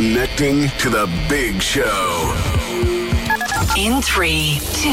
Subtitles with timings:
[0.00, 2.34] Connecting to the big show.
[3.76, 4.88] In three, two,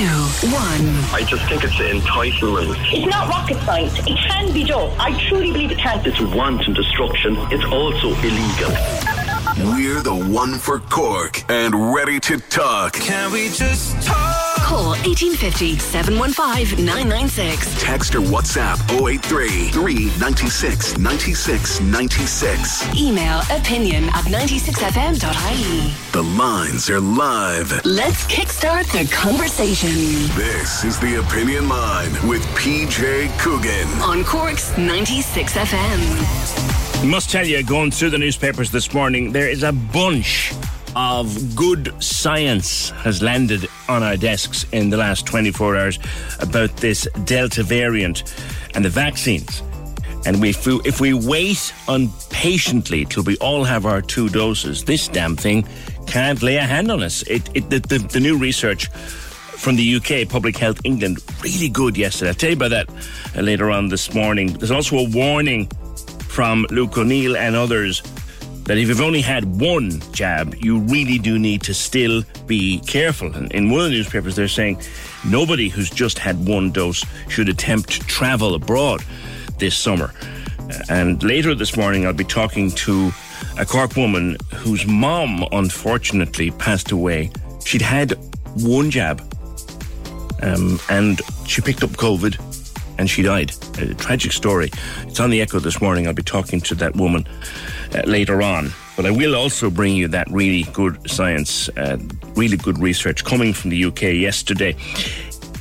[0.51, 0.85] one.
[1.13, 2.75] I just think it's entitlement.
[2.91, 3.97] It's not rocket science.
[3.99, 4.93] It can be done.
[4.99, 6.05] I truly believe it can.
[6.05, 7.38] It's wanton destruction.
[7.49, 8.71] It's also illegal.
[9.77, 12.91] We're the one for Cork and ready to talk.
[12.91, 14.27] Can we just talk?
[14.68, 17.81] Call 1850 715 996.
[17.81, 22.99] Text or WhatsApp 083 396 96 96.
[22.99, 25.93] Email opinion at 96fm.ie.
[26.12, 27.85] The lines are live.
[27.85, 29.91] Let's kickstart the conversation
[30.35, 33.88] This is the Opinion Line with PJ Coogan.
[34.02, 37.07] on Cork's 96FM.
[37.09, 40.52] Must tell you, going through the newspapers this morning, there is a bunch
[40.96, 46.00] of good science has landed on our desks in the last 24 hours
[46.40, 48.23] about this Delta variant
[48.76, 49.62] and the vaccines.
[50.26, 55.08] And if we, if we wait impatiently till we all have our two doses, this
[55.08, 55.66] damn thing
[56.05, 57.22] can't lay a hand on us.
[57.24, 61.98] It, it, the, the, the new research from the UK, Public Health England, really good
[61.98, 62.29] yesterday.
[62.29, 62.90] I'll tell you about that
[63.35, 64.53] uh, later on this morning.
[64.53, 65.68] There's also a warning
[66.28, 68.01] from Luke O'Neill and others
[68.68, 73.34] that if you've only had one jab, you really do need to still be careful.
[73.34, 74.81] And in one of the newspapers, they're saying
[75.25, 79.03] nobody who's just had one dose should attempt to travel abroad
[79.57, 80.13] this summer.
[80.59, 83.12] Uh, And later this morning, I'll be talking to
[83.57, 87.31] a Cork woman whose mom, unfortunately, passed away.
[87.66, 88.18] She'd had
[88.56, 89.22] one jab
[90.41, 92.35] um, and she picked up COVID
[93.00, 93.53] and she died.
[93.79, 94.72] A tragic story.
[95.03, 96.06] It's on the Echo this morning.
[96.06, 97.25] I'll be talking to that woman
[97.94, 98.72] uh, later on.
[98.96, 101.97] But I will also bring you that really good science, uh,
[102.35, 104.75] really good research coming from the UK yesterday.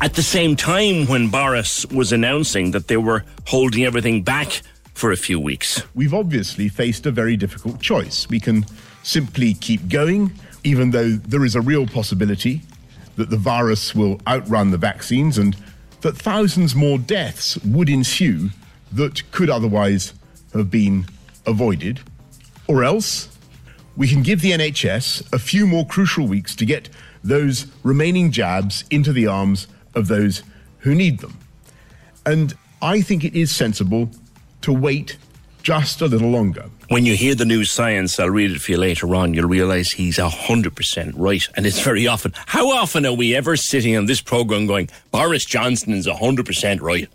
[0.00, 4.62] At the same time, when Boris was announcing that they were holding everything back
[4.96, 5.82] for a few weeks.
[5.94, 8.26] we've obviously faced a very difficult choice.
[8.30, 8.64] We can
[9.02, 10.32] simply keep going,
[10.64, 12.62] even though there is a real possibility
[13.16, 15.54] that the virus will outrun the vaccines and
[16.00, 18.48] that thousands more deaths would ensue
[18.92, 20.14] that could otherwise
[20.54, 21.04] have been
[21.44, 22.00] avoided.
[22.68, 23.28] Or else,
[23.96, 26.88] we can give the NHS a few more crucial weeks to get
[27.22, 30.42] those remaining jabs into the arms of those
[30.78, 31.38] who need them.
[32.24, 34.10] And I think it is sensible
[34.62, 35.16] to wait
[35.62, 36.66] just a little longer.
[36.88, 39.90] When you hear the new science, I'll read it for you later on, you'll realise
[39.90, 41.48] he's 100% right.
[41.56, 42.32] And it's very often.
[42.46, 47.08] How often are we ever sitting on this programme going, Boris Johnson is 100% right?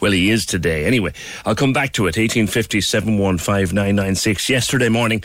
[0.00, 0.84] Well, he is today.
[0.84, 1.12] Anyway,
[1.44, 2.16] I'll come back to it.
[2.16, 4.48] 1850 715 996.
[4.48, 5.22] Yesterday morning,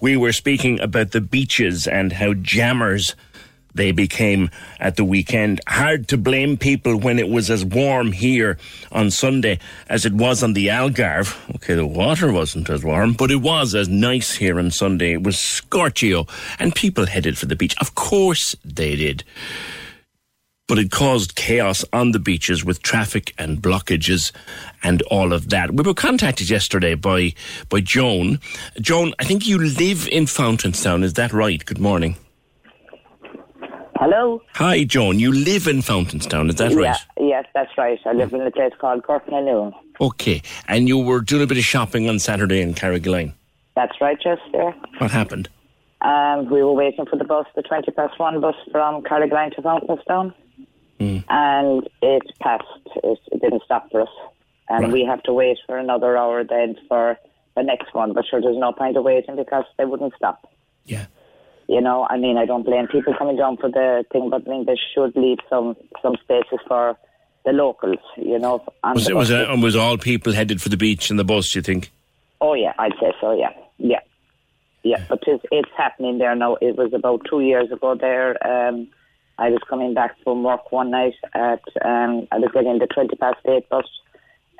[0.00, 3.14] we were speaking about the beaches and how jammers
[3.74, 4.50] they became
[4.80, 5.60] at the weekend.
[5.68, 8.58] Hard to blame people when it was as warm here
[8.90, 11.36] on Sunday as it was on the Algarve.
[11.56, 15.12] Okay, the water wasn't as warm, but it was as nice here on Sunday.
[15.12, 16.26] It was scorchio,
[16.58, 17.76] and people headed for the beach.
[17.80, 19.22] Of course they did
[20.68, 24.30] but it caused chaos on the beaches with traffic and blockages
[24.84, 25.72] and all of that.
[25.72, 27.34] We were contacted yesterday by
[27.68, 28.38] by Joan.
[28.80, 31.64] Joan, I think you live in Fountainstown, is that right?
[31.64, 32.16] Good morning.
[33.96, 34.40] Hello.
[34.54, 35.18] Hi, Joan.
[35.18, 36.96] You live in Fountainstown, is that right?
[37.18, 37.98] Yes, that's right.
[38.06, 39.72] I live in a place called Corknanoon.
[40.00, 40.40] Okay.
[40.68, 43.32] And you were doing a bit of shopping on Saturday in Carrigaline.
[43.74, 44.72] That's right, just there.
[44.98, 45.48] What happened?
[46.02, 49.62] Um, we were waiting for the bus, the 20 past one bus from Carrigaline to
[49.62, 50.32] Fountainstown.
[50.98, 51.18] Hmm.
[51.28, 52.64] And it passed.
[53.04, 54.08] It, it didn't stop for us.
[54.68, 54.92] And Right.
[54.92, 57.16] we have to wait for another hour then for
[57.56, 58.12] the next one.
[58.12, 60.50] But sure, there's no point of waiting because they wouldn't stop.
[60.84, 61.06] Yeah.
[61.68, 64.50] You know, I mean, I don't blame people coming down for the thing, but I
[64.50, 66.96] mean, they should leave some some spaces for
[67.44, 67.98] the locals.
[68.16, 68.62] You know,
[68.94, 71.62] Was it was it, was all people headed for the beach in the bus, you
[71.62, 71.90] think?
[72.40, 73.32] Oh yeah, I'd say so.
[73.38, 74.00] Yeah, yeah,
[74.82, 75.04] yeah.
[75.08, 76.56] But it's, it's happening there now.
[76.60, 77.94] It was about two years ago.
[77.94, 78.88] There, um,
[79.38, 83.16] I was coming back from work one night at um, I was getting the twenty
[83.16, 83.84] past eight bus.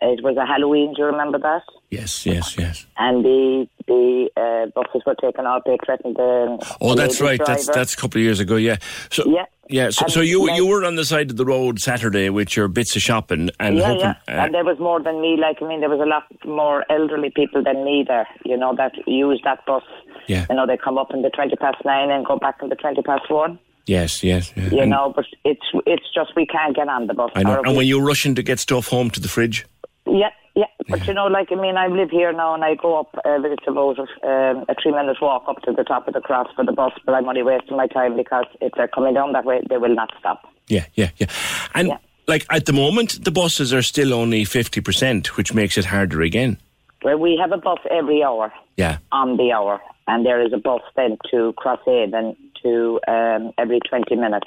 [0.01, 0.95] It was a Halloween.
[0.95, 1.63] Do you remember that?
[1.91, 2.87] Yes, yes, yes.
[2.99, 5.63] And the the uh, buses were taken out.
[5.67, 6.77] They threatened the.
[6.81, 7.41] Oh, the that's right.
[7.45, 7.79] That's driver.
[7.81, 8.55] that's a couple of years ago.
[8.55, 8.77] Yeah.
[9.11, 9.47] So Yeah.
[9.69, 9.91] yeah.
[9.91, 12.69] So, so you like- you were on the side of the road Saturday with your
[12.69, 14.01] bits of shopping and yeah, hoping.
[14.01, 14.11] yeah.
[14.29, 15.37] uh, and there was more than me.
[15.37, 18.77] Like, I mean, there was a lot more elderly people than me there, you know,
[18.77, 19.83] that use that bus.
[20.29, 20.47] Yeah.
[20.49, 22.77] You know, they come up in the 20 past nine and go back in the
[22.77, 23.59] 20 past one.
[23.89, 24.53] Yes, yes.
[24.57, 24.69] Yeah.
[24.71, 27.31] you and, know, but it's it's just we can't get on the bus.
[27.35, 27.63] I know.
[27.63, 29.67] And when you're rushing to get stuff home to the fridge.
[30.07, 32.99] yeah, yeah, but you know, like I mean, I live here now, and I go
[33.01, 33.15] up.
[33.25, 36.49] Uh, it's about um, a three minute walk up to the top of the cross
[36.57, 39.45] for the bus, but I'm only wasting my time because if they're coming down that
[39.45, 40.43] way, they will not stop.
[40.67, 41.27] Yeah, yeah, yeah.
[41.75, 41.99] And Yeah.
[42.27, 46.23] like at the moment, the buses are still only fifty percent, which makes it harder
[46.23, 46.59] again.
[47.05, 48.99] Well, we have a bus every hour Yeah.
[49.13, 54.15] on the hour, and there is a bus then to Crosshaven to um, every 20
[54.17, 54.47] minutes.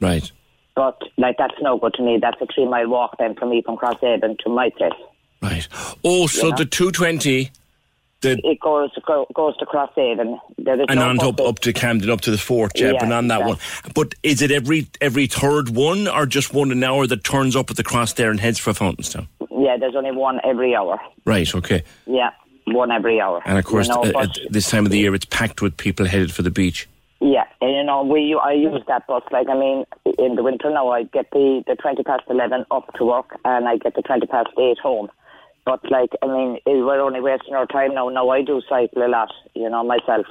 [0.00, 0.30] Right.
[0.74, 2.18] But, like, that's no good to me.
[2.20, 4.92] That's a three mile walk then for me from Crosshaven to my place.
[5.42, 5.66] Right.
[6.04, 6.54] Oh, so Yeah.
[6.56, 7.50] the 220,
[8.20, 10.38] the It goes go, goes to Crosshaven.
[10.88, 13.28] And no on up, up to Camden, up to the fort, yeah, Yeah, but on
[13.28, 13.46] that yeah.
[13.46, 13.56] one.
[13.94, 17.70] But is it every every third one or just one an hour that turns up
[17.70, 19.28] at the cross there and heads for Fountainstown?
[19.50, 20.98] Yeah, there's only one every hour.
[21.24, 21.82] Right, okay.
[22.06, 22.30] Yeah,
[22.66, 23.40] one every hour.
[23.46, 25.76] And of course, you know, but- at this time of the year, it's packed with
[25.76, 26.88] people headed for the beach.
[27.20, 29.22] Yeah, and you know, we I use that bus.
[29.32, 29.84] Like, I mean,
[30.18, 33.68] in the winter now, I get the the twenty past eleven up to work, and
[33.68, 35.08] I get the twenty past eight home.
[35.64, 38.08] But like, I mean, eh, we're only wasting our time now.
[38.08, 40.26] Now I do cycle a lot, you know, myself.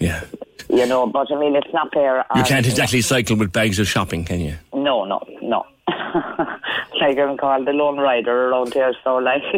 [0.00, 0.24] Yeah,
[0.68, 2.24] you, know, but I mean, it's not fair.
[2.34, 4.56] You can't exactly cycle with bags of shopping, can you?
[4.74, 5.64] No, no, no.
[7.00, 9.42] like I'm called the lone rider around here, so like.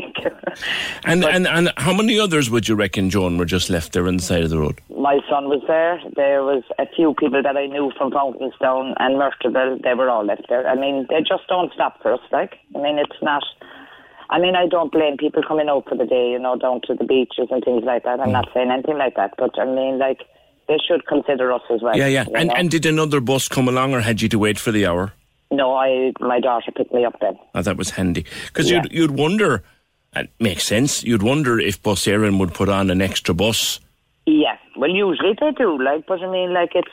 [1.05, 4.17] And, and and how many others would you reckon, Joan, were just left there on
[4.17, 4.81] the side of the road?
[5.01, 5.99] my son was there.
[6.15, 9.83] There was a few people that I knew from Fountainstown and Myrtleville.
[9.83, 10.69] They were all left there.
[10.69, 12.21] I mean, they just don't stop for us.
[12.31, 13.43] Like, I mean, it's not.
[14.29, 16.95] I mean, I don't blame people coming out for the day, you know, down to
[16.95, 18.21] the beaches and things like that.
[18.21, 18.55] I'm not mm.
[18.55, 20.21] saying anything like that, but I mean, like,
[20.69, 21.97] they should consider us as well.
[21.97, 22.27] Yeah, yeah.
[22.37, 22.55] And know?
[22.55, 25.13] and did another bus come along, or had you to wait for the hour?
[25.51, 27.37] No, I my daughter picked me up then.
[27.55, 28.83] Oh, that was handy because Yeah.
[28.83, 29.63] you'd you'd wonder.
[30.15, 31.05] It makes sense.
[31.05, 33.79] You'd wonder if Bus Éireann would put on an extra bus.
[34.27, 36.89] Yeah, well, usually they do, like, but I mean, like, it's,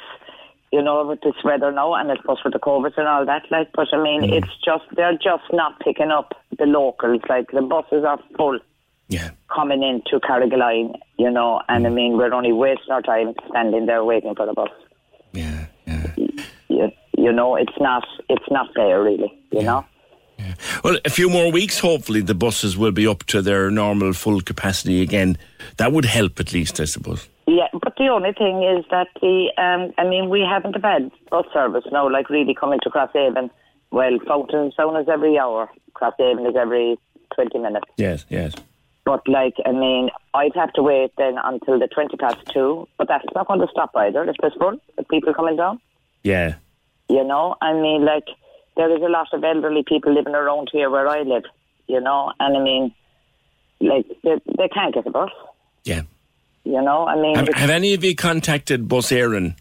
[0.71, 3.43] you know, with this weather now, and I suppose with the COVID and all that,
[3.51, 4.31] like, but I mean, mm.
[4.33, 8.59] it's just, they're just not picking up the locals, like, the buses are full
[9.09, 9.31] Yeah.
[9.53, 11.93] coming into Carrigaline, you know, and I mm.
[11.93, 14.69] mean, we're only wasting our time standing there waiting for the bus.
[15.33, 15.65] Yeah.
[15.85, 16.11] Yeah.
[16.69, 19.85] You, you know, it's not, it's not there, really, you know?
[20.83, 24.41] Well, a few more weeks, hopefully, the buses will be up to their normal full
[24.41, 25.37] capacity again.
[25.77, 27.27] That would help, at least, I suppose.
[27.47, 31.11] Yeah, but the only thing is that the, um, I mean, we haven't a bad
[31.31, 33.49] bus service now, like really coming to Crosshaven.
[33.89, 36.99] Well, Fountainstown is every hour, Crosshaven is every
[37.33, 37.85] 20 minutes.
[37.97, 38.53] Yes, yes.
[39.05, 43.07] But, like, I mean, I'd have to wait then until the 20 past two, but
[43.07, 45.79] that's not going to stop either if there's full, if people coming down.
[46.23, 46.55] Yeah.
[47.09, 48.25] You know, I mean, like,
[48.75, 51.43] there is a lot of elderly people living around here where I live,
[51.87, 52.93] you know, and I mean,
[53.79, 55.29] like, they, they can't get a bus,
[55.83, 56.01] Yeah.
[56.63, 59.55] you know, I mean, Have, have any of you contacted Bus Éireann?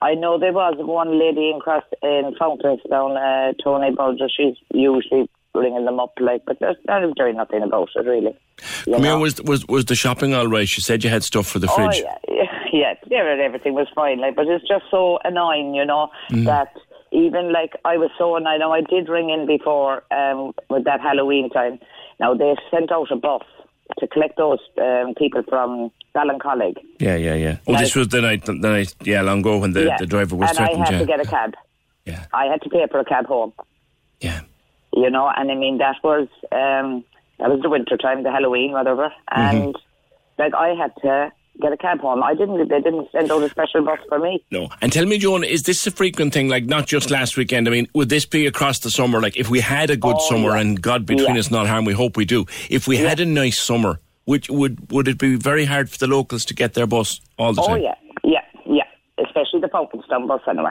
[0.00, 4.28] I know there was one lady in Cross in Fountainstown, uh, Tony Bulger.
[4.28, 8.36] She's usually ringing them up, like, but they're, they're doing nothing about it, really.
[8.86, 10.62] You Come here, was, was, was the shopping all right?
[10.76, 12.02] You said you had stuff for the Oh fridge.
[12.02, 14.18] yeah, yeah, yeah, yeah, everything was fine.
[14.20, 16.46] Like, but it's just so annoying, you know, Mm.
[16.46, 16.72] that
[17.12, 20.84] even like I was so, and I know I did ring in before um, with
[20.84, 21.78] that Halloween time.
[22.18, 23.42] Now they sent out a bus
[23.98, 26.76] to collect those um, people from Ballincollig.
[26.98, 27.56] Yeah, yeah, yeah.
[27.66, 29.96] Oh, this was the night, the night, yeah, long ago when the, yeah.
[29.98, 30.98] the driver was and I had yeah.
[30.98, 31.54] to get a cab.
[32.04, 33.52] yeah, I had to pay for a cab home.
[34.20, 34.40] yeah.
[34.92, 37.04] you know, and I mean that was um
[37.38, 39.76] that was the winter time, the Halloween, whatever, and
[40.38, 42.22] like I had to get a cab home.
[42.22, 42.68] I didn't.
[42.68, 44.42] They didn't send out a special bus for me.
[44.50, 44.68] No.
[44.80, 47.68] And tell me, Joan, is this a frequent thing, like not just last weekend?
[47.68, 49.20] I mean, would this be across the summer?
[49.20, 50.60] Like, if we had a good Oh, summer, yeah.
[50.60, 51.40] and God between Yeah.
[51.40, 52.46] us not harm, we hope we do.
[52.70, 56.06] If we had a nice summer, would, would, would it be very hard for the
[56.06, 57.76] locals to get their bus all the Oh time?
[57.76, 57.94] Oh yeah,
[58.24, 59.24] yeah, yeah.
[59.24, 60.70] Especially the Folkestone bus anyway,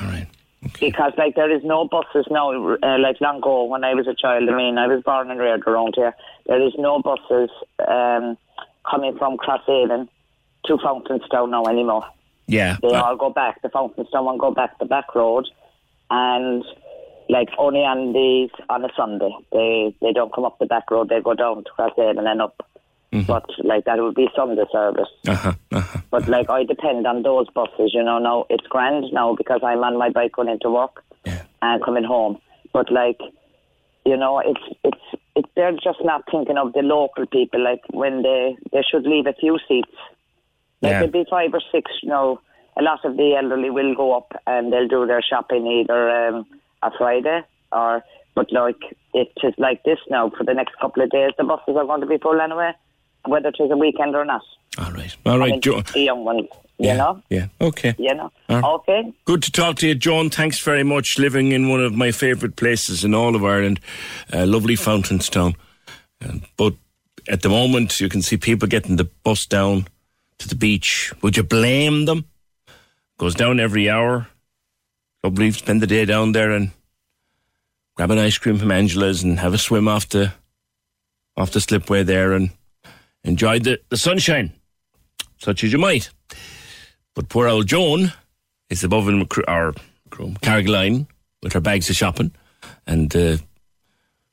[0.00, 0.26] All right.
[0.66, 0.90] Okay.
[0.90, 2.52] because like there is no buses now.
[2.52, 5.40] Uh, like long ago when I was a child, I mean I was born and
[5.40, 6.14] reared around here.
[6.46, 7.48] There is no buses
[7.88, 8.36] um,
[8.88, 10.06] coming from Crosshaven
[10.66, 12.04] to Fountainstown now anymore.
[12.46, 12.76] Yeah.
[12.82, 13.62] They all go back.
[13.62, 15.46] The Fountainstown one go back the back road,
[16.10, 16.64] and
[17.28, 21.08] like only on the on a Sunday they they don't come up the back road.
[21.08, 22.66] They go down to Crosshaven and then up.
[23.26, 25.08] But like that would be Sunday service.
[25.26, 25.98] uh-huh, uh-huh.
[26.12, 27.90] But like I depend on those buses.
[27.92, 31.42] You know, now it's grand now because I'm on my bike going into work Yeah.
[31.60, 32.38] and coming home.
[32.72, 33.18] But like,
[34.06, 37.60] you know, it's it's it's they're just not thinking of the local people.
[37.64, 39.90] Like when they they should leave a few seats.
[40.82, 40.98] Like Yeah.
[41.00, 41.90] there'd be five or six.
[42.02, 42.40] You know,
[42.78, 46.46] a lot of the elderly will go up and they'll do their shopping either um,
[46.82, 48.02] a Friday or.
[48.36, 48.76] But like
[49.12, 51.32] it is like this now for the next couple of days.
[51.36, 52.70] The buses are going to be full anyway,
[53.26, 54.40] whether it is a weekend or not.
[54.78, 55.14] All right.
[55.26, 55.82] All I right, mean, Joan.
[55.92, 56.46] the young ones,
[56.78, 56.96] you yeah.
[56.96, 57.46] know, Yeah.
[57.60, 57.92] Okay.
[57.98, 58.30] you know.
[58.48, 58.62] Right.
[58.62, 60.30] Okay, Good to talk to you, Joan.
[60.30, 61.18] Thanks very much.
[61.18, 63.80] Living in one of my favourite places in all of Ireland,
[64.32, 65.56] uh, lovely Fountainstown.
[66.24, 66.74] Um, but
[67.28, 69.88] at the moment, you can see people getting the bus down
[70.40, 71.12] to the beach.
[71.22, 72.26] Would you blame them?
[73.18, 74.28] Goes down every hour.
[75.22, 76.70] Lovely, spend the day down there and
[77.94, 80.32] grab an ice cream from Angela's and have a swim off the
[81.36, 82.50] off the slipway there and
[83.24, 84.52] enjoy the, the sunshine,
[85.38, 86.10] such as you might.
[87.14, 88.12] But poor old Joan
[88.68, 89.74] is above in Macroom,
[90.40, 91.06] Carrigaline
[91.42, 92.32] with her bags of shopping,
[92.86, 93.36] and uh,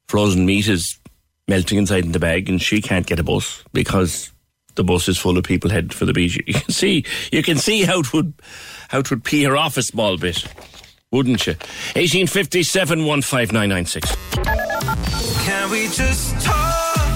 [0.07, 0.99] frozen meat is
[1.47, 4.31] melting inside in the bag, and she can't get a bus because
[4.77, 6.39] the bus is full of people heading for the beach.
[6.47, 8.33] You can see, you can see how it would,
[8.87, 10.45] how it would pee her off a small bit,
[11.11, 11.55] wouldn't you?
[11.95, 14.15] Eighteen fifty seven one five nine nine six.
[15.43, 16.75] Can we just talk?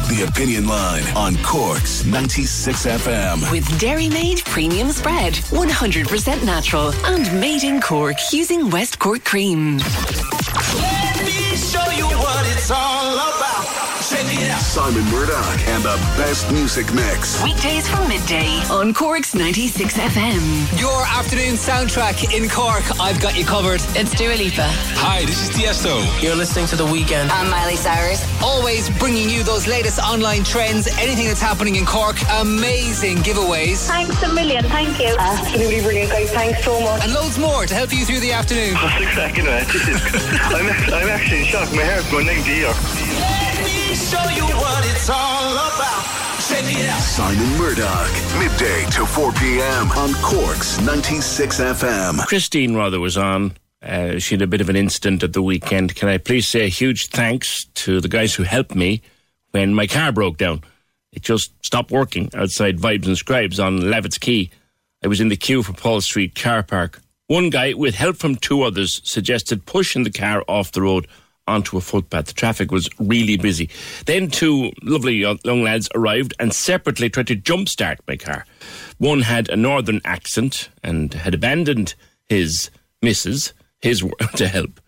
[0.09, 3.49] The Opinion Line on Cork's 96 FM.
[3.49, 5.35] With Dairy Made Premium Spread.
[5.35, 9.77] 100% natural and made in Cork using West Cork cream.
[9.77, 13.60] Let me show you what it's all about.
[14.71, 14.93] Check it out.
[14.93, 17.43] Simon Murdoch and the best music mix.
[17.43, 20.79] Weekdays from midday on Cork's 96 FM.
[20.79, 22.83] Your afternoon soundtrack in Cork.
[22.99, 23.81] I've got you covered.
[23.95, 24.67] It's Dua Lipa.
[24.95, 26.01] Hi, this is Tiesto.
[26.21, 27.31] You're listening to The Weekend.
[27.31, 28.25] I'm Miley Cyrus.
[28.41, 32.15] Always bringing you those latest online trends, anything that's happening in Cork.
[32.39, 33.87] Amazing giveaways.
[33.87, 34.63] Thanks a million.
[34.65, 35.15] Thank you.
[35.19, 36.31] Ah, absolutely brilliant, guys.
[36.31, 37.03] Thanks so much.
[37.03, 38.75] And loads more to help you through the afternoon.
[38.75, 39.65] What's a second, man?
[39.67, 40.01] This is,
[40.41, 41.69] I'm, I'm actually in shock.
[41.73, 43.50] My hair's going 90 here.
[43.91, 46.05] Let me show you what it's all about.
[46.47, 47.01] Check it out.
[47.01, 48.09] Simon Murdoch.
[48.39, 49.91] Midday to 4 p.m.
[49.91, 52.25] on Cork's 96 FM.
[52.25, 53.51] Christine Rother was on.
[53.81, 55.93] Uh, she had a bit of an incident at the weekend.
[55.95, 59.01] Can I please say a huge thanks to the guys who helped me
[59.49, 60.63] when my car broke down?
[61.11, 64.51] It just stopped working outside Vibes and Scribes on Lavitt's Quay.
[65.03, 67.01] I was in the queue for Paul Street car park.
[67.27, 71.07] One guy, with help from two others, suggested pushing the car off the road
[71.47, 72.27] onto a footpath.
[72.27, 73.69] The traffic was really busy.
[74.05, 78.45] Then two lovely young lads arrived and separately tried to jumpstart my car.
[78.97, 81.95] One had a northern accent and had abandoned
[82.29, 82.69] his
[83.01, 84.03] missus, his
[84.35, 84.79] to help.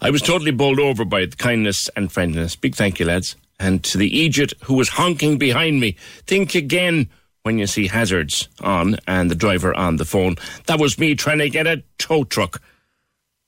[0.00, 2.56] I was totally bowled over by the kindness and friendliness.
[2.56, 3.36] Big thank you, lads.
[3.58, 5.96] And to the Egypt who was honking behind me.
[6.26, 7.08] Think again
[7.42, 10.36] when you see hazards on and the driver on the phone.
[10.66, 12.60] That was me trying to get a tow truck.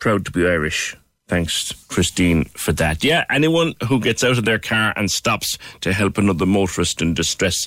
[0.00, 0.96] Proud to be Irish.
[1.26, 3.02] Thanks, Christine, for that.
[3.02, 7.14] Yeah, anyone who gets out of their car and stops to help another motorist in
[7.14, 7.66] distress,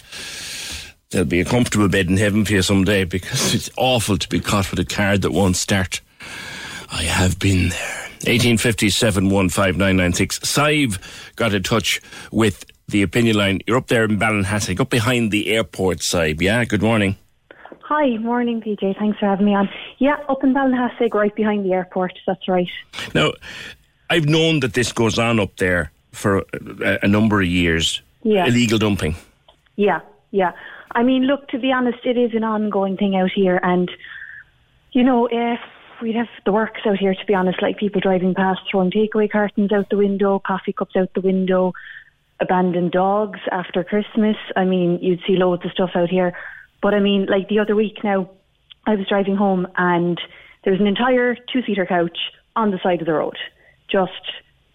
[1.10, 4.40] there'll be a comfortable bed in heaven for you someday because it's awful to be
[4.40, 6.02] caught with a car that won't start.
[6.92, 8.04] I have been there.
[8.26, 10.48] 1857 15996.
[10.48, 13.60] Sive got in touch with the opinion line.
[13.68, 16.42] You're up there in Ballinhassig, up behind the airport, Sive.
[16.42, 17.16] Yeah, good morning.
[17.88, 19.00] Hi, morning, PJ.
[19.00, 19.70] Thanks for having me on.
[19.98, 22.12] Yeah, up in Ballinhassig, right behind the airport.
[22.27, 22.67] That's right.
[23.15, 23.32] Now,
[24.10, 26.44] I've known that this goes on up there for
[26.84, 28.01] a, a number of years.
[28.24, 28.46] Yeah.
[28.46, 29.15] Illegal dumping.
[29.77, 30.01] Yeah,
[30.32, 30.51] yeah.
[30.96, 33.89] I mean, look, to be honest, it is an ongoing thing out here, and
[34.91, 38.01] you know, eh, if we'd have the works out here, to be honest, like people
[38.01, 41.72] driving past throwing takeaway cartons out the window, coffee cups out the window,
[42.41, 44.36] abandoned dogs after Christmas.
[44.58, 46.34] I mean, you'd see loads of stuff out here.
[46.81, 48.29] But I mean, like the other week now,
[48.86, 50.19] I was driving home and
[50.63, 52.17] there was an entire two seater couch
[52.55, 53.38] on the side of the road,
[53.89, 54.12] just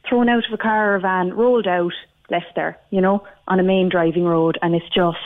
[0.09, 1.93] thrown out of a car or van, rolled out,
[2.31, 4.59] left there, you know, on a main driving road.
[4.63, 5.19] And it's just,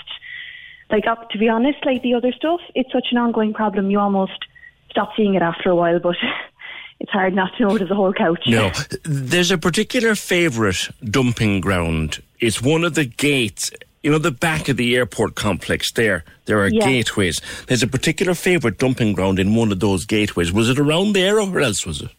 [0.91, 3.99] like, up, to be honest, like the other stuff, it's such an ongoing problem, you
[3.99, 4.45] almost
[4.91, 6.17] stop seeing it after a while, but
[7.01, 8.45] it's hard not to notice a whole couch.
[8.47, 8.71] No.
[9.05, 12.23] There's a particular favourite dumping ground.
[12.41, 13.71] It's one of the gates.
[14.07, 16.87] You know, the back of the airport complex there, there are Yeah.
[16.87, 17.41] gateways.
[17.67, 20.53] There's a particular favourite dumping ground in one of those gateways.
[20.53, 22.11] Was it around there or where else was it?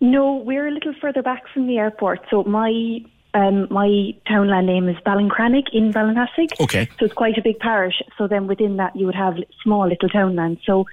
[0.00, 2.20] No, we're a little further back from the airport.
[2.30, 3.02] So my
[3.34, 6.48] um, my townland name is Ballincrannig in Ballinhassig.
[6.60, 6.88] Okay.
[6.98, 8.00] So it's quite a big parish.
[8.16, 10.60] So then within that you would have small little townlands.
[10.64, 10.86] So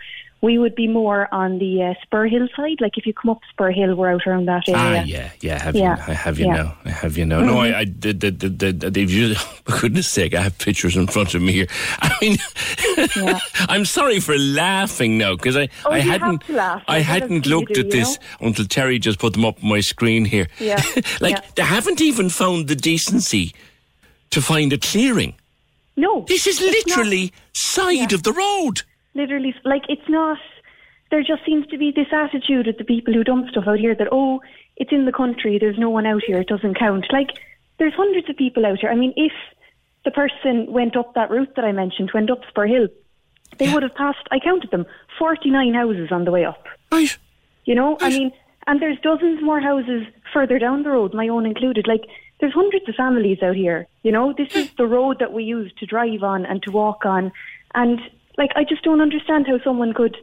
[0.46, 2.80] we would be more on the uh, Spur Hill side.
[2.80, 5.02] Like if you come up Spur Hill, we're out around that area.
[5.02, 5.56] Ah, yeah, yeah.
[5.56, 6.04] I have Yeah, you?
[6.08, 6.54] I have you yeah.
[6.54, 6.78] now.
[6.86, 7.40] I have you now.
[7.42, 8.20] No, I, I did.
[8.20, 11.42] did, did, did, did they've used, for goodness sake, I have pictures in front of
[11.42, 11.68] me here.
[12.00, 12.38] I mean,
[13.70, 16.44] I'm sorry for laughing now because I, Oh, I hadn't.
[16.88, 19.64] I hadn't else can you looked do, at this until Terry just put them up
[19.64, 20.48] on my screen here.
[20.60, 20.82] Yeah,
[21.22, 21.42] like yeah.
[21.56, 23.54] they haven't even found the decency
[24.30, 25.34] to find a clearing.
[25.98, 26.26] No.
[26.28, 28.84] This is literally side of the road.
[29.16, 30.38] Literally like it's not
[31.12, 33.96] there just seems to be this attitude with the people who dump stuff out here
[33.96, 34.42] that oh
[34.76, 37.06] it's in the country there's no one out here it doesn't count.
[37.12, 37.30] Like
[37.80, 38.90] there's hundreds of people out here.
[38.90, 39.34] I mean if
[40.04, 42.88] the person went up that route that i mentioned went up spur hill
[43.58, 44.86] they would have passed i counted them
[45.18, 46.64] 49 houses on the way up.
[46.92, 47.18] Right.
[47.66, 48.32] you know i mean
[48.68, 51.88] and there's dozens more houses further down the road my own included.
[51.88, 52.06] Like
[52.40, 54.34] there's hundreds of families out here you know?
[54.38, 57.32] This is the road that we use to drive on and to walk on.
[57.74, 58.00] And
[58.38, 60.16] like i just don't understand how someone could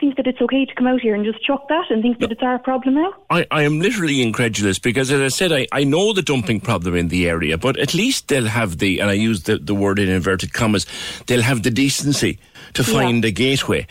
[0.00, 2.32] think that it's okay to come out here and just chuck that and think that
[2.32, 3.14] it's our problem now?
[3.30, 6.96] I, I am literally incredulous because, as I said, I, I know the dumping problem
[6.96, 10.00] in the area, but at least they'll have the, and I use the, the word
[10.00, 10.86] in inverted commas,
[11.28, 12.40] they'll have the decency
[12.74, 12.92] to Yeah.
[12.94, 13.86] find a gateway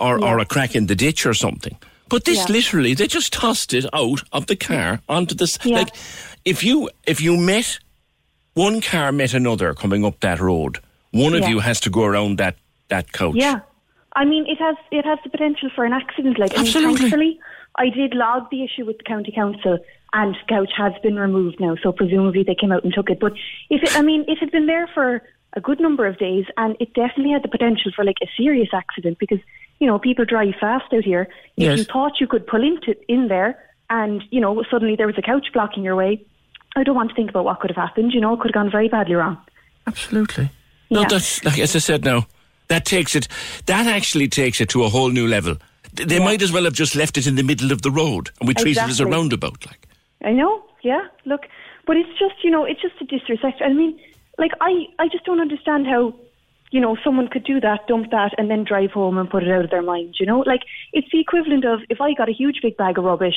[0.00, 1.76] or, or a crack in the ditch or something.
[2.08, 2.54] But this Yeah.
[2.54, 5.78] literally, they just tossed it out of the car onto the, Yeah.
[5.78, 5.88] like,
[6.44, 7.80] if you, if you met,
[8.54, 10.78] one car met another coming up that road,
[11.10, 12.54] one of you has to go around that,
[12.88, 13.34] that couch.
[13.36, 13.60] Yeah.
[14.14, 16.38] I mean, it has it has the potential for an accident.
[16.38, 16.96] Like, I mean, Absolutely.
[17.00, 17.38] thankfully,
[17.76, 19.78] I did log the issue with the county council,
[20.14, 21.76] and the couch has been removed now.
[21.82, 23.20] So presumably they came out and took it.
[23.20, 23.32] But
[23.68, 26.76] if it, I mean, it had been there for a good number of days, and
[26.80, 29.38] it definitely had the potential for like a serious accident because
[29.80, 31.28] you know people drive fast out here.
[31.56, 31.78] If Yes.
[31.78, 33.58] you thought you could pull into in there,
[33.90, 36.24] and you know suddenly there was a couch blocking your way,
[36.74, 38.12] I don't want to think about what could have happened.
[38.14, 39.36] You know, it could have gone very badly wrong.
[39.86, 40.48] Absolutely.
[40.90, 41.08] No, Yeah.
[41.08, 42.02] that's like as I said.
[42.04, 42.26] Now
[42.68, 43.28] that takes it.
[43.66, 45.56] That actually takes it to a whole new level.
[45.94, 48.30] Th- They might as well have just left it in the middle of the road,
[48.40, 49.64] and we treat it as a roundabout.
[49.66, 49.86] Like
[50.24, 51.06] I know, yeah.
[51.24, 51.46] Look,
[51.86, 53.62] but it's just you know, it's just a disrespect.
[53.64, 53.98] I mean,
[54.38, 56.14] like I, I just don't understand how,
[56.70, 59.50] you know, someone could do that, dump that, and then drive home and put it
[59.50, 60.16] out of their mind.
[60.20, 63.04] You know, like it's the equivalent of if I got a huge big bag of
[63.04, 63.36] rubbish,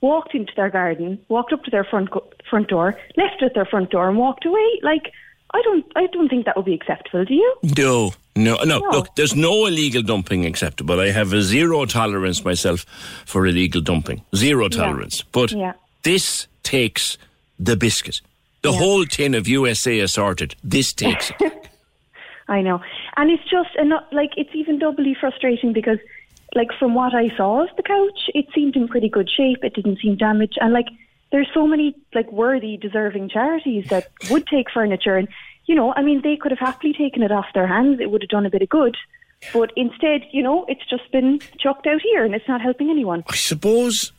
[0.00, 3.54] walked into their garden, walked up to their front go- front door, left it at
[3.54, 4.80] their front door, and walked away.
[4.82, 5.12] Like
[5.54, 7.24] I don't, I don't think that would be acceptable.
[7.24, 7.54] Do you?
[7.78, 8.78] no, no, uh, no.
[8.78, 8.90] No.
[8.90, 11.00] Look, there's no illegal dumping acceptable.
[11.00, 12.84] I have a zero tolerance myself
[13.26, 14.22] for illegal dumping.
[14.34, 15.22] Zero tolerance.
[15.32, 15.72] But Yeah.
[16.02, 17.16] this takes
[17.58, 18.20] the biscuit.
[18.62, 20.56] The whole tin of USA assorted.
[20.64, 21.68] This takes it.
[22.48, 22.80] I know,
[23.16, 25.98] and it's just and not like it's even doubly frustrating because,
[26.54, 29.64] like from what I saw of the couch, it seemed in pretty good shape.
[29.64, 30.88] It didn't seem damaged, and like
[31.32, 35.28] there's so many like worthy, deserving charities that would take furniture, and
[35.66, 38.00] you know, I mean, they could have happily taken it off their hands.
[38.00, 38.96] It would have done a bit of good,
[39.52, 43.24] but instead, you know, it's just been chucked out here, and it's not helping anyone.
[43.28, 44.12] I suppose.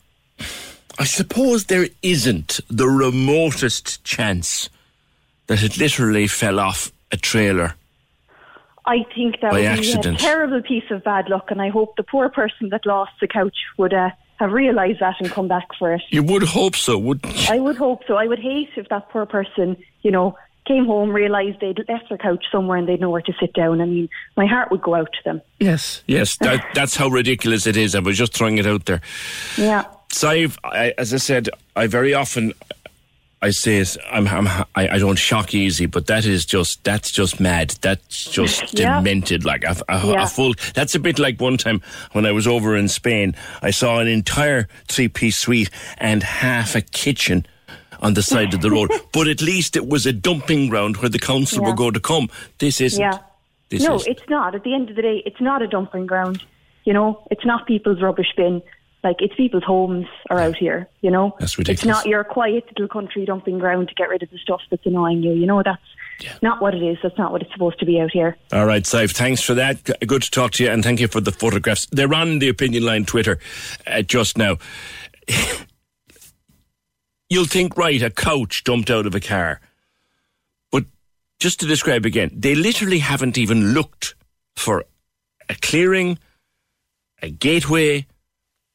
[0.98, 4.70] I suppose there isn't the remotest chance
[5.46, 7.74] that it literally fell off a trailer.
[8.86, 10.18] I think that would accident.
[10.18, 13.12] be a terrible piece of bad luck, and I hope the poor person that lost
[13.20, 16.02] the couch would uh, have realised that and come back for it.
[16.10, 17.54] You would hope so, wouldn't you?
[17.54, 18.16] I would hope so.
[18.16, 22.18] I would hate if that poor person, you know, came home, realised they'd left their
[22.18, 23.80] couch somewhere and they'd know where to sit down.
[23.80, 25.40] I mean, my heart would go out to them.
[25.60, 26.02] Yes.
[26.06, 27.94] Yes, that, that's how ridiculous it is.
[27.94, 29.00] I was just throwing it out there.
[29.56, 29.84] Yeah.
[30.12, 32.52] So, I've, I, as I said, I very often
[33.42, 33.96] I say it.
[34.10, 37.70] I'm, I'm I, I don't shock easy, but that is just that's just mad.
[37.82, 38.96] That's just Yeah.
[38.98, 39.44] demented.
[39.44, 40.24] Like a, a, Yeah.
[40.24, 40.54] a full.
[40.74, 43.34] That's a bit like one time when I was over in Spain.
[43.60, 47.46] I saw an entire three-piece suite and half a kitchen
[48.00, 48.90] on the side of the road.
[49.12, 51.70] But at least it was a dumping ground where the council Yeah.
[51.70, 52.28] were going to come.
[52.58, 53.00] This isn't.
[53.00, 53.18] Yeah.
[53.70, 54.10] This no, isn't.
[54.10, 54.54] it's not.
[54.54, 56.42] At the end of the day, it's not a dumping ground.
[56.84, 58.62] You know, it's not people's rubbish bin.
[59.02, 61.36] Like, it's people's homes are out here, you know?
[61.38, 64.60] That's It's not your quiet little country dumping ground to get rid of the stuff
[64.70, 65.32] that's annoying you.
[65.32, 65.80] You know, that's
[66.42, 66.98] not what it is.
[67.02, 68.36] That's not what it's supposed to be out here.
[68.52, 69.84] All right, Sive, thanks for that.
[70.06, 71.86] Good to talk to you, and thank you for the photographs.
[71.92, 73.38] They're on the opinion line Twitter
[73.86, 74.58] uh, just now.
[77.28, 79.60] You'll think, right, a couch dumped out of a car.
[80.70, 80.84] But
[81.38, 84.14] just to describe again, they literally haven't even looked
[84.54, 84.84] for
[85.48, 86.18] a clearing,
[87.22, 88.06] a gateway,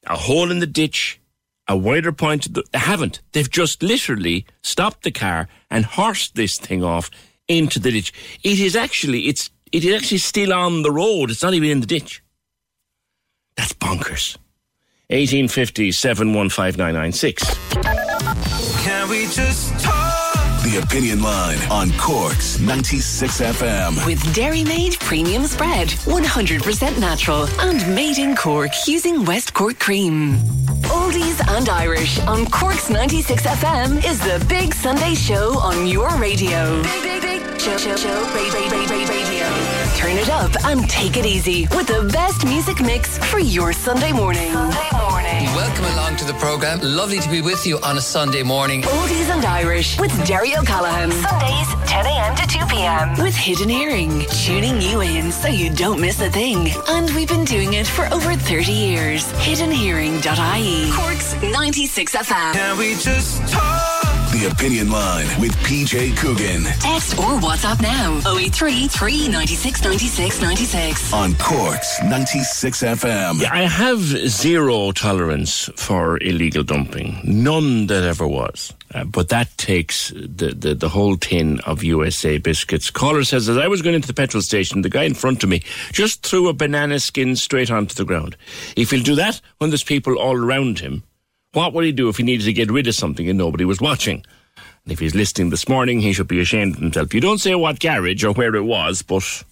[0.06, 1.20] a hole in the ditch,
[1.68, 2.52] a wider point.
[2.52, 3.20] They haven't.
[3.32, 7.10] They've just literally stopped the car and horsed this thing off
[7.48, 8.12] into the ditch.
[8.42, 11.30] It is actually it's it is actually still on the road.
[11.30, 12.22] It's not even in the ditch.
[13.56, 14.36] That's bonkers.
[15.08, 18.01] 1850 715996.
[18.82, 20.42] Can we just talk?
[20.64, 24.04] The Opinion Line on Cork's 96 FM.
[24.06, 30.36] With Dairy Made Premium Spread, 100% natural and made in Cork using West Cork cream.
[30.90, 36.82] Oldies and Irish on Cork's 96 FM is the Big Sunday Show on your radio.
[36.82, 39.41] Big, big, big show, show, show, ra- ra- ra- ra- radio.
[40.02, 44.10] Turn it up and take it easy with the best music mix for your Sunday
[44.10, 44.50] morning.
[44.52, 45.44] Sunday morning.
[45.54, 46.80] Welcome along to the programme.
[46.82, 48.82] Lovely to be with you on a Sunday morning.
[48.82, 51.12] Oldies and Irish with Derry O'Callaghan.
[51.12, 52.34] Sundays, 10 a.m.
[52.34, 53.16] to 2 p.m.
[53.22, 56.70] With Hidden Hearing, tuning you in so you don't miss a thing.
[56.88, 59.24] And we've been doing it for over 30 years.
[59.34, 60.90] HiddenHearing.ie.
[60.90, 62.52] Cork's 96 FM.
[62.54, 64.11] Can we just talk?
[64.32, 71.12] The Opinion Line with PJ Coogan Text or WhatsApp now 083 396 96 96.
[71.12, 73.44] on Cork's 96 FM.
[73.44, 77.20] I have zero tolerance for illegal dumping.
[77.24, 78.72] None that ever was.
[78.94, 82.90] Uh, but that takes the, the, the whole tin of USA biscuits.
[82.90, 85.50] Caller says, as I was going into the petrol station, the guy in front of
[85.50, 88.38] me just threw a banana skin straight onto the ground.
[88.76, 91.02] If he'll do that when there's people all around him,
[91.52, 93.80] what would he do if he needed to get rid of something and nobody was
[93.80, 94.24] watching?
[94.84, 97.14] And if he's listening this morning, he should be ashamed of himself.
[97.14, 99.44] You don't say what garage or where it was, but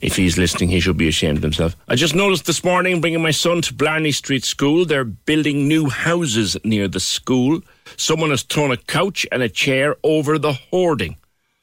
[0.00, 1.76] if he's listening, he should be ashamed of himself.
[1.88, 4.84] I just noticed this morning bringing my son to Blarney Street School.
[4.84, 7.60] They're building new houses near the school.
[7.96, 11.16] Someone has thrown a couch and a chair over the hoarding.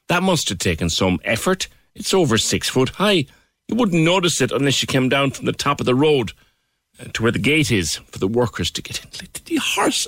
[0.08, 1.68] That must have taken some effort.
[1.94, 3.26] It's over six foot high.
[3.68, 6.32] You wouldn't notice it unless you came down from the top of the road
[7.14, 9.10] to where the gate is for the workers to get in.
[9.20, 10.08] Like, the horse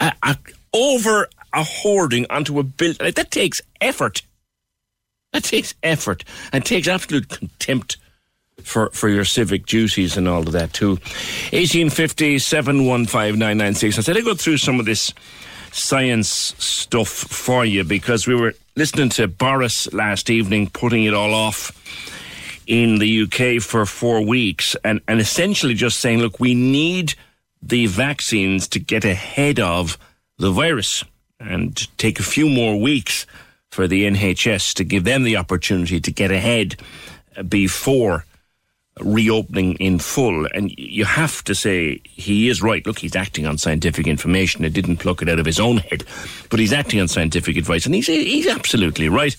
[0.00, 0.34] uh, uh,
[0.72, 3.04] over a hoarding onto a building.
[3.04, 4.22] Like, that takes effort.
[5.32, 7.96] That takes effort and takes absolute contempt
[8.62, 10.90] for, for your civic duties and all of that too.
[11.52, 13.98] 1850 715996.
[13.98, 15.12] I said I go through some of this
[15.72, 21.34] science stuff for you because we were listening to Boris last evening putting it all
[21.34, 21.72] off
[22.66, 27.14] in the UK for four weeks and, and essentially just saying, look, we need
[27.62, 29.98] the vaccines to get ahead of
[30.38, 31.04] the virus
[31.40, 33.26] and take a few more weeks
[33.70, 36.76] for the NHS to give them the opportunity to get ahead
[37.48, 38.24] before
[39.00, 40.46] reopening in full.
[40.54, 42.86] And you have to say he is right.
[42.86, 44.64] Look, he's acting on scientific information.
[44.64, 46.04] It didn't pluck it out of his own head,
[46.50, 49.36] but he's acting on scientific advice, and he's he's absolutely right.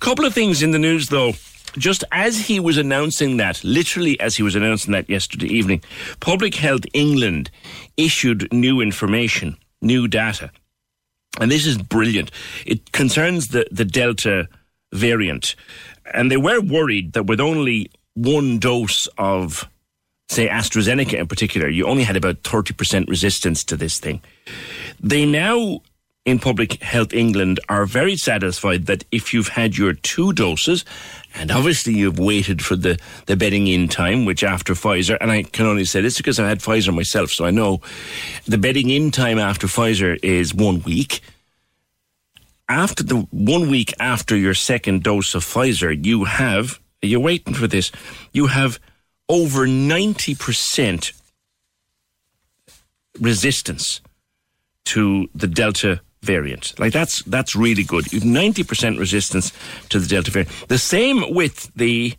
[0.00, 1.32] Couple of things in the news though.
[1.78, 5.82] Just as he was announcing that, literally as he was announcing that yesterday evening,
[6.20, 7.50] Public Health England
[7.96, 10.50] issued new information, new data.
[11.40, 12.30] And this is brilliant.
[12.64, 14.48] It concerns the, the Delta
[14.92, 15.54] variant.
[16.12, 19.68] And they were worried that with only one dose of,
[20.28, 24.22] say, AstraZeneca in particular, you only had about 30% resistance to this thing.
[25.00, 25.80] They now,
[26.26, 30.84] in Public Health England, are very satisfied that if you've had your two doses,
[31.36, 35.44] and obviously you've waited for the, the bedding in time, which after Pfizer, and I
[35.44, 37.80] can only say this because I had Pfizer myself, so I know
[38.44, 41.20] the bedding in time after Pfizer is one week.
[42.68, 47.68] After the one week after your second dose of Pfizer, you have, you're waiting for
[47.68, 47.92] this,
[48.32, 48.80] you have
[49.28, 51.12] over 90%
[53.20, 54.00] resistance
[54.86, 56.78] to the Delta variant.
[56.78, 58.12] Like that's, that's really good.
[58.12, 59.52] You've 90% resistance
[59.88, 60.68] to the Delta variant.
[60.68, 62.14] The same with the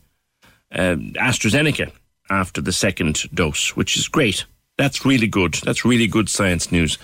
[0.71, 1.91] um AstraZeneca
[2.29, 4.45] after the second dose, which is great.
[4.77, 5.55] That's really good.
[5.65, 6.97] That's really good science news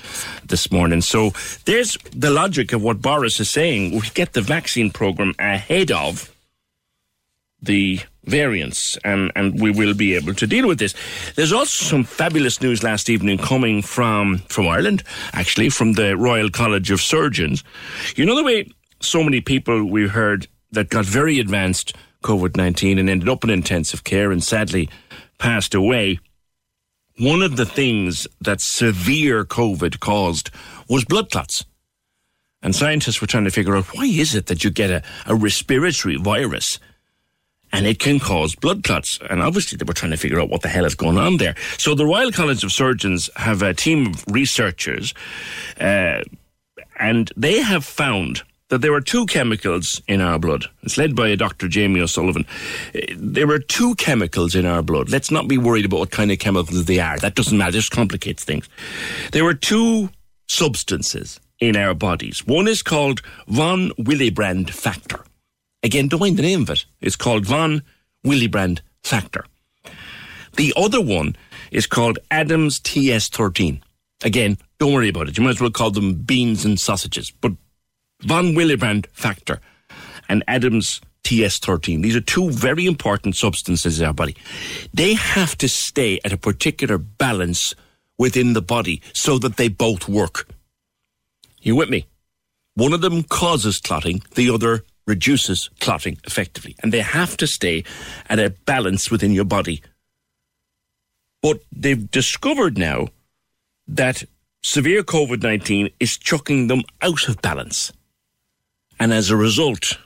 [0.45, 1.01] this morning.
[1.01, 1.31] So
[1.65, 3.91] there's the logic of what Boris is saying.
[3.91, 6.31] We get the vaccine program ahead of
[7.61, 10.93] the variants and, and we will be able to deal with this.
[11.35, 16.49] There's also some fabulous news last evening coming from, from Ireland, actually, from the Royal
[16.49, 17.63] College of Surgeons.
[18.15, 22.97] You know the way so many people we heard that got very advanced COVID 19
[22.97, 24.89] and ended up in intensive care and sadly
[25.37, 26.19] passed away?
[27.19, 30.49] one of the things that severe COVID caused
[30.89, 31.65] was blood clots.
[32.61, 35.35] And scientists were trying to figure out why is it that you get a, a
[35.35, 36.79] respiratory virus
[37.73, 39.19] and it can cause blood clots.
[39.29, 41.55] And obviously they were trying to figure out what the hell is going on there.
[41.77, 45.13] So the Royal College of Surgeons have a team of researchers
[45.81, 46.21] uh,
[46.99, 50.65] and they have found that there are two chemicals in our blood.
[50.83, 51.67] It's led by a Dr.
[51.67, 52.45] Jamie O'Sullivan.
[52.95, 55.09] Uh, There are two chemicals in our blood.
[55.09, 57.17] Let's not be worried about what kind of chemicals they are.
[57.19, 57.73] That doesn't matter.
[57.73, 58.67] Just complicates things.
[59.31, 60.09] There are two
[60.47, 62.47] substances in our bodies.
[62.47, 65.23] One is called von Willebrand factor.
[65.83, 66.85] Again, don't mind the name of it.
[67.01, 67.83] It's called von
[68.25, 69.45] Willebrand factor.
[70.55, 71.35] The other one
[71.71, 73.81] is called ADAMTS13.
[74.23, 75.37] Again, don't worry about it.
[75.37, 77.31] You might as well call them beans and sausages.
[77.31, 77.53] But
[78.21, 79.59] von Willebrand factor
[80.29, 82.01] and Adams TS13.
[82.01, 84.35] These are two very important substances in our body.
[84.93, 87.75] They have to stay at a particular balance
[88.17, 90.47] within the body so that they both work.
[91.61, 92.07] You with me?
[92.75, 96.75] One of them causes clotting, the other reduces clotting effectively.
[96.81, 97.83] And they have to stay
[98.29, 99.81] at a balance within your body.
[101.41, 103.09] But they've discovered now
[103.87, 104.23] that
[104.61, 107.91] severe COVID 19 is chucking them out of balance.
[108.99, 109.97] And as a result,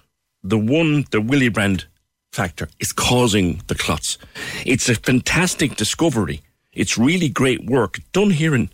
[0.44, 1.86] the one, the Willebrand
[2.32, 4.18] factor, is causing the clots.
[4.66, 6.42] It's a fantastic discovery.
[6.74, 8.70] It's really great work done here in,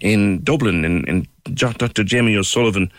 [0.00, 2.04] in Dublin, in, in Dr.
[2.04, 2.90] Jamie O'Sullivan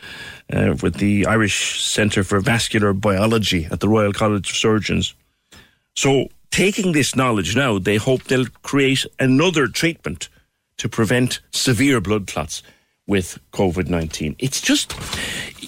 [0.52, 5.14] uh, with the Irish Centre for Vascular Biology at the Royal College of Surgeons.
[5.96, 10.30] So, taking this knowledge now, they hope they'll create another treatment
[10.78, 12.64] to prevent severe blood clots
[13.06, 14.36] with COVID 19.
[14.40, 14.94] It's just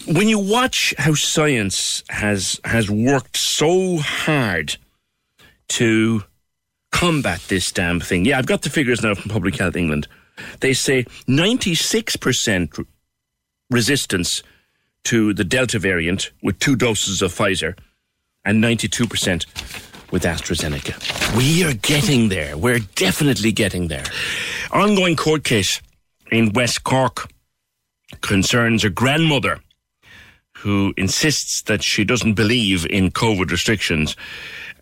[0.08, 4.78] when you watch how science has, has worked so hard
[5.70, 6.24] to
[6.92, 8.26] combat this damn thing.
[8.26, 10.08] Yeah, I've got the figures now from Public Health England.
[10.60, 12.86] They say 96%
[13.70, 14.44] resistance
[15.06, 17.78] to the Delta variant with two doses of Pfizer
[18.46, 19.46] and 92%
[20.12, 21.38] with AstraZeneca.
[21.38, 22.58] We are getting there.
[22.58, 24.04] We're definitely getting there.
[24.72, 25.82] Ongoing court case
[26.32, 27.30] in West Cork
[28.22, 29.60] concerns a grandmother
[30.58, 34.16] who insists that she doesn't believe in COVID restrictions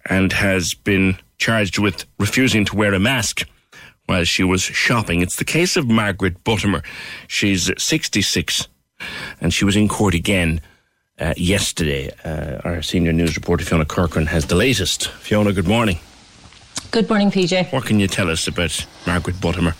[0.06, 3.48] and has been charged with refusing to wear a mask
[4.10, 5.22] while she was shopping.
[5.22, 6.84] It's the case of Margaret Buttimer.
[7.28, 8.68] She's 66
[9.40, 10.62] and she was in court again
[11.20, 12.12] uh, yesterday.
[12.26, 15.10] Uh, our senior news reporter Fiona Corcoran has the latest.
[15.10, 16.00] Fiona, good morning.
[16.90, 17.72] Good morning, PJ.
[17.72, 19.76] What can you tell us about Margaret Buttimer?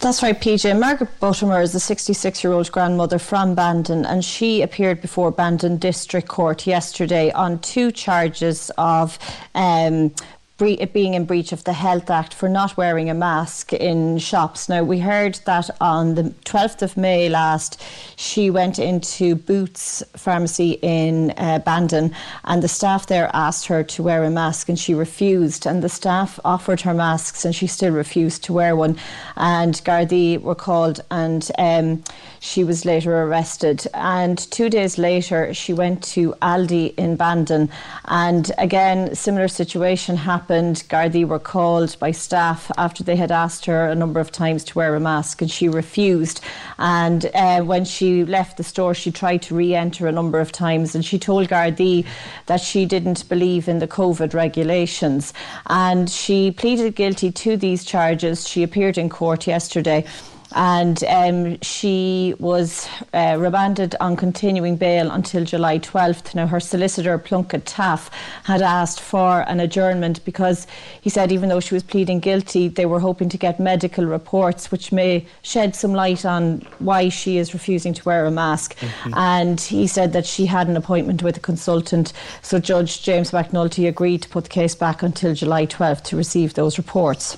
[0.00, 0.78] That's right, PJ.
[0.80, 5.76] Margaret Buttimer is a 66 year old grandmother from Bandon, and she appeared before Bandon
[5.76, 9.18] District Court yesterday on two charges of
[9.54, 10.14] um,
[10.58, 14.68] being in breach of the Health Act for not wearing a mask in shops.
[14.68, 17.80] Now, we heard that on the 12th of May last,
[18.16, 24.02] she went into Boots Pharmacy in uh, Bandon, and the staff there asked her to
[24.02, 25.64] wear a mask, and she refused.
[25.64, 28.98] And the staff offered her masks, and she still refused to wear one.
[29.36, 32.02] And Gardaí were called, and um,
[32.40, 33.86] she was later arrested.
[33.94, 37.70] And two days later, she went to Aldi in Bandon,
[38.06, 43.88] and again, similar situation happened Gardaí were called by staff after they had asked her
[43.88, 46.40] a number of times to wear a mask, and she refused.
[46.78, 50.52] And uh, when she left the store, she tried to re enter a number of
[50.52, 52.06] times, and she told Gardaí
[52.46, 55.32] that she didn't believe in the COVID regulations.
[55.66, 58.48] And she pleaded guilty to these charges.
[58.48, 60.04] She appeared in court yesterday
[60.54, 66.34] and um, she was uh, remanded on continuing bail until July 12th.
[66.34, 68.10] Now, her solicitor, Plunkett Taaffe,
[68.44, 70.66] had asked for an adjournment because
[71.00, 74.70] he said even though she was pleading guilty, they were hoping to get medical reports
[74.70, 78.76] which may shed some light on why she is refusing to wear a mask.
[78.76, 79.14] Mm-hmm.
[79.14, 83.86] And he said that she had an appointment with a consultant, so Judge James McNulty
[83.86, 87.36] agreed to put the case back until July 12th to receive those reports.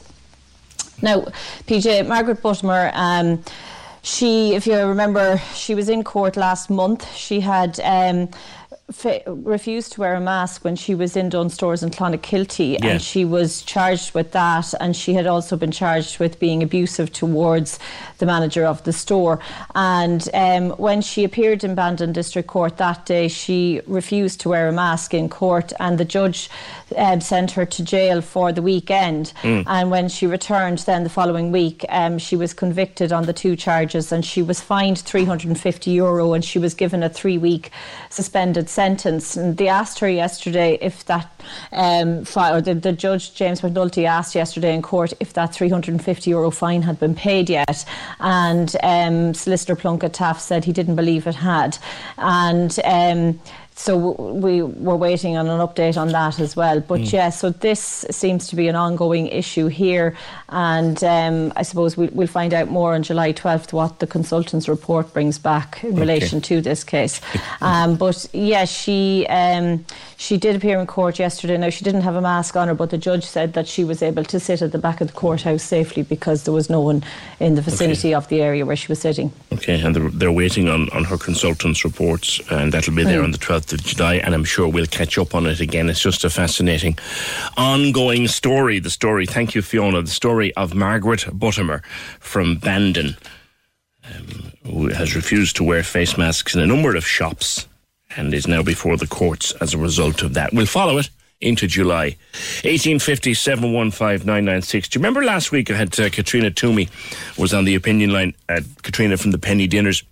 [1.03, 1.23] Now,
[1.67, 3.43] PJ, Margaret Buttimer, um,
[4.03, 7.13] she, if you remember, she was in court last month.
[7.15, 8.31] She had um,
[9.27, 12.87] refused to wear a mask when she was in Dunnes Stores in Clonakilty, yeah.
[12.87, 14.73] and she was charged with that.
[14.81, 17.79] And she had also been charged with being abusive towards
[18.21, 19.41] the manager of the store.
[19.75, 24.69] And um, when she appeared in Bandon District Court that day, she refused to wear
[24.69, 26.49] a mask in court, and the judge
[26.97, 29.33] um, sent her to jail for the weekend.
[29.43, 29.65] Mm.
[29.67, 33.57] And when she returned, then the following week, um, she was convicted on the two
[33.57, 37.71] charges, and she was fined 350 euro, and she was given a three-week
[38.11, 39.37] suspended sentence.
[39.37, 41.31] And they asked her yesterday if that,
[41.73, 46.31] um, fi- or the, the judge James McNulty asked yesterday in court if that 350
[46.31, 47.85] euro fine had been paid yet,
[48.19, 51.79] and um, Solicitor Plunkett Taaffe said he didn't believe it had,
[52.19, 52.79] and.
[52.85, 53.41] Um,
[53.81, 56.81] so we were waiting on an update on that as well.
[56.81, 57.13] But mm.
[57.15, 60.15] yeah, so this seems to be an ongoing issue here,
[60.51, 64.69] and um, I suppose we'll, we'll, find out more on July 12th what the consultant's
[64.69, 66.01] report brings back in okay.
[66.01, 67.21] relation to this case.
[67.63, 69.85] Um, but yeah, she um,
[70.17, 71.57] she did appear in court yesterday.
[71.57, 74.03] Now she didn't have a mask on her, but the judge said that she was
[74.03, 77.03] able to sit at the back of the courthouse safely because there was no one
[77.39, 78.15] in the vicinity okay.
[78.15, 79.33] of the area where she was sitting.
[79.53, 83.25] Okay, and they're, they're waiting on, on her consultant's reports, and that'll be there mm.
[83.25, 85.89] on the 12th of July, and I'm sure we'll catch up on it again.
[85.89, 86.99] It's just a fascinating
[87.57, 88.79] ongoing story.
[88.79, 91.85] The story, thank you, Fiona, the story of Margaret Buttimer
[92.19, 93.17] from Bandon,
[94.05, 97.67] um, who has refused to wear face masks in a number of shops
[98.17, 100.53] and is now before the courts as a result of that.
[100.53, 102.17] We'll follow it into July.
[102.65, 106.89] 1850 715 Do you remember last week I had uh, Katrina Twomey
[107.39, 110.03] was on the opinion line, uh, Katrina from the Penny Dinners,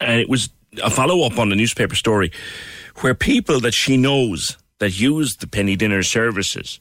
[0.00, 0.50] and it was
[0.82, 2.32] a follow up on a newspaper story
[2.96, 6.80] where people that she knows that use the penny dinner services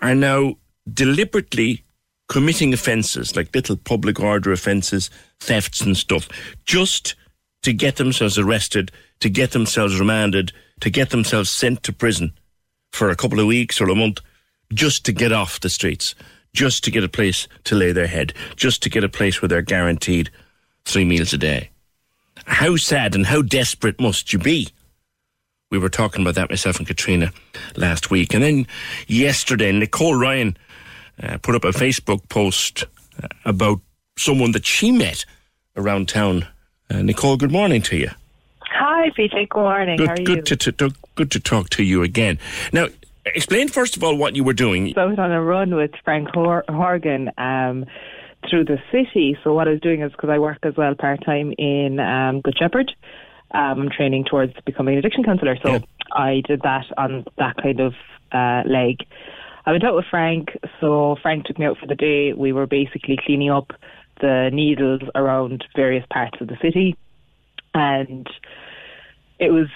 [0.00, 0.56] are now
[0.92, 1.84] deliberately
[2.28, 6.28] committing offences like little public order offences, thefts and stuff,
[6.64, 7.14] just
[7.62, 12.32] to get themselves arrested, to get themselves remanded, to get themselves sent to prison
[12.92, 14.20] for a couple of weeks or a month,
[14.72, 16.14] just to get off the streets,
[16.54, 19.48] just to get a place to lay their head, just to get a place where
[19.48, 20.30] they're guaranteed
[20.84, 21.70] three meals a day.
[22.44, 24.68] How sad and how desperate must you be?
[25.70, 27.32] We were talking about that myself and Katrina
[27.76, 28.66] last week, and then
[29.08, 30.56] yesterday, Nicole Ryan
[31.22, 32.84] uh, put up a Facebook post
[33.22, 33.80] uh, about
[34.16, 35.24] someone that she met
[35.76, 36.46] around town.
[36.88, 38.10] Uh, Nicole, good morning to you.
[38.60, 39.48] Hi, PJ.
[39.48, 39.96] Good morning.
[39.96, 40.56] Good, How are good you?
[40.56, 42.38] to, to, good to talk to you again.
[42.72, 42.86] Now,
[43.24, 44.96] explain first of all what you were doing.
[44.96, 47.86] I was on a run with Frank Hor- Horgan um,
[48.48, 49.36] through the city.
[49.42, 52.40] So what I was doing is because I work as well part time in um,
[52.40, 52.92] Good Shepherd.
[53.52, 55.56] Um, I'm training towards becoming an addiction counsellor.
[55.62, 55.80] So
[56.12, 57.94] I did that on that kind of
[58.32, 59.06] uh, leg.
[59.64, 60.50] I went out with Frank.
[60.80, 62.32] So Frank took me out for the day.
[62.32, 63.72] We were basically cleaning up
[64.20, 66.96] the needles around various parts of the city,
[67.74, 68.26] and
[69.38, 69.68] it was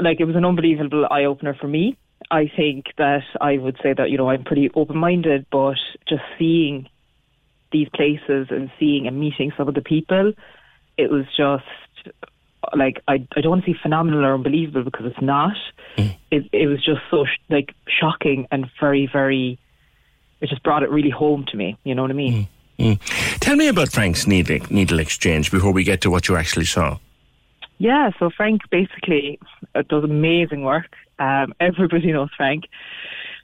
[0.00, 1.96] like it was an unbelievable eye opener for me.
[2.30, 5.76] I think that I would say that you know I'm pretty open minded, but
[6.08, 6.88] just seeing
[7.72, 10.32] these places and seeing and meeting some of the people,
[10.96, 11.64] it was just
[12.76, 15.56] like I I don't want to say phenomenal or unbelievable because it's not.
[16.30, 19.58] It it was just so sh- like shocking and very very.
[20.40, 21.78] It just brought it really home to me.
[21.84, 22.48] You know what I mean?
[22.78, 22.98] Mm.
[23.38, 26.98] Tell me about Frank's needle, needle exchange before we get to what you actually saw.
[27.78, 29.38] Yeah, so Frank basically
[29.74, 30.94] uh, does amazing work.
[31.18, 32.64] Um, everybody knows Frank.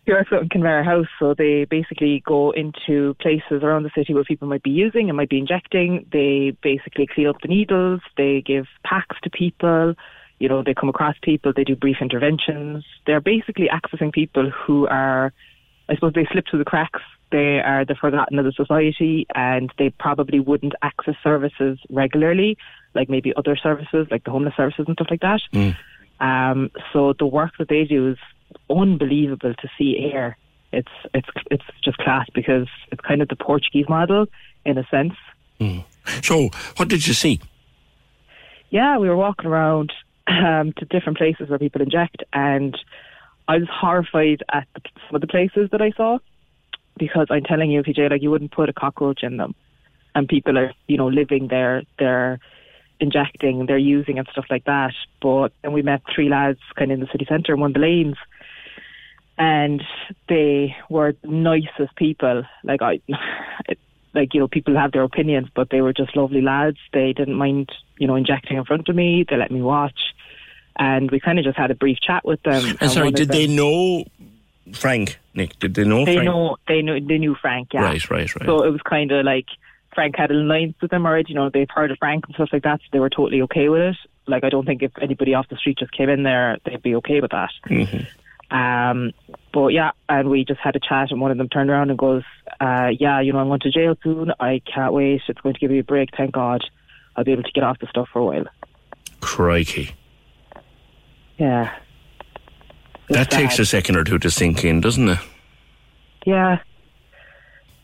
[0.09, 4.14] He works out in Conveyor House, so they basically go into places around the city
[4.14, 6.07] where people might be using and might be injecting.
[6.11, 8.01] They basically clean up the needles.
[8.16, 9.92] They give packs to people.
[10.38, 11.53] You know, they come across people.
[11.55, 12.87] They do brief interventions.
[13.07, 15.31] They're basically accessing people who are,
[15.90, 17.03] I suppose, they slip through the cracks.
[17.31, 22.57] They are the forgotten of the society, and they probably wouldn't access services regularly,
[22.94, 25.42] like maybe other services, like the homeless services and stuff like that.
[26.18, 28.16] Um, so the work that they do is
[28.71, 30.37] unbelievable to see here.
[30.73, 34.27] It's it's it's just class because it's kind of the Portuguese model
[34.65, 35.15] in a sense.
[36.23, 37.41] So, what did you see?
[38.71, 39.93] Yeah, we were walking around
[40.27, 42.77] um, to different places where people inject, and
[43.49, 46.19] I was horrified at the, some of the places that I saw
[46.99, 49.55] because I'm telling you, PJ, like you wouldn't put a cockroach in them,
[50.15, 52.41] and people are you know living there, they're
[53.01, 54.93] injecting, they're using and stuff like that.
[55.23, 57.75] But and we met three lads kind of in the city centre in one of
[57.75, 58.17] the lanes,
[59.38, 59.83] and
[60.29, 62.42] they were the nicest people.
[62.64, 63.01] Like I,
[63.68, 63.79] it,
[64.14, 66.79] like you know, people have their opinions, but they were just lovely lads.
[66.92, 69.24] They didn't mind you know injecting in front of me.
[69.29, 69.98] They let me watch,
[70.77, 72.77] and we kind of just had a brief chat with them.
[72.81, 74.05] And sorry, did they know
[74.72, 75.59] Frank, Nick?
[75.59, 76.27] Did they know They Frank?
[76.27, 77.68] know they knew they knew Frank.
[77.72, 77.85] Yeah.
[77.85, 78.46] Right, right, right.
[78.46, 79.46] So it was kind of like
[79.94, 81.31] Frank had an alliance with them already.
[81.31, 83.68] You know, they've heard of Frank and stuff like that, so they were totally okay
[83.68, 83.96] with it.
[84.27, 86.94] Like I don't think if anybody off the street just came in there, they'd be
[86.96, 87.51] okay with that.
[87.68, 88.07] Mhm.
[88.51, 89.13] Um,
[89.53, 91.99] but yeah, and we just had a chat, and one of them turned around and
[91.99, 92.23] goes,
[92.61, 94.33] uh, "Yeah, you know, I'm going to jail soon.
[94.41, 95.23] I can't wait.
[95.29, 96.11] It's going to give me a break.
[96.17, 96.63] Thank God,
[97.17, 98.47] I'll be able to get off the stuff for a while."
[99.21, 99.91] Crikey.
[101.39, 101.73] Yeah,
[103.11, 105.19] That takes a second or two to sink in, doesn't it?
[106.27, 106.59] yeah.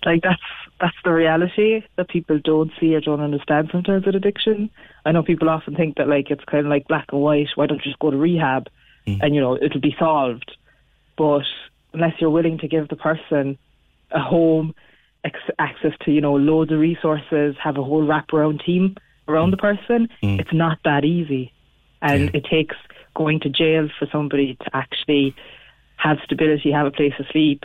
[0.05, 0.43] Like that's
[0.81, 4.69] that's the reality that people don't see or don't understand sometimes with addiction.
[5.07, 7.49] I know people often think that like it's kind of like black and white.
[7.55, 8.67] Why don't you just go to rehab
[9.07, 9.19] Mm.
[9.23, 10.57] and you know it'll be solved?
[11.17, 11.45] But
[11.93, 13.59] unless you're willing to give the person
[14.11, 14.75] a home,
[15.25, 18.97] ex- access to you know loads of resources, have a whole wraparound team
[19.29, 19.53] around mm.
[19.53, 20.41] the person, mm.
[20.41, 21.53] it's not that easy,
[22.03, 22.77] and it takes
[23.15, 25.35] going to jail for somebody to actually
[25.97, 27.65] have stability, have a place to sleep,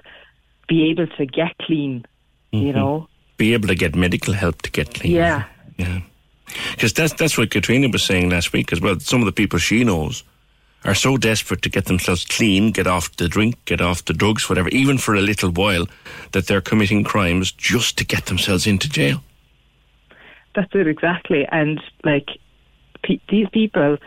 [0.68, 2.06] be able to get clean.
[2.52, 2.78] You mm-hmm.
[2.78, 5.14] know, Be able to get medical help to get clean.
[5.14, 5.46] yeah.
[5.78, 6.02] Yeah.
[6.72, 9.00] Because that's, that's what Katrina was saying last week as well.
[9.00, 10.24] Some of the people she knows
[10.86, 14.50] are so desperate to get themselves clean, get off the drink, get off the drugs,
[14.50, 15.88] whatever, even for a little while,
[16.32, 19.22] that they're committing crimes just to get themselves into jail.
[20.56, 21.46] That's it exactly.
[21.52, 22.30] And like
[23.04, 23.98] pe- these people,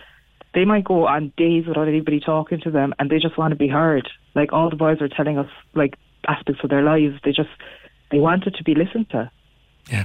[0.55, 3.57] they might go on days without anybody talking to them, and they just want to
[3.57, 4.09] be heard.
[4.35, 7.51] Like all the boys are telling us, like aspects of their lives, they just
[8.11, 9.31] they wanted to be listened to.
[9.91, 10.05] Yeah.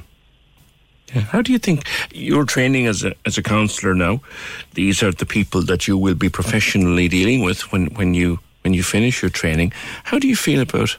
[1.11, 4.21] How do you think you're training as a as a counsellor now?
[4.73, 8.73] These are the people that you will be professionally dealing with when, when you when
[8.73, 9.71] you finish your training.
[10.03, 10.97] How do you feel about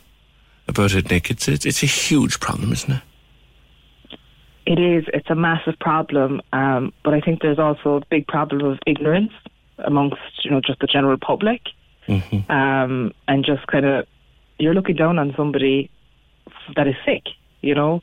[0.66, 1.30] about it, Nick?
[1.30, 3.02] It's it's, it's a huge problem, isn't it?
[4.66, 5.04] It is.
[5.14, 9.32] It's a massive problem, um, but I think there's also a big problem of ignorance
[9.78, 11.62] amongst you know just the general public,
[12.48, 14.06] um, and just kind of
[14.58, 15.90] you're looking down on somebody
[16.76, 17.24] that is sick.
[17.60, 18.02] You know,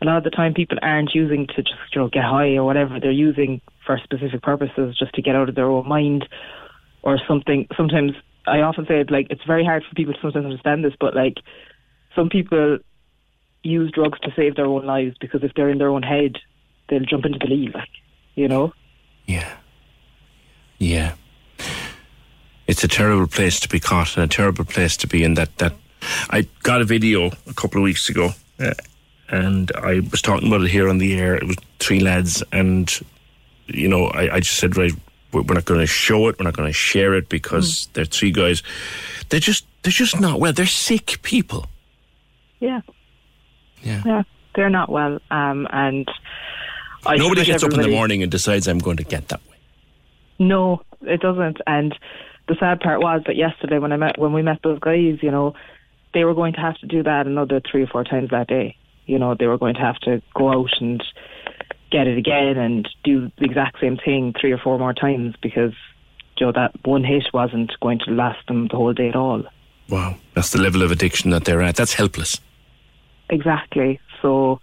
[0.00, 2.64] a lot of the time people aren't using to just you know get high or
[2.64, 3.00] whatever.
[3.00, 6.28] They're using for specific purposes, just to get out of their own mind
[7.02, 7.66] or something.
[7.76, 8.12] Sometimes
[8.46, 11.14] I often say it like it's very hard for people to sometimes understand this, but
[11.14, 11.38] like
[12.14, 12.78] some people
[13.62, 16.36] use drugs to save their own lives because if they're in their own head,
[16.88, 17.88] they'll jump into the Lee, like
[18.34, 18.72] you know.
[19.26, 19.56] Yeah.
[20.78, 21.14] Yeah.
[22.66, 25.56] It's a terrible place to be caught and a terrible place to be in that
[25.58, 25.74] that
[26.30, 28.30] I got a video a couple of weeks ago
[28.60, 28.74] uh,
[29.28, 31.34] and I was talking about it here on the air.
[31.34, 32.90] It was three lads and
[33.66, 34.92] you know, I, I just said right
[35.32, 36.38] we're not going to show it.
[36.38, 38.62] We're not going to share it because they're three guys.
[39.28, 40.52] They're just they're just not well.
[40.52, 41.66] They're sick people.
[42.60, 42.80] Yeah.
[43.82, 44.02] Yeah.
[44.04, 44.22] Yeah,
[44.54, 46.10] they're not well, um, and
[47.06, 49.56] I Nobody gets up in the morning and decides I'm going to get that way.
[50.40, 51.58] No, it doesn't.
[51.66, 51.96] And
[52.48, 55.30] the sad part was that yesterday when I met when we met those guys, you
[55.30, 55.54] know,
[56.14, 58.76] they were going to have to do that another three or four times that day.
[59.08, 61.02] You know, they were going to have to go out and
[61.90, 65.72] get it again and do the exact same thing three or four more times because
[66.36, 69.42] you know that one hit wasn't going to last them the whole day at all.
[69.88, 71.76] Wow, that's the level of addiction that they're at.
[71.76, 72.40] That's helpless.
[73.30, 74.00] Exactly.
[74.20, 74.60] So,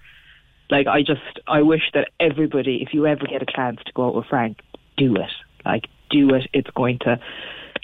[0.69, 4.07] like, I just, I wish that everybody, if you ever get a chance to go
[4.07, 4.59] out with Frank,
[4.97, 5.31] do it.
[5.65, 6.47] Like, do it.
[6.53, 7.19] It's going to,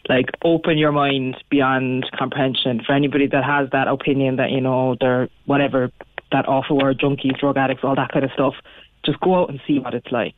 [0.07, 2.81] like, open your mind beyond comprehension.
[2.85, 5.91] For anybody that has that opinion that, you know, they're whatever,
[6.31, 8.55] that awful word, junkies, drug addicts, all that kind of stuff,
[9.05, 10.35] just go out and see what it's like.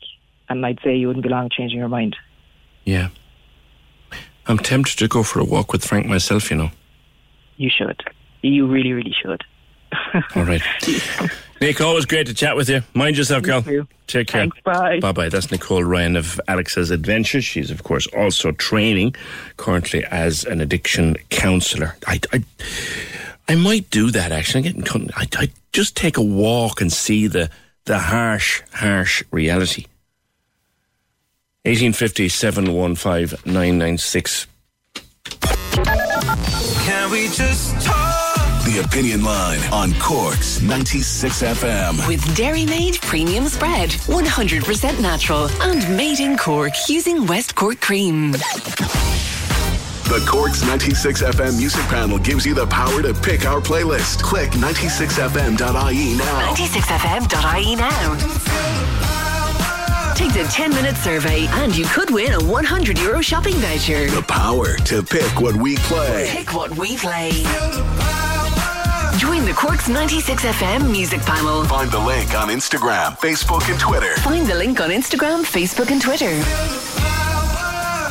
[0.50, 2.16] And I'd say you wouldn't be long changing your mind.
[2.84, 3.10] Yeah.
[4.46, 6.72] I'm tempted to go for a walk with Frank myself, you know.
[7.56, 8.02] You should.
[8.42, 9.42] You really, really should.
[10.36, 10.62] All right.
[11.62, 12.82] Nick, always great to chat with you.
[12.94, 13.62] Mind yourself, girl.
[14.08, 14.42] Take care.
[14.42, 15.00] Thanks, bye.
[15.00, 15.30] Bye bye.
[15.30, 17.46] That's Nicole Ryan of Alex's Adventures.
[17.46, 19.16] She's, of course, also training
[19.56, 21.96] currently as an addiction counsellor.
[22.06, 22.44] I, I,
[23.48, 24.68] I might do that actually.
[24.70, 27.50] I'm getting, I, I just take a walk and see the,
[27.86, 29.86] the harsh, harsh reality.
[31.66, 34.48] 1850 715 996.
[36.86, 38.14] Can we just talk?
[38.66, 42.08] The Opinion Line on Cork's 96 FM.
[42.08, 48.34] With Dairy Made Premium Spread, 100% natural and made in Cork using West Cork cream.
[50.06, 54.22] The Cork's 96 FM music panel gives you the power to pick our playlist.
[54.22, 56.54] Click 96fm.ie now.
[56.54, 58.16] 96fm.ie now.
[60.14, 64.08] Take the 10 minute survey and you could win a 100 euro shopping voucher.
[64.08, 66.28] The power to pick what we play.
[66.30, 67.32] Pick what we play.
[69.18, 71.64] Join the Corks 96 FM music panel.
[71.66, 74.16] Find the link on Instagram, Facebook, and Twitter.
[74.18, 76.93] Find the link on Instagram, Facebook, and Twitter.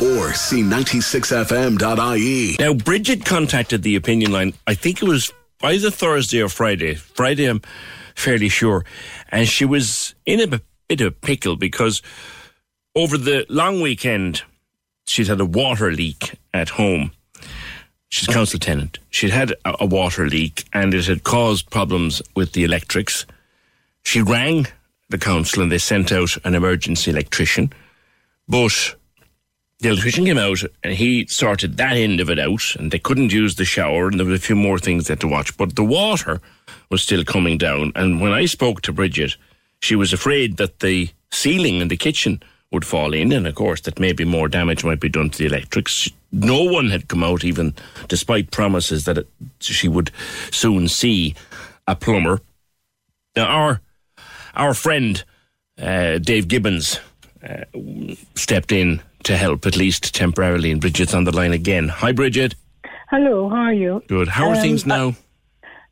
[0.03, 2.57] Or c96fm.ie.
[2.59, 5.31] Now, Bridget contacted the opinion line, I think it was
[5.61, 6.95] either Thursday or Friday.
[6.95, 7.61] Friday, I'm
[8.13, 8.83] fairly sure.
[9.29, 12.01] And she was in a bit of a pickle because
[12.97, 14.41] over the long weekend,
[15.05, 17.13] she'd had a water leak at home.
[18.09, 18.99] She's a council tenant.
[19.09, 23.25] She'd had a water leak and it had caused problems with the electrics.
[24.03, 24.67] She rang
[25.09, 27.71] the council and they sent out an emergency electrician.
[28.49, 28.95] But
[29.83, 33.33] the electrician came out and he sorted that end of it out and they couldn't
[33.33, 35.55] use the shower and there were a few more things they had to watch.
[35.57, 36.39] But the water
[36.89, 37.91] was still coming down.
[37.93, 39.35] And when I spoke to Bridget,
[39.81, 43.81] she was afraid that the ceiling in the kitchen would fall in and of course
[43.81, 46.09] that maybe more damage might be done to the electrics.
[46.31, 47.75] No one had come out even
[48.07, 49.27] despite promises that it,
[49.59, 50.11] she would
[50.49, 51.35] soon see
[51.87, 52.39] a plumber.
[53.35, 53.81] Now our
[54.55, 55.21] our friend
[55.77, 57.01] uh, Dave Gibbons
[57.45, 57.65] uh,
[58.35, 61.87] stepped in to help at least temporarily, and Bridget's on the line again.
[61.89, 62.55] Hi, Bridget.
[63.09, 64.01] Hello, how are you?
[64.07, 64.27] Good.
[64.27, 65.13] How are Um, things now?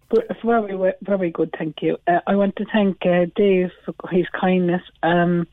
[0.10, 1.98] Good- Very, very good, thank you.
[2.08, 4.82] Uh, I want to thank uh, Dave for his kindness.
[5.04, 5.48] Um,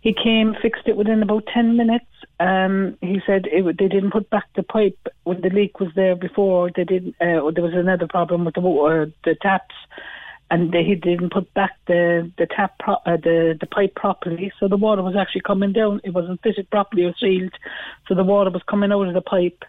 [0.00, 2.04] he came, fixed it within about 10 minutes.
[2.38, 6.14] Um, he said it, they didn't put back the pipe when the leak was there
[6.14, 6.70] before.
[6.74, 7.16] They didn't.
[7.20, 9.74] Uh, there was another problem with the water, the taps,
[10.50, 14.52] and they, he didn't put back the the tap pro- uh, the the pipe properly.
[14.58, 16.00] So the water was actually coming down.
[16.04, 17.52] It wasn't fitted properly or sealed,
[18.06, 19.64] so the water was coming out of the pipe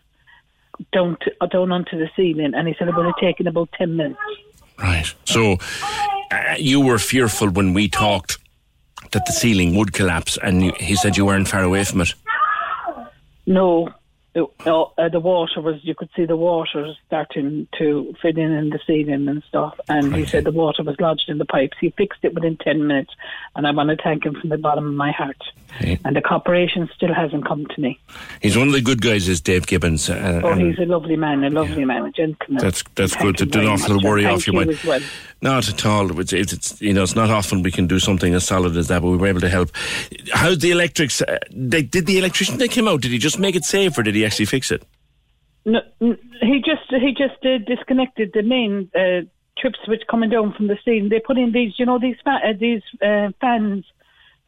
[0.91, 2.53] down to, uh, down onto the ceiling.
[2.53, 4.19] And he said it would have taken about 10 minutes.
[4.77, 5.11] Right.
[5.25, 5.57] So
[6.31, 8.37] uh, you were fearful when we talked
[9.11, 12.13] that the ceiling would collapse, and he said you weren't far away from it.
[13.45, 13.89] No,
[14.37, 18.69] it, uh, the water was, you could see the water starting to fit in in
[18.69, 19.77] the ceiling and stuff.
[19.89, 21.77] And he said the water was lodged in the pipes.
[21.81, 23.13] He fixed it within 10 minutes.
[23.55, 25.41] And I want to thank him from the bottom of my heart.
[25.81, 27.99] And the corporation still hasn't come to me.
[28.41, 30.09] He's one of the good guys, is Dave Gibbons.
[30.09, 32.61] Uh, Oh, he's a lovely man, a lovely man, a gentleman.
[32.63, 33.37] that's that's Thank good.
[33.37, 34.79] That did very an awful worry off your mind.
[34.85, 35.01] well.
[35.41, 36.19] Not at all.
[36.19, 38.87] It's, it's, it's you know it's not often we can do something as solid as
[38.87, 39.69] that, but we were able to help.
[40.33, 41.21] How's the electrics?
[41.21, 43.01] Uh, they, did the electrician that came out?
[43.01, 44.83] Did he just make it safe, or did he actually fix it?
[45.65, 49.21] No, he just he just uh, disconnected the main uh,
[49.57, 51.09] trip switch coming down from the ceiling.
[51.09, 53.85] They put in these, you know, these fa- uh, these uh, fans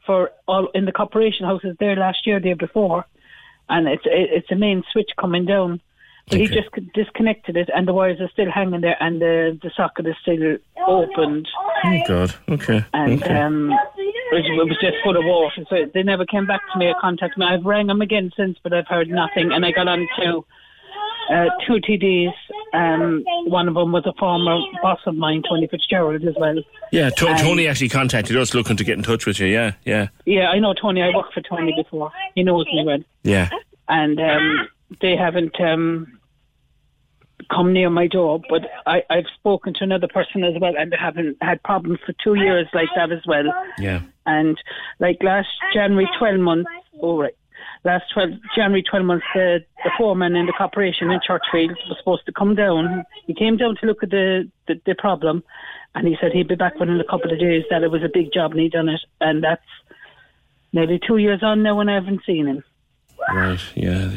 [0.06, 3.06] for all in the corporation houses there last year, the year before,
[3.68, 5.82] and it's it's a main switch coming down.
[6.30, 9.72] But he just disconnected it, and the wires are still hanging there, and the the
[9.76, 10.58] socket is still
[10.88, 11.48] opened,
[11.84, 12.36] Oh, God.
[12.48, 12.86] Okay.
[12.94, 13.36] and okay.
[13.42, 13.74] um,
[14.32, 15.66] it was, just full of water.
[15.70, 17.46] So they never came back to me or contacted me.
[17.46, 19.52] I've rang them again since, but I've heard nothing.
[19.52, 20.46] And I got on to
[21.32, 22.32] uh, two TDs.
[22.74, 26.56] Um, one of them was a former boss of mine, Tony Fitzgerald, as well.
[26.92, 29.48] yeah, to- um, Tony actually contacted us looking to get in touch with you.
[29.48, 31.02] Yeah, yeah, Yeah, I know Tony.
[31.02, 32.12] I worked for Tony before.
[32.36, 33.00] He knows me well.
[33.24, 33.50] yeah.
[33.88, 34.68] And um,
[35.02, 36.18] they haven't um,
[37.50, 38.41] come near my door.
[38.50, 42.14] But I, I've spoken to another person as well, and they haven't had problems for
[42.24, 43.45] two years like that as well.
[43.78, 44.02] Yeah.
[44.26, 44.58] And
[45.00, 46.70] like last January 12 months,
[47.02, 47.36] oh right,
[47.84, 52.26] last 12, January 12 months, the, the foreman in the corporation in Churchfield was supposed
[52.26, 53.04] to come down.
[53.26, 55.43] He came down to look at the, the, the problem
[55.95, 58.10] and he said he'd be back within a couple of days, that it was a
[58.14, 59.02] big job and he'd done it.
[59.20, 59.62] And that's
[60.72, 62.64] nearly two years on now and I haven't seen him.
[63.34, 63.60] Right.
[63.76, 64.12] Yeah.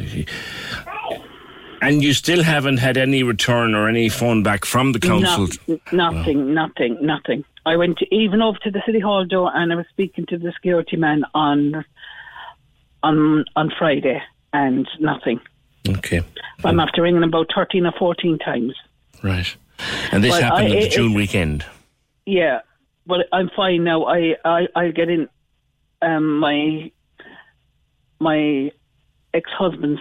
[1.82, 5.48] And you still haven't had any return or any phone back from the council.
[5.66, 7.44] No- nothing, nothing, nothing.
[7.66, 10.38] I went to, even over to the city hall door and I was speaking to
[10.38, 11.84] the security man on
[13.02, 14.22] on on Friday
[14.52, 15.40] and nothing.
[15.88, 16.22] Okay.
[16.64, 18.74] I'm after ringing about thirteen or fourteen times.
[19.22, 19.54] Right.
[20.12, 21.64] And this Well, happened I- at the June weekend.
[22.26, 22.60] Yeah,
[23.06, 24.04] but I'm fine now.
[24.04, 25.28] I I I'll get in.
[26.00, 26.90] Um, my
[28.20, 28.70] my
[29.34, 30.00] ex husband's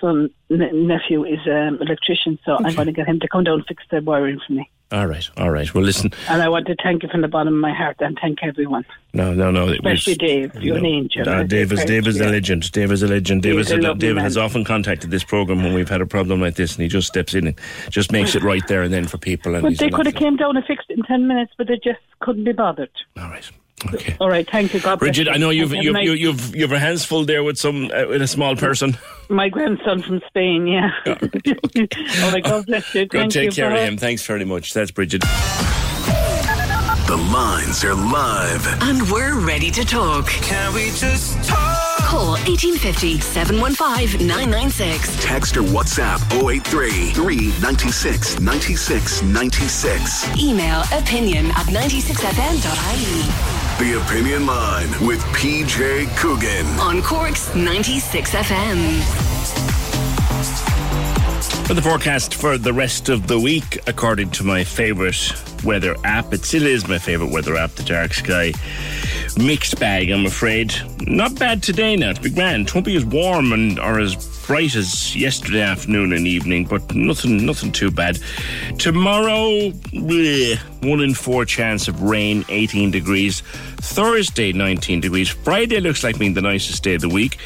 [0.00, 3.54] son ne- nephew is an electrician, so I'm going to get him to come down
[3.54, 4.70] and fix the wiring for me.
[4.90, 5.28] All right.
[5.36, 5.72] All right.
[5.74, 6.12] Well, listen.
[6.30, 8.86] And I want to thank you from the bottom of my heart and thank everyone.
[9.12, 9.68] No, no, no.
[9.68, 10.54] Especially Dave.
[10.54, 11.28] You're an angel.
[11.28, 12.72] Uh, Dave is Dave is a legend.
[12.72, 13.42] Dave is a legend.
[13.42, 16.54] Dave, is a David has often contacted this program when we've had a problem like
[16.54, 19.18] this, and he just steps in and just makes it right there and then for
[19.18, 19.54] people.
[19.54, 21.66] And But he's they could have came down and fixed it in ten minutes, but
[21.66, 22.90] they just couldn't be bothered.
[23.18, 23.50] All right.
[23.94, 24.16] Okay.
[24.20, 24.48] All right.
[24.50, 24.80] Thank you.
[24.80, 25.28] God Bridget.
[25.28, 27.90] I know you've Have a you've, you- you've you've your hands full there with some
[27.92, 28.96] uh, with a small person.
[29.28, 30.66] My grandson from Spain.
[30.66, 30.90] Yeah.
[31.06, 32.42] All right.
[32.42, 33.06] God bless you.
[33.06, 33.52] Go Thank take you.
[33.52, 33.78] care Bye.
[33.80, 33.96] of him.
[33.98, 34.72] Thanks very much.
[34.74, 35.22] That's Bridget.
[37.06, 38.66] The lines are live.
[38.82, 40.26] And we're ready to talk.
[40.26, 41.78] Can we just talk?
[42.04, 45.24] Call 1850 715 996.
[45.24, 50.38] Text or WhatsApp 083 396 96 96.
[50.38, 53.67] Email opinion at 96fm.ie.
[53.78, 56.66] The Opinion Line with PJ Coogan.
[56.80, 58.88] On Cork's 96 FM.
[61.64, 65.32] For the forecast for the rest of the week, according to my favourite
[65.64, 68.52] weather app, it still is my favourite weather app, the Dark Sky.
[69.36, 70.74] Mixed bag, I'm afraid.
[71.06, 72.62] Not bad today now, it's big man.
[72.62, 74.16] It won't be as warm and or as
[74.48, 78.18] bright as yesterday afternoon and evening, but nothing nothing too bad.
[78.78, 83.42] Tomorrow, bleh, one in four chance of rain, 18 degrees.
[83.76, 85.28] Thursday, 19 degrees.
[85.28, 87.36] Friday looks like being the nicest day of the week.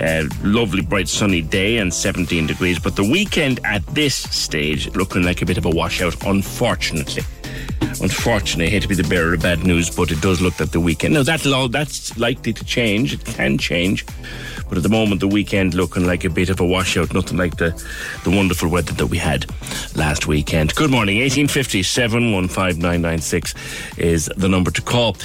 [0.00, 2.78] Uh, lovely, bright, sunny day and 17 degrees.
[2.78, 7.22] But the weekend at this stage looking like a bit of a washout, unfortunately.
[8.00, 10.70] Unfortunately, I hate to be the bearer of bad news, but it does look like
[10.70, 11.14] the weekend.
[11.14, 13.12] Now that's all that's likely to change.
[13.12, 14.06] It can change,
[14.68, 17.12] but at the moment, the weekend looking like a bit of a washout.
[17.12, 17.70] Nothing like the
[18.22, 19.46] the wonderful weather that we had
[19.96, 20.74] last weekend.
[20.76, 21.18] Good morning.
[21.18, 23.54] Eighteen fifty seven one five nine nine six
[23.96, 25.16] is the number to call.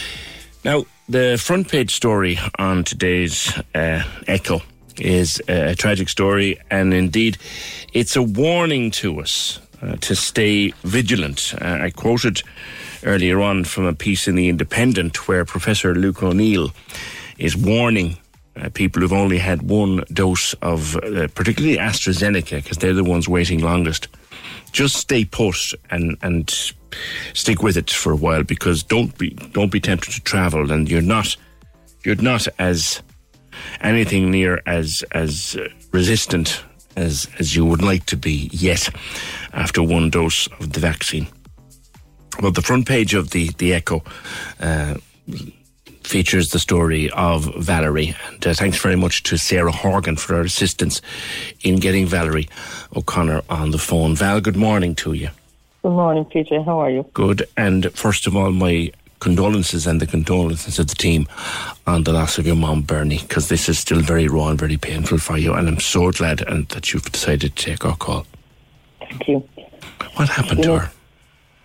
[0.66, 4.62] Now, the front page story on today's uh, Echo
[4.98, 7.38] is a tragic story, and indeed,
[7.94, 11.54] it's a warning to us uh, to stay vigilant.
[11.60, 12.42] Uh, I quoted
[13.04, 16.72] earlier on from a piece in The Independent where Professor Luke O'Neill
[17.38, 18.18] is warning.
[18.56, 23.28] Uh, people who've only had one dose of, uh, particularly AstraZeneca, because they're the ones
[23.28, 24.08] waiting longest.
[24.72, 26.74] Just stay put and and
[27.34, 30.90] stick with it for a while because don't be don't be tempted to travel, and
[30.90, 31.36] you're not
[32.04, 33.02] you're not as
[33.82, 36.64] anything near as as uh, resistant
[36.96, 38.90] as as you would like to be yet
[39.54, 41.28] after one dose of the vaccine.
[42.42, 44.04] Well, the front page of the the Echo.
[44.60, 44.96] Uh,
[46.04, 48.16] features the story of Valerie.
[48.30, 51.02] And uh, thanks very much to Sarah Horgan for her assistance
[51.62, 52.50] in getting Valerie
[52.96, 54.16] O'Connor on the phone.
[54.16, 55.30] Val, good morning to you.
[55.82, 56.66] Good morning, PJ.
[56.66, 57.06] How are you?
[57.14, 57.48] Good.
[57.58, 58.92] And first of all, my
[59.24, 61.28] condolences and the condolences of the team
[61.88, 64.78] on the loss of your mom, Bernie, because this is still very raw and very
[64.78, 65.54] painful for you.
[65.54, 68.26] And I'm so glad and that you've decided to take our call.
[69.00, 69.38] Thank you.
[70.16, 70.92] What happened You to know- her?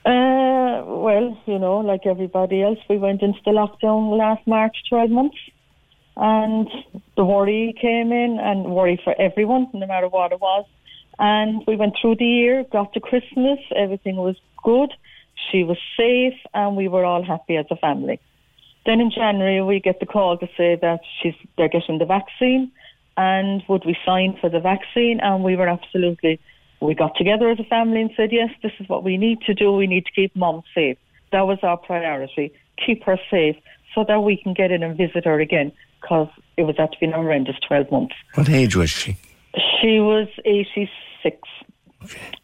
[0.06, 5.10] Uh, well, you know, like everybody else, we went into the lockdown last March, 12
[5.10, 5.36] months.
[6.16, 6.68] And
[7.16, 10.64] the worry came in, and worry for everyone, no matter what it was.
[11.18, 14.90] And we went through the year, got to Christmas, everything was good.
[15.50, 18.20] She was safe, and we were all happy as a family.
[18.86, 22.72] Then in January we get the call to say that she's they're getting the vaccine,
[23.16, 25.20] and would we sign for the vaccine?
[25.20, 26.40] And we were absolutely.
[26.80, 29.54] We got together as a family and said, yes, this is what we need to
[29.54, 29.72] do.
[29.72, 30.96] We need to keep mom safe.
[31.32, 32.52] That was our priority.
[32.86, 33.56] Keep her safe
[33.94, 36.98] so that we can get in and visit her again because it was at to
[37.00, 38.14] be an horrendous 12 months.
[38.34, 39.16] What age was she?
[39.80, 41.36] She was 86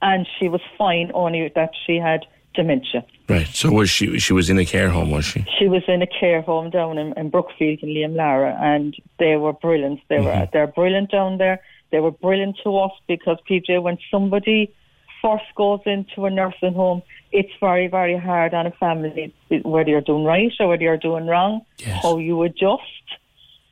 [0.03, 3.05] and she was fine only that she had dementia.
[3.28, 3.46] Right.
[3.48, 4.18] So was she?
[4.18, 5.44] She was in a care home, was she?
[5.59, 9.52] She was in a care home down in, in Brookfield in Leamlara and they were
[9.52, 10.00] brilliant.
[10.09, 10.50] They were mm-hmm.
[10.52, 11.61] they're brilliant down there.
[11.90, 14.74] They were brilliant to us because PJ when somebody
[15.22, 17.02] first goes into a nursing home,
[17.32, 21.26] it's very, very hard on a family whether you're doing right or whether you're doing
[21.26, 21.62] wrong,
[22.02, 22.82] how you adjust.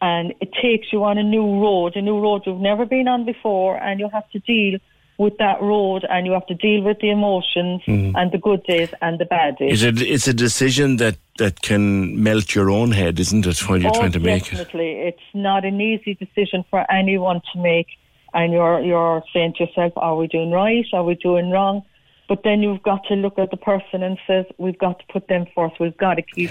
[0.00, 3.24] And it takes you on a new road, a new road you've never been on
[3.24, 4.80] before, and you have to deal
[5.18, 8.12] with that road and you have to deal with the emotions Mhm.
[8.16, 9.72] and the good days and the bad days.
[9.74, 10.02] Is it?
[10.02, 13.58] It's a decision that that can melt your own head, isn't it?
[13.68, 14.56] While you're oh, trying to make it.
[14.56, 14.92] definitely.
[15.10, 17.86] It's not an easy decision for anyone to make,
[18.34, 20.86] and you're you're saying to yourself, "Are we doing right?
[20.92, 21.82] Are we doing wrong?"
[22.28, 25.28] But then you've got to look at the person and says, "We've got to put
[25.28, 25.78] them first.
[25.78, 26.50] We've got to keep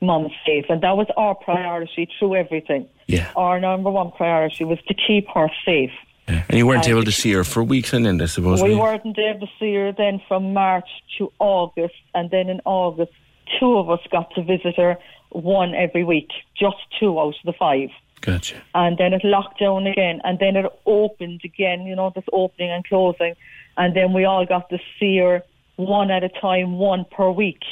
[0.00, 2.86] mum safe," and that was our priority through everything.
[3.06, 3.28] Yeah.
[3.36, 5.92] Our number one priority was to keep her safe.
[6.48, 8.62] And you weren't And- able to see her for weeks on end, I suppose.
[8.62, 8.80] we were you?
[8.80, 13.12] weren't able to see her then from March to August, and then in August,
[13.58, 14.96] two of us got to visit her,
[15.30, 17.90] one every week, just two out of the five.
[18.20, 18.56] Gotcha.
[18.74, 22.70] And then it locked down again, and then it opened again, you know, this opening
[22.70, 23.34] and closing.
[23.76, 25.42] And then we all got to see her
[25.76, 27.62] one at a time, one per week.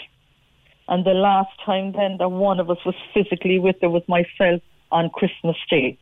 [0.89, 4.63] And the last time then that one of us was physically with her was myself
[4.91, 5.99] on Christmas Day.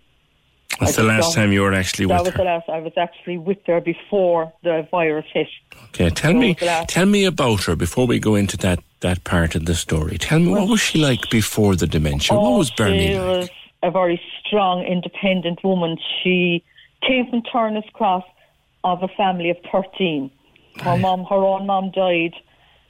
[0.80, 2.38] That's I the last time you were actually that with was her.
[2.38, 2.68] the last.
[2.68, 5.48] I was actually with her before the virus hit.
[5.88, 8.56] Okay, tell So me, was the last- tell me about her before we go into
[8.58, 10.18] that that part of the story.
[10.18, 12.36] Tell me what was she like before the dementia?
[12.36, 13.26] what oh, was Bernie She like?
[13.38, 13.50] was
[13.82, 15.96] a very strong, independent woman.
[16.22, 16.62] She
[17.06, 18.24] came from Turner's Cross
[18.84, 20.30] of a family of 13.
[20.80, 22.34] Her mom, her own mom died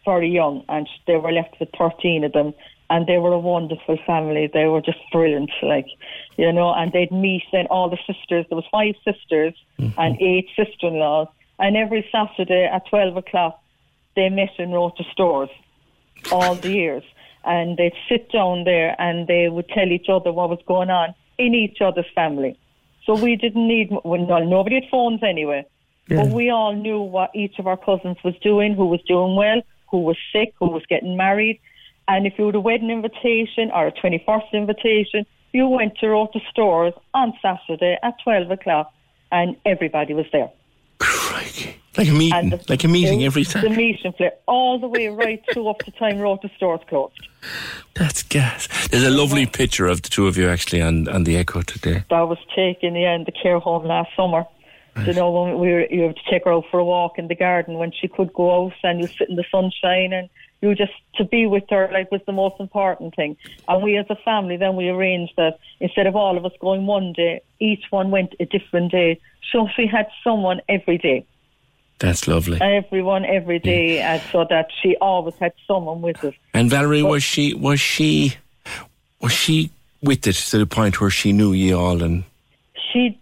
[0.04, 2.54] very young and they were left with 13 of them.
[2.88, 4.48] And they were a wonderful family.
[4.52, 5.86] They were just brilliant, like,
[6.36, 8.46] you know, and they'd meet then all the sisters.
[8.48, 9.98] There was five sisters mm-hmm.
[9.98, 11.28] and eight sister-in-laws.
[11.58, 13.60] And every Saturday at 12 o'clock,
[14.14, 15.50] they met in Roches Stores
[16.30, 17.02] all the years.
[17.44, 21.14] And they'd sit down there and they would tell each other what was going on
[21.38, 22.58] in each other's family.
[23.04, 25.64] So we didn't need, well, nobody had phones anyway.
[26.08, 29.60] But we all knew what each of our cousins was doing, who was doing well,
[29.90, 31.60] who was sick, who was getting married.
[32.08, 36.42] And if you had a wedding invitation or a 21st invitation, you went to Roches
[36.50, 38.92] Stores on Saturday at 12 o'clock
[39.32, 40.50] and everybody was there.
[40.98, 41.76] Crikey.
[41.96, 45.08] Like a meeting, And like a meeting every every The meeting flip all the way
[45.24, 47.28] right to up to the time Roches Stores closed.
[47.94, 48.68] That's gas.
[48.88, 52.04] There's a lovely picture of the two of you actually on, on the Echo today.
[52.10, 54.44] that was taken yeah, in the care home last summer.
[55.04, 57.28] You know, when we were, you have to take her out for a walk in
[57.28, 60.28] the garden when she could go out and you sit in the sunshine and
[60.62, 63.36] you just to be with her like was the most important thing.
[63.68, 66.86] And we as a family then we arranged that instead of all of us going
[66.86, 69.20] one day, each one went a different day.
[69.52, 71.26] So she had someone every day.
[71.98, 72.60] That's lovely.
[72.60, 76.34] Everyone every day and so that she always had someone with us.
[76.52, 78.36] And Valerie, was she was she
[79.20, 79.70] was she
[80.02, 82.24] with it to the point where she knew ye all and
[82.92, 83.18] She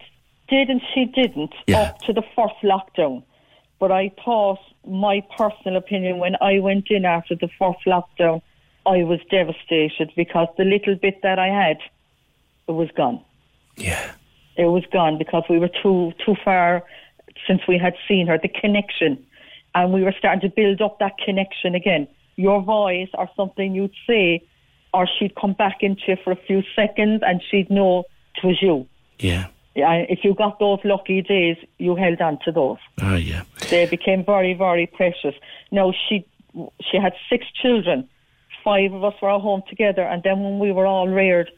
[0.54, 1.80] did and she didn't Yeah.
[1.82, 3.16] up to the first lockdown.
[3.80, 8.36] But I thought, my personal opinion, when I went in after the first lockdown,
[8.86, 11.78] I was devastated because the little bit that I had,
[12.68, 13.18] it was gone.
[13.76, 14.04] Yeah.
[14.64, 16.70] It was gone because we were too too far
[17.46, 19.12] since we had seen her, the connection.
[19.74, 22.06] And we were starting to build up that connection again.
[22.36, 24.26] Your voice or something you'd say,
[24.96, 28.04] or she'd come back into you for a few seconds and she'd know
[28.36, 28.76] it was you.
[29.18, 29.46] yeah.
[29.74, 32.78] Yeah, if you got those lucky days, you held on to those.
[33.02, 33.42] Oh yeah.
[33.70, 35.34] They became very, very precious.
[35.72, 36.24] Now she
[36.80, 38.08] she had six children.
[38.62, 41.50] Five of us were all home together, and then when we were all reared,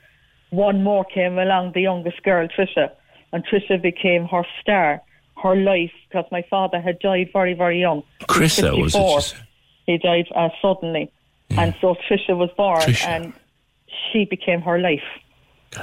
[0.50, 2.90] one more came along, the youngest girl, Trisha,
[3.32, 5.02] and Trisha became her star,
[5.42, 8.02] her life, because my father had died very, very young.
[8.34, 8.80] He was it, 54.
[8.80, 9.38] you said?
[9.86, 11.12] He died uh, suddenly,
[11.50, 13.06] and so Trisha was born, Trisha.
[13.06, 13.32] and
[14.10, 15.04] she became her life.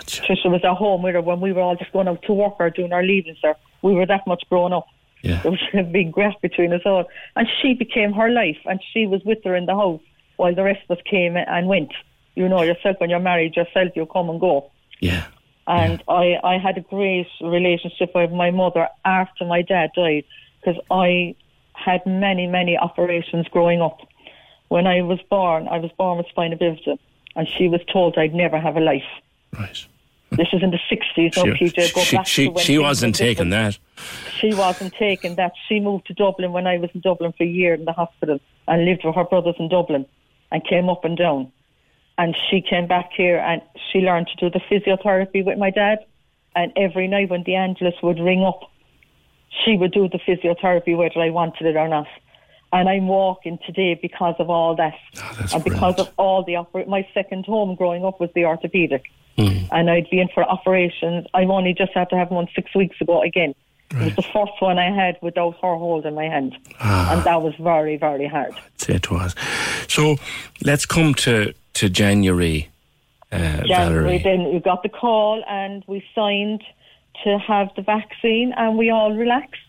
[0.01, 2.55] Trisha was at home with her when we were all just going out to work
[2.59, 3.55] or doing our leavings there.
[3.81, 4.87] We were that much grown up.
[5.21, 5.41] Yeah.
[5.41, 7.05] There was a big gap between us all.
[7.35, 10.01] And she became her life and she was with her in the house
[10.37, 11.93] while the rest of us came and went.
[12.35, 14.71] You know yourself when you're married yourself, you come and go.
[14.99, 15.25] Yeah.
[15.67, 20.25] And I, I had a great relationship with my mother after my dad died
[20.59, 21.35] because I
[21.73, 23.99] had many, many operations growing up.
[24.67, 26.97] When I was born, I was born with spina bifida
[27.35, 29.03] and she was told I'd never have a life.
[29.57, 29.85] Right.
[30.31, 31.37] This is in the 60s.
[31.37, 33.77] No, She, PJ, go she, back she, to when she wasn't taking that.
[34.39, 35.53] She wasn't taking that.
[35.67, 38.39] She moved to Dublin when I was in Dublin for a year in the hospital
[38.67, 40.05] and lived with her brothers in Dublin
[40.51, 41.51] and came up and down.
[42.17, 45.99] And she came back here and she learned to do the physiotherapy with my dad.
[46.55, 48.61] And every night when the Angelus would ring up,
[49.63, 52.07] she would do the physiotherapy whether I wanted it or not.
[52.71, 54.95] And I'm walking today because of all that.
[55.17, 59.05] Ah, and because of all the oper- my second home growing up was the orthopedic.
[59.37, 59.67] Mm.
[59.71, 61.25] And I'd be in for operations.
[61.33, 63.55] I've only just had to have one six weeks ago again.
[63.91, 66.57] It was the first one I had without her holding my hand.
[66.79, 67.13] Ah.
[67.13, 68.55] And that was very, very hard.
[68.87, 69.35] It was.
[69.87, 70.15] So
[70.63, 72.69] let's come to, to January,
[73.31, 74.23] uh, January, Valerie.
[74.23, 76.63] then we got the call and we signed
[77.23, 79.61] to have the vaccine and we all relaxed.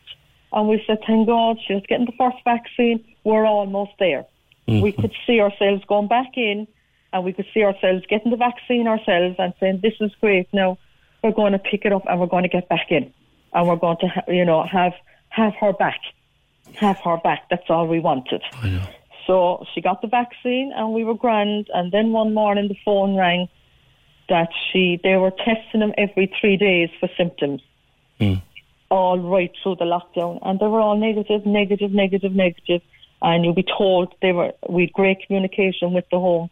[0.53, 3.05] And we said, thank God, she was getting the first vaccine.
[3.25, 4.25] We're almost there.
[4.67, 5.01] We mm-hmm.
[5.03, 6.67] could see ourselves going back in
[7.15, 10.49] and we could see ourselves getting the vaccine ourselves and saying, this is great.
[10.53, 10.77] Now
[11.23, 13.13] we're going to pick it up and we're going to get back in.
[13.53, 14.93] And we're going to, ha- you know, have,
[15.29, 16.01] have her back.
[16.75, 17.49] Have her back.
[17.49, 18.43] That's all we wanted.
[19.29, 21.69] So she got the vaccine and we were grand.
[21.73, 23.49] And then one morning the phone rang
[24.29, 27.63] that she they were testing them every three days for symptoms.
[28.19, 28.35] Hmm.
[28.91, 32.83] All right through the lockdown, and they were all negative, negative, negative, negative.
[33.23, 36.51] And you'll be told they were we had great communication with the home,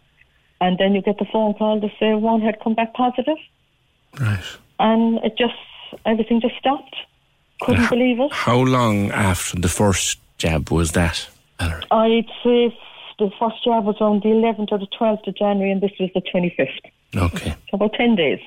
[0.62, 3.40] and then you get the phone call to say one had come back positive,
[4.20, 4.48] Right.
[4.78, 5.58] and it just
[6.12, 6.94] everything just stopped.
[7.62, 8.32] Couldn't believe it.
[8.32, 11.16] How long after the first jab was that?
[11.60, 12.60] I'd say
[13.20, 16.10] the first jab was on the 11th or the 12th of January, and this was
[16.14, 16.80] the 25th.
[17.28, 17.50] Okay.
[17.70, 18.40] So about 10 days.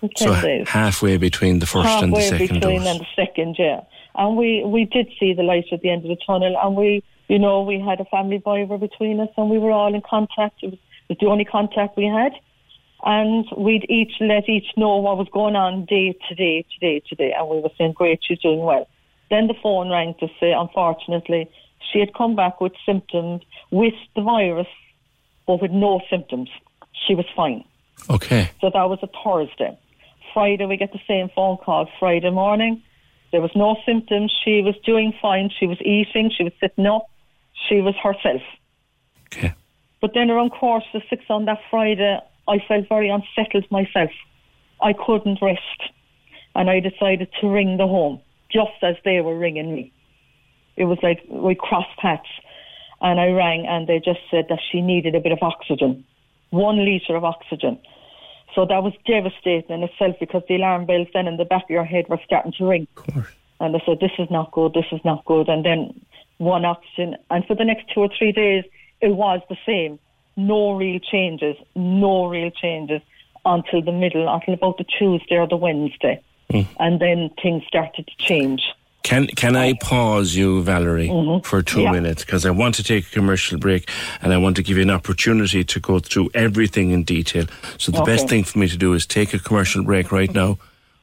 [0.00, 0.66] Ten So days.
[0.68, 2.88] halfway between the first and the halfway second between dose.
[2.92, 3.80] and the second, yeah.
[4.14, 7.02] And we, we did see the light at the end of the tunnel, and we,
[7.28, 10.56] you know, we had a family Bible between us, and we were all in contact.
[10.62, 10.78] It was,
[11.14, 12.32] was the only contact we had,
[13.04, 17.02] and we'd each let each know what was going on day to day to day
[17.08, 18.88] to day, and we were saying, "Great, she's doing well."
[19.30, 21.48] Then the phone rang to say, unfortunately,
[21.90, 24.66] she had come back with symptoms with the virus,
[25.46, 26.50] but with no symptoms.
[27.06, 27.64] She was fine.
[28.10, 28.50] Okay.
[28.60, 29.76] So that was a Thursday.
[30.32, 31.88] Friday, we get the same phone call.
[31.98, 32.82] Friday morning,
[33.32, 34.32] there was no symptoms.
[34.44, 35.50] She was doing fine.
[35.58, 36.30] She was eating.
[36.30, 37.06] She was sitting up.
[37.68, 38.42] She was herself.
[39.26, 39.54] Okay.
[40.04, 44.10] But then around quarter to six on that Friday, I felt very unsettled myself.
[44.82, 45.80] I couldn't rest.
[46.54, 48.20] And I decided to ring the home
[48.52, 49.90] just as they were ringing me.
[50.76, 52.28] It was like we crossed paths.
[53.00, 56.04] And I rang and they just said that she needed a bit of oxygen.
[56.50, 57.78] One litre of oxygen.
[58.54, 61.70] So that was devastating in itself because the alarm bells then in the back of
[61.70, 62.86] your head were starting to ring.
[63.58, 65.48] And I said, this is not good, this is not good.
[65.48, 65.98] And then
[66.36, 67.16] one oxygen.
[67.30, 68.64] And for the next two or three days,
[69.00, 69.98] it was the same.
[70.36, 73.00] No real changes, no real changes
[73.44, 76.22] until the middle, until about the Tuesday or the Wednesday.
[76.78, 78.62] And then things started to change.
[79.02, 81.08] Can can I pause you, Valerie,
[81.44, 81.80] for two Mm-hmm.
[81.80, 81.92] Yeah.
[81.92, 82.24] minutes?
[82.24, 83.90] Because I want to take a commercial break
[84.22, 87.46] and I want to give you an opportunity to go through everything in detail.
[87.78, 90.58] So the best thing for me to do is take a commercial break right now.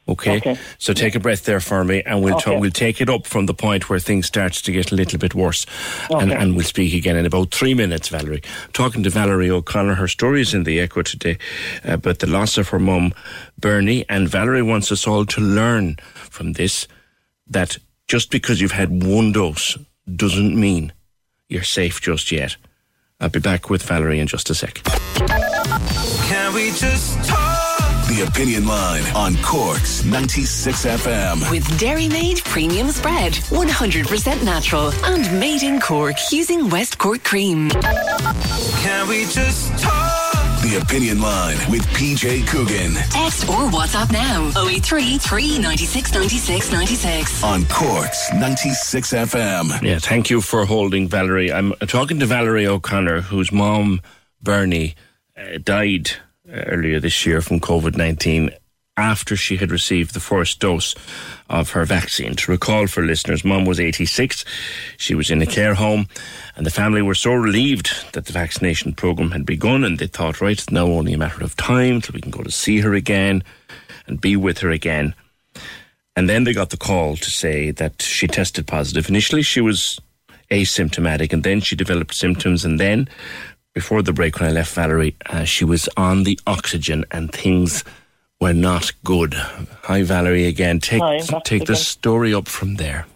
[0.08, 0.38] Okay.
[0.38, 0.56] Okay.
[0.78, 2.52] So take a breath there for me, and we'll Okay.
[2.54, 5.18] ta- we'll take it up from the point where things starts to get a little
[5.18, 5.64] bit worse,
[6.10, 6.34] and, Okay.
[6.42, 8.08] and we'll speak again in about three minutes.
[8.08, 8.42] Valerie,
[8.72, 11.38] talking to Valerie O'Connor, her story is in the Echo today
[11.88, 13.14] uh, about the loss of her mum,
[13.58, 15.96] Bernie, and Valerie wants us all to learn
[16.30, 16.88] from this
[17.48, 17.78] that
[18.08, 19.78] just because you've had one dose
[20.16, 20.92] doesn't mean
[21.48, 22.56] you're safe just yet.
[23.20, 24.82] I'll be back with Valerie in just a sec.
[24.82, 27.41] Can we just talk?
[28.12, 31.50] The Opinion Line on Cork's 96 FM.
[31.50, 37.70] With Dairy Made Premium Spread, 100% natural and made in Cork using West Cork cream.
[37.70, 40.60] Can we just talk?
[40.60, 47.42] The Opinion Line with PJ Coogan Text or WhatsApp now 083 396 96 96.
[47.42, 49.82] on Cork's 96 FM.
[49.82, 51.50] Yeah, thank you for holding Valerie.
[51.50, 54.02] I'm talking to Valerie O'Connor, whose mom,
[54.42, 54.96] Bernie,
[55.34, 56.10] uh, died
[56.52, 58.50] earlier this year from COVID 19
[58.96, 60.94] after she had received the first dose
[61.48, 62.34] of her vaccine.
[62.36, 64.44] To recall for listeners, mum was 86.
[64.98, 66.08] She was in a care home,
[66.56, 70.40] and the family were so relieved that the vaccination program had begun, and they thought,
[70.40, 72.92] right, it's now only a matter of time till we can go to see her
[72.92, 73.42] again
[74.06, 75.14] and be with her again.
[76.14, 79.08] And then they got the call to say that she tested positive.
[79.08, 79.98] Initially, she was
[80.50, 82.64] asymptomatic, and then she developed symptoms.
[82.64, 83.08] And then,
[83.74, 87.84] before the break, when I left Valerie, uh, she was on the oxygen, and things
[88.40, 89.34] were not good.
[89.84, 90.80] Hi, Valerie, again.
[90.80, 93.06] Take Hi, take the story up from there.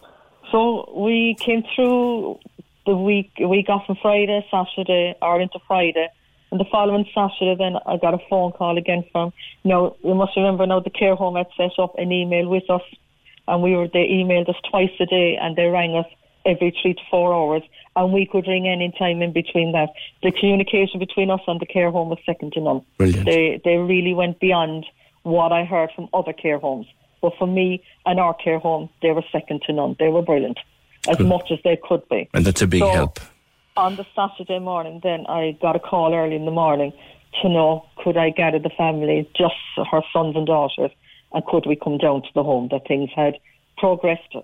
[0.50, 2.38] So we came through
[2.86, 6.08] the week, week off on Friday, Saturday, or into Friday,
[6.50, 9.32] And the following Saturday, then I got a phone call again from.
[9.64, 12.82] Now you must remember now the care home had set up an email with us,
[13.48, 16.06] and we were they emailed us twice a day, and they rang us
[16.46, 17.62] every three to four hours,
[17.96, 19.88] and we could ring any time in between that.
[20.22, 22.82] The communication between us and the care home was second to none.
[22.98, 23.26] Brilliant.
[23.26, 24.86] They they really went beyond
[25.22, 26.86] what I heard from other care homes.
[27.20, 29.96] But for me and our care home, they were second to none.
[29.98, 30.58] They were brilliant,
[31.08, 31.26] as Good.
[31.26, 32.28] much as they could be.
[32.34, 33.18] And that's a big So, help.
[33.76, 36.92] On the Saturday morning, then I got a call early in the morning
[37.42, 39.54] to know could I gather the family, just
[39.90, 40.90] her sons and daughters,
[41.32, 42.68] and could we come down to the home?
[42.70, 43.34] That things had
[43.78, 44.36] progressed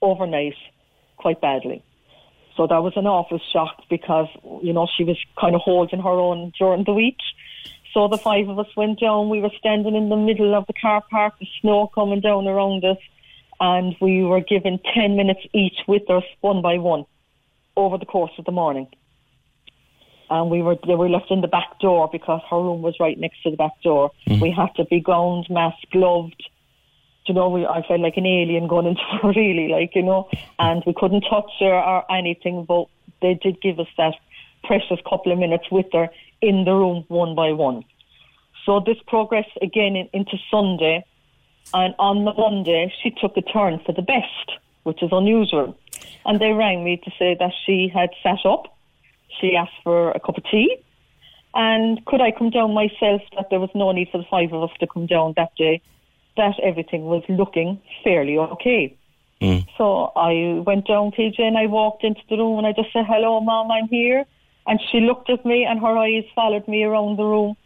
[0.00, 0.54] overnight
[1.18, 1.82] quite badly.
[2.60, 4.28] So that was an awful shock because,
[4.62, 7.16] you know, she was kind of holding her own during the week.
[7.94, 9.30] So the five of us went down.
[9.30, 12.84] We were standing in the middle of the car park, the snow coming down around
[12.84, 12.98] us,
[13.60, 17.06] and we were given 10 minutes each with us, one by one,
[17.78, 18.88] over the course of the morning.
[20.28, 23.18] And we were they were left in the back door because her room was right
[23.18, 24.10] next to the back door.
[24.28, 24.42] Mm-hmm.
[24.42, 26.42] We had to be gowned, masked, gloved.
[27.26, 30.28] You know, we, I felt like an alien going into her, really, like, you know,
[30.58, 32.86] and we couldn't touch her or anything, but
[33.22, 34.14] they did give us that
[34.64, 36.08] precious couple of minutes with her
[36.40, 37.84] in the room one by one.
[38.66, 41.04] So this progressed again in, into Sunday,
[41.72, 45.76] and on the Monday she took a turn for the best, which is unusual.
[46.26, 48.76] And they rang me to say that she had sat up,
[49.40, 50.76] she asked for a cup of tea,
[51.54, 53.22] and could I come down myself?
[53.36, 55.82] That there was no need for the five of us to come down that day.
[56.40, 57.70] That everything was looking
[58.02, 58.96] fairly okay.
[59.42, 59.58] Hmm.
[59.76, 63.04] So I went down, PJ, and I walked into the room and I just said,
[63.06, 64.24] "Hello, Mom, I'm here."
[64.66, 67.56] And she looked at me, and her eyes followed me around the room,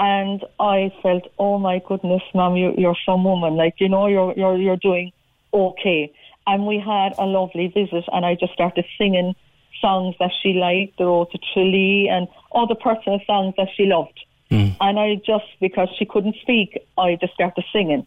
[0.00, 3.54] and I felt, "Oh my goodness, Mom, you, you're some woman.
[3.56, 5.12] Like you know, you're you're you're doing
[5.54, 6.12] okay."
[6.48, 9.34] And we had a lovely visit, and I just started singing
[9.80, 13.84] songs that she liked, the Rose of Tralee, and all the personal songs that she
[13.84, 14.18] loved.
[14.50, 14.68] Hmm.
[14.80, 18.06] And I just, because she couldn't speak, I just started singing.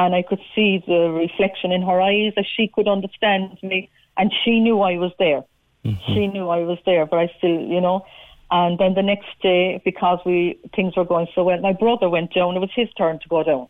[0.00, 3.90] And I could see the reflection in her eyes that she could understand me.
[4.16, 5.42] And she knew I was there.
[5.84, 6.12] Mm-hmm.
[6.14, 8.06] She knew I was there, but I still, you know.
[8.50, 12.32] And then the next day, because we things were going so well, my brother went
[12.32, 12.56] down.
[12.56, 13.68] It was his turn to go down.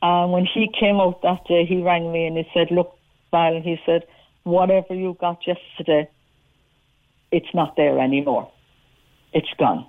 [0.00, 2.96] And when he came out that day, he rang me and he said, "Look,
[3.30, 4.04] Val," he said,
[4.44, 6.08] "whatever you got yesterday,
[7.30, 8.50] it's not there anymore.
[9.32, 9.84] It's gone.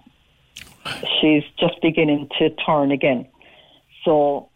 [1.20, 3.28] She's just beginning to turn again."
[4.04, 4.49] So,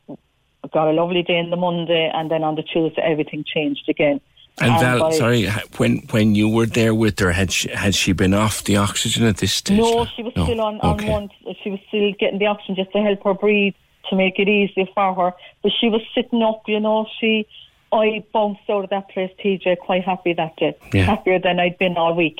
[0.71, 4.21] got a lovely day on the Monday, and then on the Tuesday, everything changed again.
[4.61, 5.47] And Val, by- sorry,
[5.77, 9.25] when when you were there with her, had she had she been off the oxygen
[9.25, 9.79] at this stage?
[9.79, 10.43] No, she was No.
[10.45, 11.09] still on, on Okay.
[11.09, 11.29] one.
[11.63, 13.73] She was still getting the oxygen just to help her breathe,
[14.09, 15.33] to make it easier for her.
[15.63, 17.07] But she was sitting up, you know.
[17.19, 17.47] She,
[17.91, 20.75] I bounced out of that place, PJ, quite happy that day.
[20.93, 21.03] Yeah.
[21.05, 22.37] Happier than I'd been all week,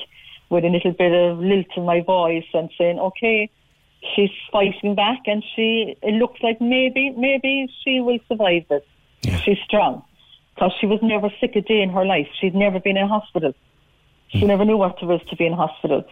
[0.50, 3.50] with a little bit of lilt in my voice and saying, okay,
[4.14, 5.96] she's fighting back, and she.
[6.02, 8.82] It looks like maybe, maybe she will survive this.
[9.42, 10.02] She's strong.
[10.54, 12.28] Because she was never sick a day in her life.
[12.40, 13.54] She'd never been in hospital.
[14.28, 14.46] She hmm.
[14.46, 16.04] never knew what it was to be in hospital.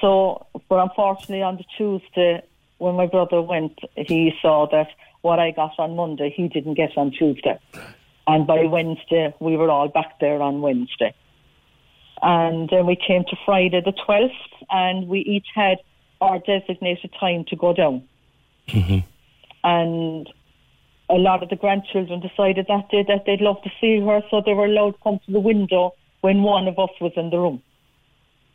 [0.00, 2.42] So, but unfortunately, on the Tuesday,
[2.78, 4.88] when my brother went, he saw that
[5.22, 7.58] what I got on Monday, he didn't get on Tuesday.
[8.26, 11.14] And by Wednesday, we were all back there on Wednesday.
[12.22, 14.30] And then we came to Friday the 12th,
[14.70, 15.78] and we each had
[16.20, 18.02] our designated time to go down.
[19.64, 20.28] And
[21.10, 24.42] a lot of the grandchildren decided that day that they'd love to see her, so
[24.44, 27.38] they were allowed to come to the window when one of us was in the
[27.38, 27.62] room.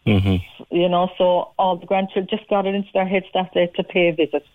[0.06, 0.76] Mm-hmm.
[0.76, 3.84] You know, so all the grandchildren just got it into their heads that day to
[3.84, 4.46] pay a visit.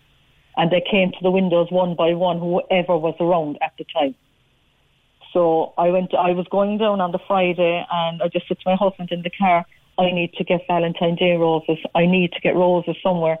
[0.57, 4.15] And they came to the windows one by one, whoever was around at the time.
[5.33, 6.13] So I went.
[6.13, 9.21] I was going down on the Friday, and I just said to my husband in
[9.21, 9.65] the car,
[9.99, 11.77] "I need to get Valentine Day roses.
[11.93, 13.37] I need to get roses somewhere."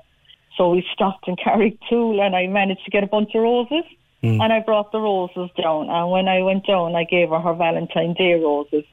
[0.57, 3.85] So we stopped in Carrigtwohill, and I managed to get a bunch of roses,
[4.23, 4.41] Mm.
[4.43, 5.89] and I brought the roses down.
[5.89, 8.83] And when I went down, I gave her her Valentine Day roses.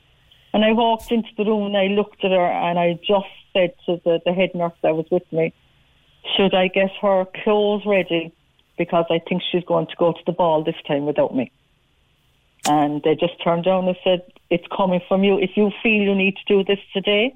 [0.53, 3.75] And I walked into the room and I looked at her, and I just said
[3.87, 5.53] to the, the head nurse that was with me,
[6.37, 8.33] "Should I get her clothes ready?
[8.79, 11.51] Because I think she's going to go to the ball this time without me."
[12.69, 15.39] And they just turned around and said, It's coming from you.
[15.39, 17.35] If you feel you need to do this today,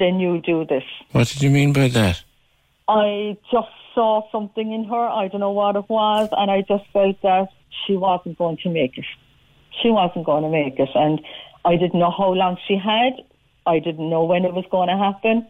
[0.00, 0.82] then you do this.
[1.12, 2.24] What did you mean by that?
[2.88, 5.08] I just saw something in her.
[5.08, 6.28] I don't know what it was.
[6.32, 7.48] And I just felt that
[7.86, 9.04] she wasn't going to make it.
[9.80, 10.88] She wasn't going to make it.
[10.94, 11.20] And
[11.64, 13.12] I didn't know how long she had.
[13.66, 15.46] I didn't know when it was going to happen.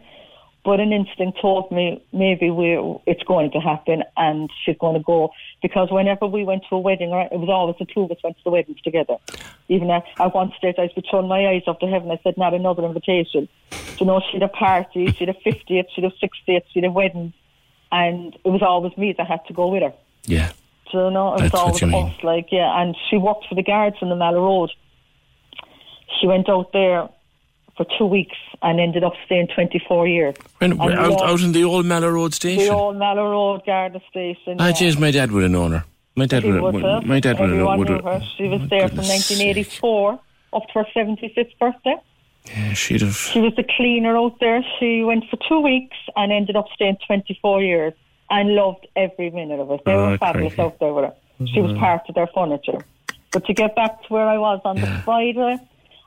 [0.63, 5.03] But an instinct told me maybe we it's going to happen and she's going to
[5.03, 5.33] go.
[5.63, 8.19] Because whenever we went to a wedding, right, it was always the two of us
[8.23, 9.17] went to the weddings together.
[9.69, 12.11] Even at, at one stage, I was throwing my eyes up to heaven.
[12.11, 13.49] I said, not another invitation.
[13.99, 17.33] You know, she'd have parties, she'd have 50th, she'd have 60th, she'd have weddings.
[17.93, 19.93] and it was always me that had to go with her.
[20.25, 20.53] Yeah.
[20.93, 22.81] Do you know, it That's was always us, like, yeah.
[22.81, 24.71] And she worked for the guards in the Mallow Road.
[26.21, 27.09] She went out there
[27.81, 30.35] for two weeks and ended up staying 24 years.
[30.59, 32.65] When, out, out in the old Mallow Road station?
[32.65, 34.57] the old Mallow Road Garda station.
[34.59, 34.73] Ah, yeah.
[34.73, 35.85] jeez, my dad would have known her.
[36.15, 37.05] My dad would have.
[37.07, 37.89] My dad would Everyone have.
[37.89, 38.13] Would her.
[38.13, 38.23] have.
[38.37, 40.21] She was there from 1984
[40.53, 41.97] up to her 75th birthday.
[42.47, 43.17] Yeah, she'd have.
[43.17, 44.63] She was the cleaner out there.
[44.79, 47.95] She went for two weeks and ended up staying 24 years
[48.29, 49.81] and loved every minute of it.
[49.87, 50.67] They Oh, were fabulous crikey.
[50.75, 51.15] out there with her.
[51.47, 51.79] She was Mhm.
[51.79, 52.85] part of their furniture.
[53.33, 55.57] But to get back to where I was on the Friday,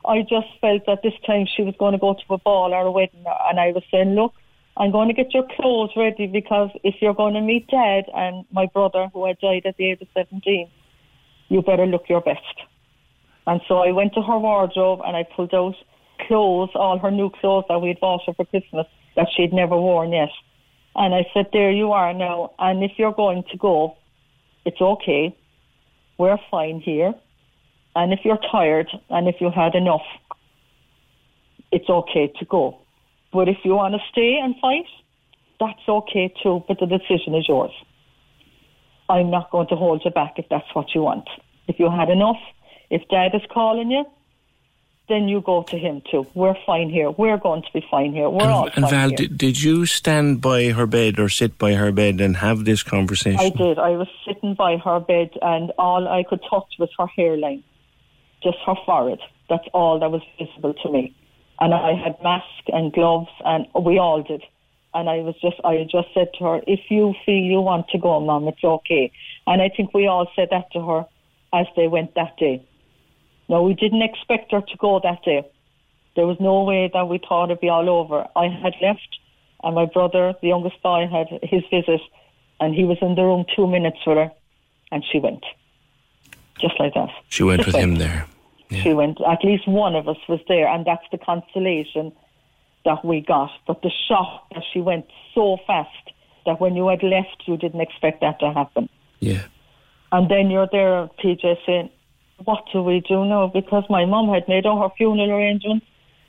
[0.06, 2.86] I just felt that this time she was going to go to a ball or
[2.86, 4.34] a wedding, and I was saying, look,
[4.76, 8.46] I'm going to get your clothes ready because if you're going to meet Dad and
[8.52, 10.70] my brother, who had died at the age of 17,
[11.50, 12.42] you better look your best.
[13.46, 15.76] And so I went to her wardrobe and I pulled out
[16.28, 20.12] clothes, all her new clothes that we'd bought her for Christmas that she'd never worn
[20.12, 20.30] yet.
[20.96, 22.54] And I said, there you are now.
[22.58, 23.98] And if you're going to go,
[24.66, 25.38] it's okay.
[26.18, 27.14] We're fine here.
[27.96, 30.02] And if you're tired and if you've had enough,
[31.72, 32.80] it's okay to go.
[33.32, 34.86] But if you want to stay and fight,
[35.60, 37.72] that's okay too, but the decision is yours.
[39.10, 41.28] I'm not going to hold you back if that's what you want.
[41.68, 42.38] If you had enough,
[42.90, 44.06] if dad is calling you,
[45.10, 46.26] then you go to him too.
[46.34, 47.12] We're fine here.
[47.12, 48.30] We're going to be fine here.
[48.30, 51.74] We're all And, and Val, did, did you stand by her bed or sit by
[51.74, 53.40] her bed and have this conversation?
[53.40, 53.80] I did.
[53.80, 57.64] I was sitting by her bed, and all I could touch was her hairline,
[58.44, 59.20] just her forehead.
[59.50, 61.16] That's all that was visible to me.
[61.60, 64.44] And I had mask and gloves, and we all did.
[64.94, 67.98] And I was just, I just said to her, "If you feel you want to
[67.98, 69.12] go, Mum, it's okay."
[69.48, 71.06] And I think we all said that to her
[71.54, 72.62] as they went that day.
[73.50, 75.44] No, we didn't expect her to go that day.
[76.16, 78.28] There was no way that we thought it'd be all over.
[78.36, 79.20] I had left,
[79.64, 82.02] and my brother, the youngest boy, had his visit,
[82.60, 84.32] and he was in the room two minutes with her,
[84.92, 85.44] and she went.
[86.60, 87.10] Just like that.
[87.30, 88.28] She went Just with him there.
[88.72, 89.20] She went.
[89.22, 92.12] At least one of us was there, and that's the consolation
[92.86, 93.52] that we got.
[93.68, 95.90] But the shock that she went so fast
[96.46, 98.90] that when you had left, you didn't expect that to happen.
[99.20, 99.44] Yeah.
[100.12, 101.90] And then you're there, PJ, saying,
[102.44, 103.48] what do we do now?
[103.48, 105.86] Because my mum had made all her funeral arrangements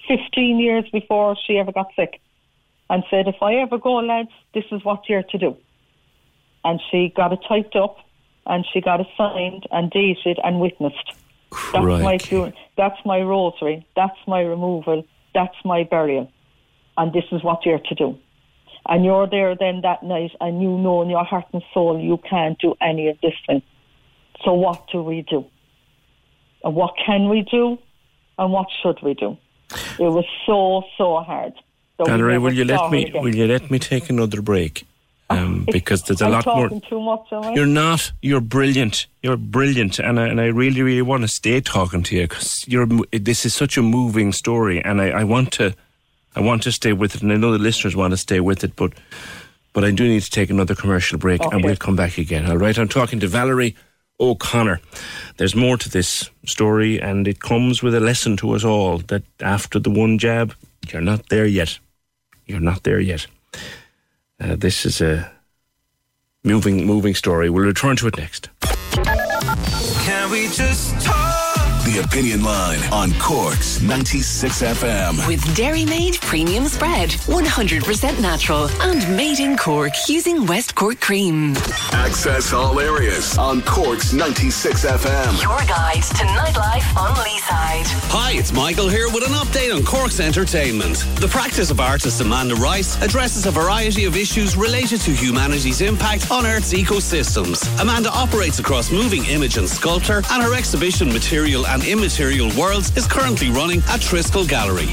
[0.06, 2.20] 15 years before she ever got sick
[2.90, 5.56] and said, if I ever go, lads, this is what you're to do.
[6.62, 7.96] And she got it typed up
[8.46, 11.12] and she got it signed and dated and witnessed.
[11.72, 12.54] That's my Crikey.
[12.76, 13.86] That's my rosary.
[13.96, 15.06] That's my removal.
[15.34, 16.30] That's my burial.
[16.96, 18.18] And this is what you're to do.
[18.86, 22.18] And you're there then that night and you know in your heart and soul you
[22.28, 23.62] can't do any of this thing.
[24.44, 25.44] So what do we do?
[26.62, 27.78] And what can we do?
[28.38, 29.38] And what should we do?
[29.98, 31.52] It was so, so hard.
[31.98, 33.06] Valerie, will you let me?
[33.06, 33.22] again.
[33.22, 34.86] Will you let me take another break?
[35.30, 36.68] Um, because there's a I'm lot more.
[36.80, 37.54] too much, I?
[37.54, 38.12] You're not.
[38.20, 39.06] You're brilliant.
[39.22, 42.66] You're brilliant, and I, and I really, really want to stay talking to you because
[42.68, 42.86] you're.
[43.12, 45.74] This is such a moving story, and I, I want to,
[46.36, 48.64] I want to stay with it, and I know the listeners want to stay with
[48.64, 48.92] it, but,
[49.72, 52.44] but I do need to take another commercial break, and we'll come back again.
[52.50, 53.74] All right, I'm talking to Valerie
[54.20, 54.80] O'Connor.
[55.38, 59.22] There's more to this story, and it comes with a lesson to us all that
[59.40, 60.54] after the one jab,
[60.92, 61.78] you're not there yet.
[62.46, 63.26] You're not there yet.
[64.40, 65.30] Uh, this is a
[66.42, 67.50] moving, moving story.
[67.50, 68.50] We'll return to it next.
[70.04, 71.53] Can we just talk?
[71.94, 75.28] The Opinion Line on Cork's 96 FM.
[75.28, 81.54] With Dairy Made Premium Spread, 100% natural and made in Cork using West Cork cream.
[81.92, 85.40] Access all areas on Cork's 96 FM.
[85.40, 87.86] Your guide to nightlife on Leeside.
[88.10, 90.96] Hi, it's Michael here with an update on Cork's entertainment.
[91.20, 96.28] The practice of artist Amanda Rice addresses a variety of issues related to humanity's impact
[96.32, 97.64] on Earth's ecosystems.
[97.80, 103.06] Amanda operates across moving image and sculpture, and her exhibition Material and Immaterial Worlds is
[103.06, 104.88] currently running at Triskel Gallery.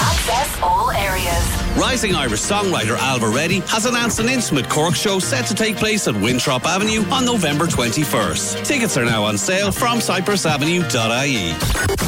[0.00, 1.44] Access all areas.
[1.76, 6.08] Rising Irish songwriter Alva Reddy has announced an intimate Cork show set to take place
[6.08, 8.64] at Winthrop Avenue on November 21st.
[8.64, 11.50] Tickets are now on sale from cypressavenue.ie.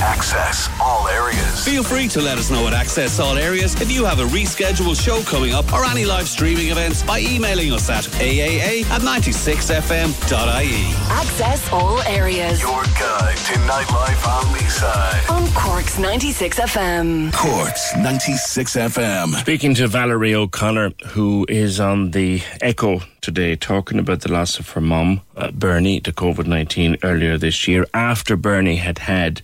[0.02, 1.64] Access all areas.
[1.64, 4.98] Feel free to let us know at Access All Areas if you have a rescheduled
[5.02, 10.94] show coming up or any live streaming events by emailing us at aaa at 96fm.ie.
[11.10, 12.60] Access all areas.
[12.62, 15.28] Your guide to nightlife on the side.
[15.28, 17.32] On Cork's 96 FM.
[17.80, 19.34] Cork's 96 FM.
[19.40, 24.68] Speaking to Valerie O'Connor, who is on the Echo today, talking about the loss of
[24.70, 29.40] her mum, uh, Bernie, to COVID 19 earlier this year, after Bernie had had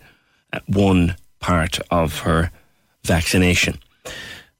[0.52, 2.50] uh, one part of her
[3.04, 3.78] vaccination.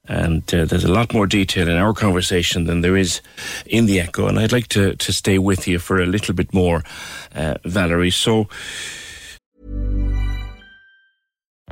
[0.07, 3.21] And uh, there's a lot more detail in our conversation than there is
[3.67, 4.27] in the echo.
[4.27, 6.83] And I'd like to, to stay with you for a little bit more,
[7.35, 8.11] uh, Valerie.
[8.11, 8.47] So,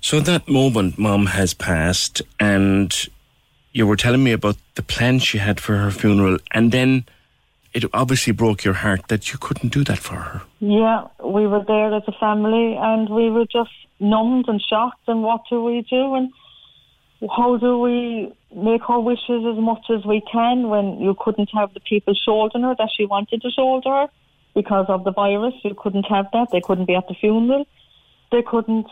[0.00, 2.94] So that moment, Mom has passed, and
[3.72, 7.04] you were telling me about the plans she had for her funeral, and then
[7.74, 10.42] it obviously broke your heart that you couldn't do that for her.
[10.60, 13.70] Yeah, we were there as a family and we were just
[14.00, 16.32] numbed and shocked and what do we do and
[17.36, 21.74] how do we make her wishes as much as we can when you couldn't have
[21.74, 24.06] the people shouldering her that she wanted to shoulder her
[24.54, 25.54] because of the virus.
[25.62, 26.48] You couldn't have that.
[26.50, 27.66] They couldn't be at the funeral.
[28.32, 28.86] They couldn't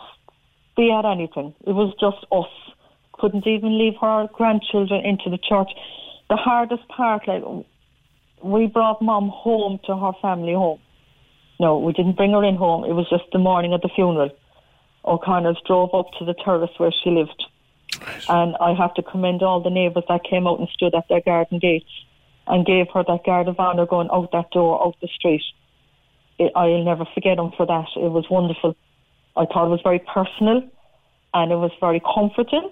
[0.77, 1.53] be at anything.
[1.65, 2.73] It was just us.
[3.13, 5.71] Couldn't even leave her grandchildren into the church.
[6.29, 7.43] The hardest part, like,
[8.43, 10.79] we brought mom home to her family home.
[11.59, 12.85] No, we didn't bring her in home.
[12.85, 14.29] It was just the morning of the funeral.
[15.03, 17.43] O'Connors drove up to the terrace where she lived.
[18.29, 21.21] And I have to commend all the neighbours that came out and stood at their
[21.21, 21.89] garden gates
[22.45, 25.43] and gave her that guard of honour going out that door, out the street.
[26.37, 27.87] It, I'll never forget them for that.
[27.95, 28.75] It was wonderful.
[29.37, 30.67] I thought it was very personal
[31.33, 32.71] and it was very comforting.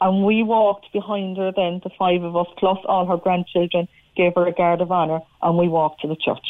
[0.00, 4.34] And we walked behind her then, the five of us, plus all her grandchildren, gave
[4.34, 6.46] her a guard of honour, and we walked to the church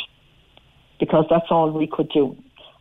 [1.00, 2.36] because that's all we could do.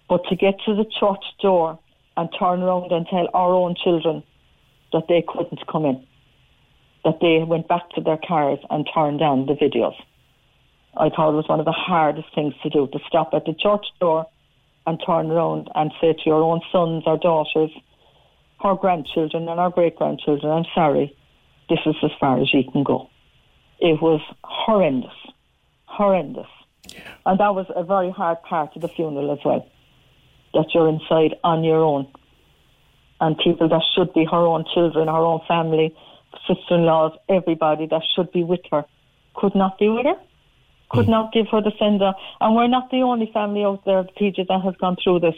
[0.09, 1.79] But to get to the church door
[2.15, 4.23] and turn around and tell our own children
[4.93, 6.05] that they couldn't come in,
[7.03, 9.95] that they went back to their cars and turned down the videos.
[10.95, 13.53] I thought it was one of the hardest things to do, to stop at the
[13.53, 14.25] church door
[14.87, 17.69] and turn around and say to your own sons or daughters,
[18.61, 21.15] our grandchildren and our great grandchildren, I'm sorry,
[21.69, 23.09] this is as far as you can go.
[23.79, 25.11] It was horrendous,
[25.85, 26.47] horrendous.
[27.25, 29.69] And that was a very hard part of the funeral as well,
[30.53, 32.07] that you're inside on your own.
[33.19, 35.93] And people that should be her own children, her own family,
[36.47, 38.85] sister-in-laws, everybody that should be with her,
[39.35, 40.17] could not be with her,
[40.89, 41.09] could mm.
[41.09, 42.13] not give her the sender.
[42.39, 45.35] And we're not the only family out there, PJ, that has gone through this.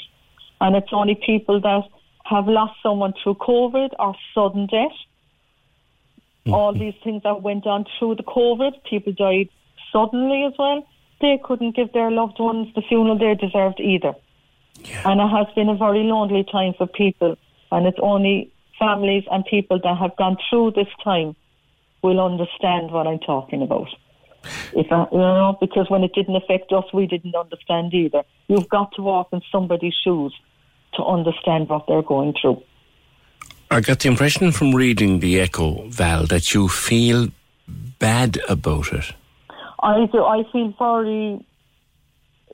[0.62, 1.84] And it's only people that
[2.26, 4.97] have lost someone through COVID or sudden death.
[6.45, 6.54] Mm.
[6.54, 9.50] All these things that went on through the COVID, people died
[9.91, 10.88] suddenly as well.
[11.22, 14.14] They couldn't give their loved ones the funeral they deserved either.
[15.04, 17.38] And it has been a very lonely time for people.
[17.72, 21.36] And it's only families and people that have gone through this time
[22.02, 23.89] will understand what I'm talking about.
[24.74, 28.24] If I, you know, because when it didn't affect us, we didn't understand either.
[28.48, 30.34] You've got to walk in somebody's shoes
[30.96, 32.62] to understand what they're going through.
[33.72, 37.28] I got the impression from reading the Echo, Val, that you feel
[38.00, 39.14] bad about it.
[39.82, 40.24] I do.
[40.24, 41.46] I feel very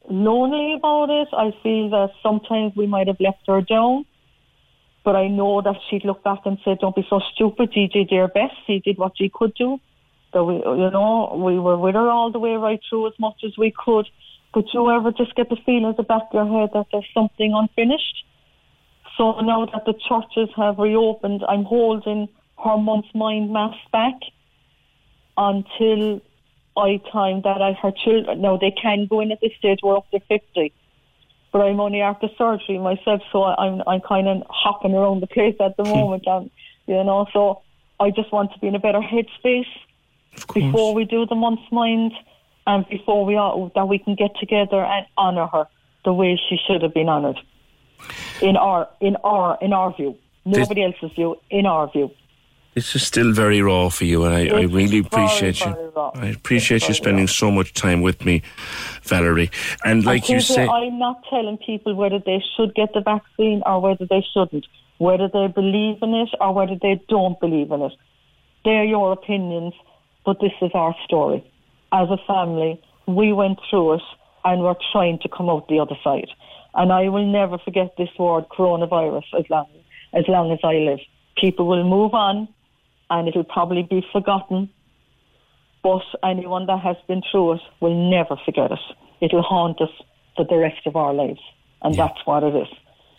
[0.10, 1.30] lonely about it.
[1.34, 4.06] I feel that sometimes we might have left her down,
[5.04, 7.74] but I know that she'd look back and say, "Don't be so stupid.
[7.74, 8.56] She did her best.
[8.68, 9.80] She did what she could do."
[10.36, 13.38] That we, you know, we were with her all the way right through as much
[13.46, 14.06] as we could.
[14.54, 17.08] But you ever just get the feeling at the back of your head that there's
[17.14, 18.26] something unfinished?
[19.18, 22.28] So now that the churches have reopened, I'm holding
[22.62, 24.16] her month's mind mass back
[25.38, 26.22] until
[26.76, 28.42] I time that I her children.
[28.42, 29.80] Now they can go in at this stage.
[29.82, 30.74] We're up to fifty,
[31.54, 35.56] but I'm only after surgery myself, so I'm I'm kind of hopping around the place
[35.62, 36.50] at the moment, and
[36.88, 37.62] you know, so
[38.02, 39.72] I just want to be in a better headspace
[40.54, 42.12] before we do the month's mind,
[42.68, 45.68] and before we all, that we can get together and honour her
[46.04, 47.40] the way she should have been honoured
[48.42, 52.12] in our in our in our view, nobody else's view, in our view.
[52.74, 55.94] This is still very raw for you, and I, I really very, appreciate very you.
[55.96, 56.12] raw.
[56.14, 58.42] I appreciate you very spending so much time with me,
[59.04, 59.50] Valerie.
[59.86, 63.80] And like you say, I'm not telling people whether they should get the vaccine or
[63.80, 64.68] whether they shouldn't,
[64.98, 67.94] whether they believe in it or whether they don't believe in it.
[68.66, 69.74] They're your opinions,
[70.26, 71.44] but this is our story.
[71.92, 74.02] As a family, we went through it
[74.44, 76.30] and we're trying to come out the other side.
[76.74, 79.68] And I will never forget this word, coronavirus, as long
[80.14, 81.00] as long as I live.
[81.40, 82.48] people will move on
[83.10, 84.70] and it'll probably be forgotten.
[85.84, 88.80] But anyone that has been through it will never forget it.
[89.22, 89.90] It'll haunt us
[90.36, 91.40] for the rest of our lives.
[91.84, 92.68] And that's what it is.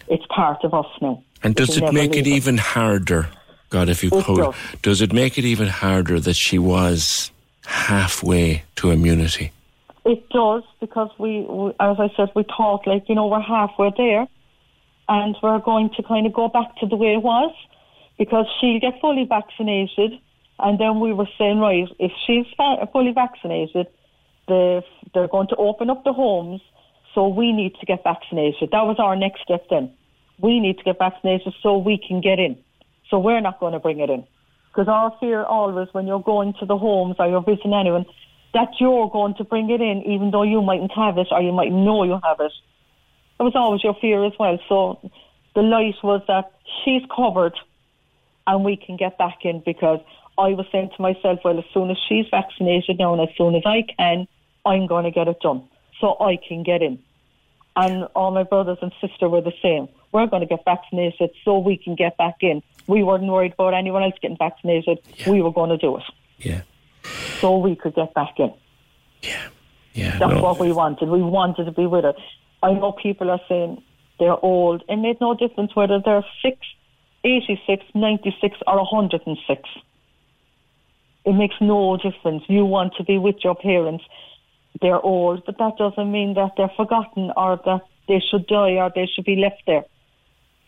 [0.08, 1.22] It's part of us now.
[1.42, 2.26] And does It'll it make it us.
[2.26, 3.28] even harder?
[3.77, 4.55] God, if you It could, does.
[4.81, 7.31] does it make it even harder that she was
[7.66, 9.53] halfway to immunity?
[10.07, 13.93] It does because we, we, as I said, we thought like you know we're halfway
[13.94, 14.27] there,
[15.11, 17.53] and we're going to kind of go back to the way it was,
[18.16, 20.12] because she'll get fully vaccinated,
[20.59, 22.47] and then we were saying right if she's
[22.94, 23.89] fully vaccinated,
[24.48, 24.82] the
[25.12, 26.62] they're going to open up the homes,
[27.15, 28.70] so we need to get vaccinated.
[28.73, 29.93] That was our next step then.
[30.39, 32.57] We need to get vaccinated so we can get in.
[33.10, 34.24] So we're not going to bring it in.
[34.68, 38.04] Because our fear always when you're going to the homes or you're visiting anyone,
[38.52, 41.52] that you're going to bring it in even though you mightn't have it or you
[41.52, 42.52] might know you have it.
[43.38, 44.58] That was always your fear as well.
[44.68, 45.10] So
[45.54, 46.52] the light was that
[46.84, 47.54] she's covered
[48.46, 50.00] and we can get back in because
[50.38, 53.54] I was saying to myself, well, as soon as she's vaccinated now and as soon
[53.54, 54.26] as I can,
[54.64, 55.68] I'm going to get it done
[56.00, 56.98] so I can get in.
[57.74, 59.88] And all my brothers and sister were the same.
[60.16, 62.62] We're going to get vaccinated so we can get back in.
[62.86, 64.98] We weren't worried about anyone else getting vaccinated.
[65.26, 66.05] We were going to do it.
[66.38, 66.62] Yeah.
[67.43, 68.51] So we could get back in.
[69.20, 69.48] Yeah,
[69.93, 70.16] Yeah.
[70.18, 70.40] That's no.
[70.40, 71.10] what we wanted.
[71.10, 72.14] We wanted to be with her.
[72.62, 73.82] I know people are saying
[74.18, 74.84] they're old.
[74.88, 76.56] It made no difference whether they're 6,
[77.22, 79.68] 86, 96 or 106.
[81.26, 82.43] It makes no difference.
[82.48, 84.05] You want to be with your parents.
[84.80, 88.90] They're old, but that doesn't mean that they're forgotten or that they should die or
[88.94, 89.84] they should be left there.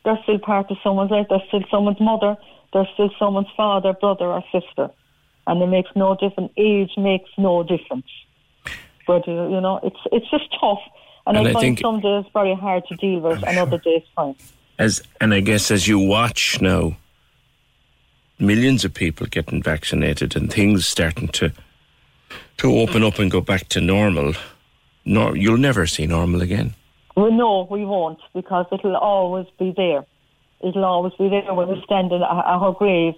[0.09, 1.27] They're still part of someone's life.
[1.29, 2.35] They're still someone's mother.
[2.73, 4.89] They're still someone's father, brother or sister.
[5.47, 6.51] And it makes no difference.
[6.57, 8.07] Age makes no difference.
[9.07, 10.79] But, uh, you know, it's it's just tough.
[11.27, 13.77] And, And I I find think- some days very hard to deal with and other
[13.77, 14.35] days fine.
[14.79, 16.97] As and I guess as you watch now,
[18.39, 21.53] millions of people getting vaccinated and things starting to
[22.59, 24.33] to open up and go back to normal.
[25.05, 26.75] Nor you'll never see normal again.
[27.19, 30.07] Well, no, we won't because it'll always be there.
[30.61, 33.15] It'll always be there when we're standing at, her grave.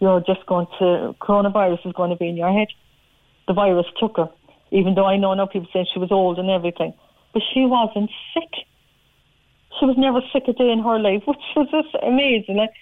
[0.00, 2.66] You're just going to, coronavirus is going to be in your head.
[3.46, 4.30] The virus took her,
[4.72, 6.92] even though I know now people say she was old and everything.
[7.32, 8.50] But she wasn't sick.
[9.78, 12.56] She was never sick a day in her life, which was just amazing.
[12.56, 12.74] Like,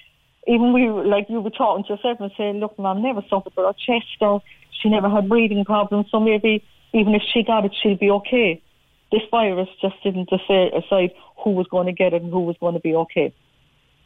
[0.47, 3.67] even we, like you were talking to yourself and saying, look, mum never suffered with
[3.67, 4.41] her chest or
[4.81, 6.65] she never had breathing problems, so maybe
[6.95, 8.63] even if she got it, she'll be okay.
[9.13, 12.75] This virus just didn't decide who was going to get it and who was going
[12.75, 13.33] to be okay.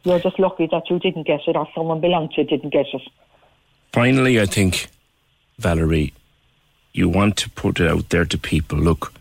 [0.04, 2.86] You're just lucky that you didn't get it or someone belonged to you didn't get
[2.92, 3.02] it.
[3.92, 4.88] Finally, I think,
[5.58, 6.12] Valerie,
[6.92, 8.78] you want to put it out there to people.
[8.78, 9.12] Look,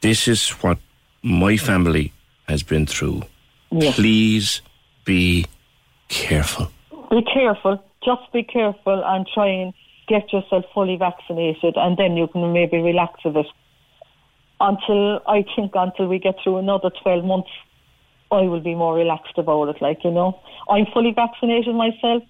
[0.00, 0.78] this is what
[1.22, 2.12] my family
[2.48, 3.22] has been through.
[3.70, 3.96] Yes.
[3.96, 4.62] Please
[5.04, 5.46] be
[6.08, 6.70] careful.
[7.10, 7.82] Be careful.
[8.04, 9.74] Just be careful and try and
[10.06, 13.46] get yourself fully vaccinated, and then you can maybe relax a bit.
[14.60, 17.50] Until I think until we get through another twelve months,
[18.30, 19.80] I will be more relaxed about it.
[19.80, 22.22] Like you know, I'm fully vaccinated myself.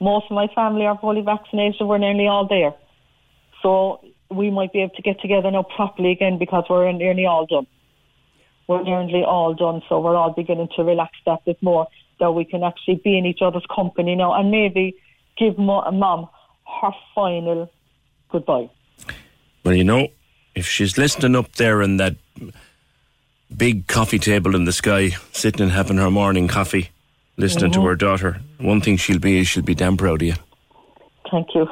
[0.00, 1.86] Most of my family are fully vaccinated.
[1.86, 2.74] We're nearly all there,
[3.62, 4.00] so
[4.30, 7.66] we might be able to get together now properly again because we're nearly all done.
[8.66, 11.86] We're nearly all done, so we're all beginning to relax that bit more.
[12.18, 14.96] That we can actually be in each other's company now, and maybe
[15.36, 16.28] give mom
[16.80, 17.70] her final
[18.30, 18.70] goodbye.
[19.64, 20.08] Well, you know,
[20.54, 22.16] if she's listening up there in that
[23.54, 26.90] big coffee table in the sky, sitting and having her morning coffee,
[27.36, 27.84] listening to Mhm.
[27.84, 30.34] her daughter, one thing she'll be is she'll be damn proud of you.
[31.30, 31.68] Thank you.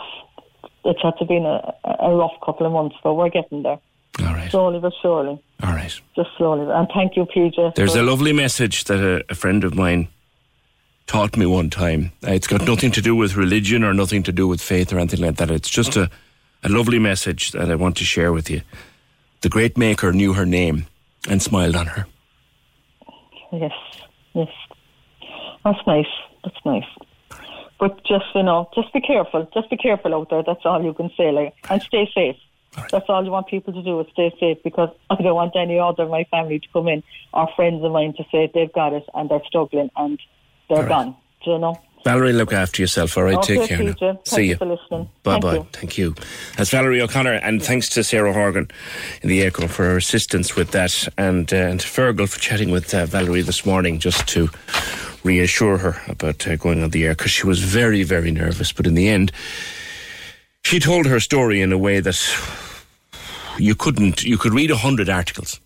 [0.84, 3.78] It's had to been a, a rough couple of months, but we're getting there.
[4.20, 4.50] All right.
[4.50, 5.38] Slowly but surely.
[5.62, 5.94] All right.
[6.16, 6.70] Just slowly.
[6.70, 7.74] And thank you, PJ.
[7.76, 10.08] There's a lovely message that a, a friend of mine
[11.06, 12.12] taught me one time.
[12.26, 14.98] Uh, It's got nothing to do with religion or nothing to do with faith or
[14.98, 15.50] anything like that.
[15.50, 16.10] It's just a,
[16.62, 18.62] a lovely message that I want to share with you.
[19.40, 20.86] The great maker knew her name
[21.28, 22.06] and smiled on her.
[23.52, 23.72] Yes,
[24.34, 24.48] yes.
[25.64, 26.06] That's nice.
[26.44, 26.84] That's nice.
[27.78, 29.48] But just, you know, just be careful.
[29.52, 30.42] Just be careful out there.
[30.44, 31.32] That's all you can say.
[31.32, 32.36] Like, and stay safe.
[32.90, 35.78] That's all you want people to do is stay safe because I don't want any
[35.78, 37.02] other of my family to come in
[37.34, 40.18] or friends of mine to say they've got it and they're struggling and
[40.70, 41.16] they're gone.
[41.44, 41.78] Do you know?
[42.04, 43.36] Valerie, look after yourself, all right?
[43.36, 43.92] Okay, Take care now.
[43.92, 45.08] Thank See you listening.
[45.22, 45.66] Bye Thank bye.
[45.72, 46.14] Thank you.
[46.56, 48.68] That's Valerie O'Connor, and thanks to Sarah Horgan
[49.22, 52.70] in the Echo for her assistance with that, and, uh, and to Fergal for chatting
[52.70, 54.48] with uh, Valerie this morning just to
[55.24, 58.72] reassure her about uh, going on the air because she was very, very nervous.
[58.72, 59.30] But in the end,
[60.64, 62.18] she told her story in a way that
[63.58, 65.60] you couldn't, you could read a hundred articles.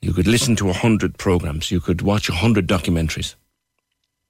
[0.00, 1.70] You could listen to a hundred programs.
[1.70, 3.34] You could watch a hundred documentaries.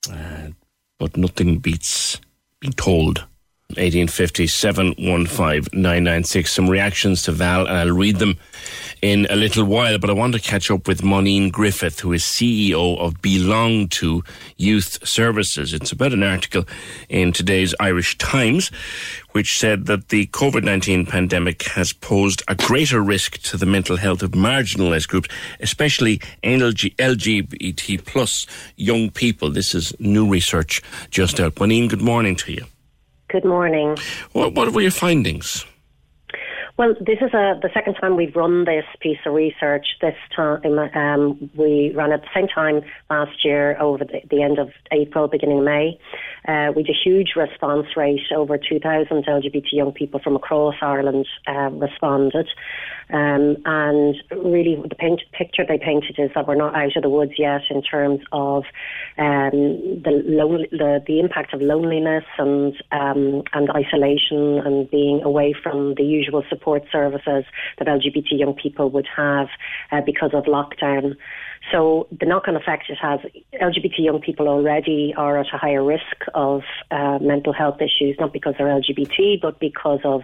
[0.08, 0.50] Uh,
[0.98, 2.20] but nothing beats
[2.60, 3.24] being told.
[3.70, 6.52] 1850 715 996.
[6.52, 8.36] Some reactions to Val, and I'll read them
[9.04, 9.98] in a little while.
[9.98, 14.24] But I want to catch up with Moninne Griffith, who is CEO of Belong to
[14.56, 15.74] Youth Services.
[15.74, 16.64] It's about an article
[17.10, 18.68] in today's Irish Times,
[19.32, 23.98] which said that the COVID 19 pandemic has posed a greater risk to the mental
[23.98, 25.28] health of marginalised groups,
[25.60, 29.50] especially LG, LGBT plus young people.
[29.50, 31.56] This is new research just out.
[31.56, 32.64] Moninne, good morning to you.
[33.28, 33.98] Good morning.
[34.32, 35.66] What, what were your findings?
[36.76, 39.86] Well, this is a, the second time we've run this piece of research.
[40.00, 44.58] This time um, we ran at the same time last year over the, the end
[44.58, 46.00] of April, beginning of May.
[46.48, 48.22] Uh, we had a huge response rate.
[48.34, 52.48] Over 2,000 LGBT young people from across Ireland uh, responded.
[53.10, 57.10] Um, and really, the paint, picture they painted is that we're not out of the
[57.10, 58.64] woods yet in terms of
[59.18, 65.54] um, the, lonely, the, the impact of loneliness and um, and isolation and being away
[65.60, 67.44] from the usual support services
[67.78, 69.48] that LGBT young people would have
[69.92, 71.16] uh, because of lockdown.
[71.72, 73.20] So the knock-on effect it has,
[73.60, 78.32] LGBT young people already are at a higher risk of uh, mental health issues, not
[78.32, 80.22] because they're LGBT, but because of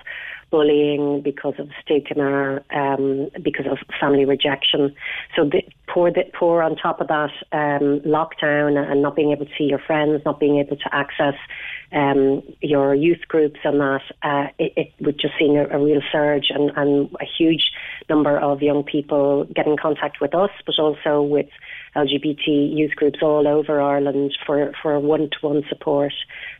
[0.50, 4.94] bullying, because of stigma, um, because of family rejection.
[5.36, 9.46] So the, pour, the, pour on top of that um, lockdown and not being able
[9.46, 11.34] to see your friends, not being able to access
[11.92, 16.00] um, your youth groups and that, uh, it, it would just seen a, a real
[16.12, 17.70] surge and, and a huge
[18.08, 21.46] number of young people get in contact with us, but also with
[21.96, 26.12] LGBT youth groups all over Ireland for, for one-to-one support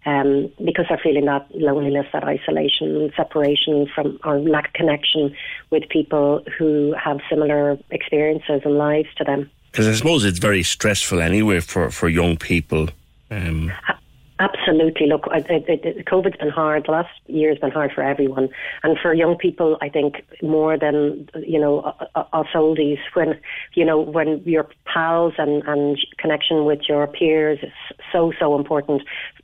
[0.05, 5.35] um, because they're feeling that loneliness, that isolation, separation from or lack of connection
[5.71, 9.49] with people who have similar experiences and lives to them.
[9.71, 12.89] Because I suppose it's very stressful anyway for, for young people.
[13.31, 13.71] Um.
[14.41, 15.07] Absolutely.
[15.07, 16.87] Look, COVID's been hard.
[16.87, 18.49] The last year's been hard for everyone,
[18.83, 21.81] and for young people, I think more than you know
[22.15, 22.99] us oldies.
[23.13, 23.39] When
[23.75, 27.73] you know when your pals and and connection with your peers is
[28.11, 29.03] so so important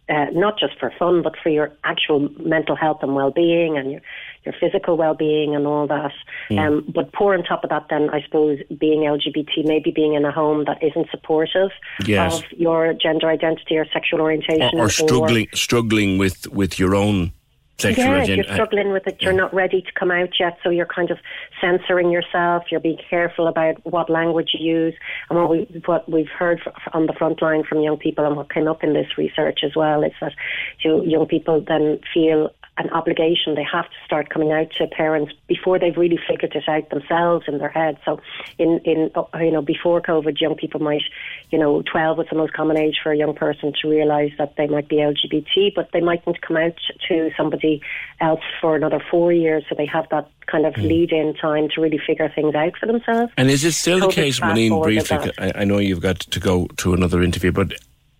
[0.08, 4.00] uh, not just for fun, but for your actual mental health and well-being and your,
[4.46, 6.12] your physical well-being and all that.
[6.50, 6.58] Mm.
[6.58, 10.24] Um, but pour on top of that, then I suppose being LGBT, maybe being in
[10.24, 11.70] a home that isn't supportive
[12.06, 12.38] yes.
[12.38, 16.94] of your gender identity or sexual orientation, or, or struggling or, struggling with with your
[16.94, 17.32] own
[17.78, 18.44] sexual yeah, agenda.
[18.46, 19.20] you're struggling with it.
[19.20, 21.18] You're not ready to come out yet, so you're kind of
[21.60, 22.64] censoring yourself.
[22.70, 24.94] You're being careful about what language you use,
[25.28, 26.60] and what we what we've heard
[26.92, 29.74] on the front line from young people, and what came up in this research as
[29.76, 30.32] well, is that
[30.80, 33.54] you know, young people then feel an obligation.
[33.54, 37.46] They have to start coming out to parents before they've really figured it out themselves
[37.48, 37.98] in their head.
[38.04, 38.20] So,
[38.58, 41.02] in in uh, you know before COVID, young people might,
[41.50, 44.54] you know, twelve was the most common age for a young person to realise that
[44.56, 46.76] they might be LGBT, but they mightn't come out
[47.08, 47.82] to somebody
[48.20, 49.64] else for another four years.
[49.68, 50.88] So they have that kind of mm.
[50.88, 53.32] lead in time to really figure things out for themselves.
[53.36, 55.32] And is it still COVID the case, Moninne, briefly?
[55.38, 57.72] I, I know you've got to go to another interview, but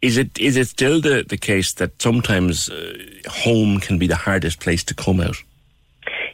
[0.07, 2.97] is it is it still the, the case that sometimes uh,
[3.29, 5.37] home can be the hardest place to come out?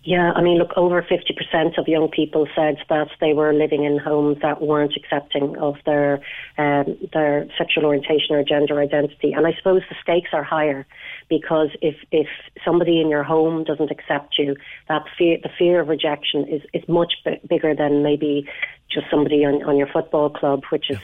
[0.05, 3.99] Yeah, I mean, look, over 50% of young people said that they were living in
[3.99, 6.21] homes that weren't accepting of their
[6.59, 9.33] um, their sexual orientation or gender identity.
[9.33, 10.87] And I suppose the stakes are higher
[11.29, 12.27] because if, if
[12.65, 14.57] somebody in your home doesn't accept you,
[14.89, 18.49] that fear, the fear of rejection is, is much b- bigger than maybe
[18.91, 20.99] just somebody on, on your football club, which is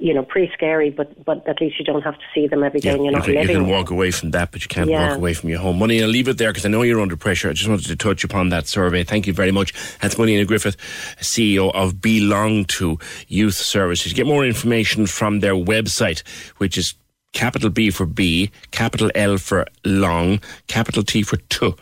[0.00, 2.80] you know, pretty scary, but but at least you don't have to see them every
[2.80, 3.56] day yeah, and you're not you can, living.
[3.56, 5.08] You can walk away from that, but you can't yeah.
[5.08, 5.78] walk away from your home.
[5.78, 7.48] Moninne, I'll leave it there because I know you're under pressure.
[7.48, 9.02] I just wanted to touch upon that survey.
[9.02, 9.72] Thank you very much.
[10.00, 10.76] That's Moninne Griffith,
[11.20, 12.98] CEO of Belong to
[13.28, 14.12] Youth Services.
[14.12, 16.26] Get more information from their website,
[16.58, 16.94] which is
[17.32, 21.76] capital B for B, capital L for long, capital T for two,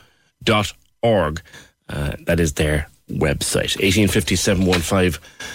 [0.44, 0.72] dot
[1.02, 1.42] org.
[1.88, 3.76] Uh, that is their website.
[3.80, 4.64] 1857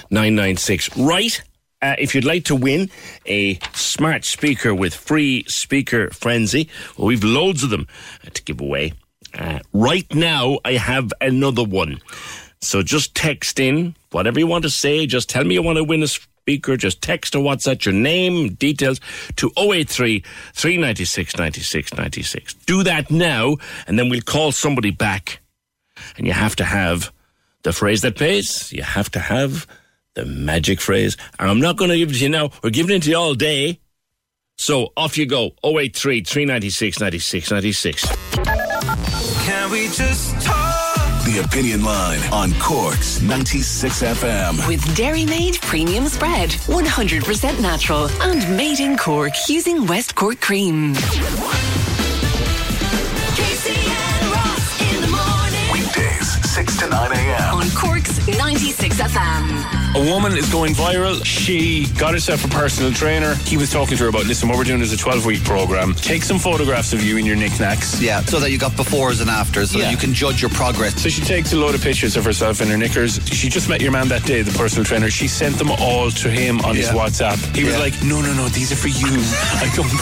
[0.09, 0.97] 996.
[0.97, 1.41] Right
[1.81, 2.89] uh, if you'd like to win
[3.25, 7.87] a smart speaker with free speaker frenzy, well, we've loads of them
[8.25, 8.93] uh, to give away.
[9.37, 11.99] Uh, right now, I have another one.
[12.61, 15.05] So just text in whatever you want to say.
[15.07, 16.77] Just tell me you want to win a speaker.
[16.77, 18.99] Just text or WhatsApp your name, details
[19.37, 22.53] to 083 396 96 96.
[22.53, 25.39] Do that now, and then we'll call somebody back.
[26.17, 27.11] And you have to have
[27.63, 28.71] the phrase that pays.
[28.71, 29.65] You have to have
[30.15, 31.17] the magic phrase.
[31.39, 32.51] And I'm not going to give it to you now.
[32.63, 33.79] We're giving it to you all day.
[34.57, 35.51] So off you go.
[35.63, 38.05] 083 396 96 96.
[39.45, 40.79] Can we just talk?
[41.25, 44.67] The Opinion Line on Cork's 96 FM.
[44.67, 50.93] With Dairy Made Premium Spread, 100% natural and made in Cork using West Cork cream.
[53.35, 55.71] Casey and Ross in the morning.
[55.71, 57.55] Weekdays, 6 to 9 a.m.
[57.55, 59.95] On Cork's 96 FM.
[59.95, 61.25] A woman is going viral.
[61.25, 63.33] She got herself a personal trainer.
[63.43, 65.93] He was talking to her about, listen, what we're doing is a 12 week program.
[65.95, 67.99] Take some photographs of you in your knickknacks.
[68.01, 69.85] Yeah, so that you got befores and afters, so Yeah.
[69.85, 71.01] that you can judge your progress.
[71.01, 73.19] So she takes a load of pictures of herself in her knickers.
[73.25, 75.09] She just met your man that day, the personal trainer.
[75.09, 77.37] She sent them all to him on his WhatsApp.
[77.55, 79.07] He was like, no, no, no, these are for you.
[79.59, 79.89] I don't.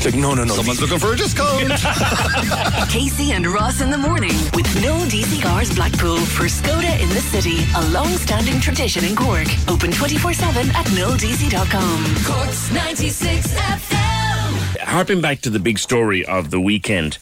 [0.00, 0.54] It's like, no, no, no.
[0.54, 1.70] Someone's looking for a discount.
[2.90, 7.20] Casey and Ross in the morning with no DC Cars Blackpool for Skoda in the
[7.20, 7.58] city.
[7.76, 8.39] A long standing
[8.80, 9.48] tradition in Cork.
[9.68, 12.04] Open 24 7 at noldc.com.
[12.24, 14.76] Cork's 96 FM.
[14.80, 17.18] harping back to the big story of the weekend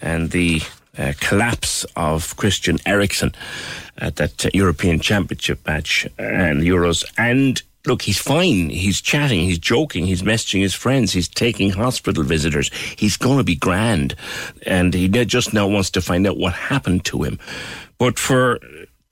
[0.00, 0.62] and the
[0.96, 3.32] uh, collapse of Christian Eriksen
[3.98, 7.04] at that uh, European Championship match and Euros.
[7.16, 8.70] And look, he's fine.
[8.70, 12.70] He's chatting, he's joking, he's messaging his friends, he's taking hospital visitors.
[12.96, 14.14] He's going to be grand.
[14.66, 17.38] And he just now wants to find out what happened to him.
[17.98, 18.58] But for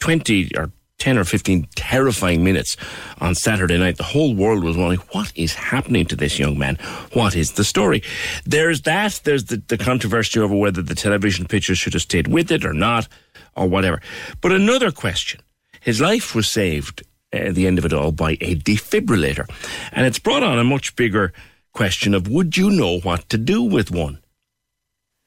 [0.01, 2.77] 20 or 10 or 15 terrifying minutes
[3.21, 3.97] on Saturday night.
[3.97, 6.77] The whole world was wondering, what is happening to this young man?
[7.13, 8.03] What is the story?
[8.45, 9.21] There's that.
[9.25, 12.73] There's the, the controversy over whether the television pictures should have stayed with it or
[12.73, 13.09] not,
[13.57, 14.01] or whatever.
[14.41, 15.41] But another question.
[15.81, 19.49] His life was saved at the end of it all by a defibrillator.
[19.93, 21.33] And it's brought on a much bigger
[21.73, 24.19] question of would you know what to do with one?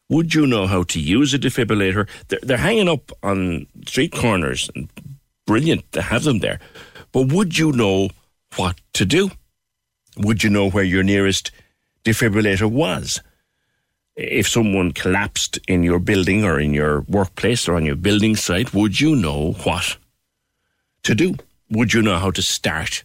[0.10, 2.10] Would you know how to use a defibrillator?
[2.28, 4.90] They're, they're hanging up on street corners and
[5.52, 6.60] brilliant to have them there.
[7.12, 8.10] But would you know
[8.56, 9.32] what to do?
[10.16, 11.52] Would you know where your nearest
[12.06, 13.20] defibrillator was?
[14.16, 18.74] If someone collapsed in your building or in your workplace or on your building site,
[18.74, 19.98] would you know what
[21.04, 21.36] to do?
[21.70, 23.04] Would you know how to start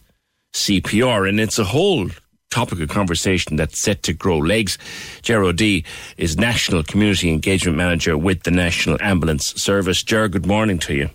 [0.53, 1.29] CPR?
[1.29, 2.11] And it's a whole
[2.51, 4.79] topic of conversation that's set to grow legs.
[5.23, 5.85] Ger D
[6.17, 10.05] is National Community Engagement Manager with the National Ambulance Service.
[10.05, 11.11] Ger, good morning to you.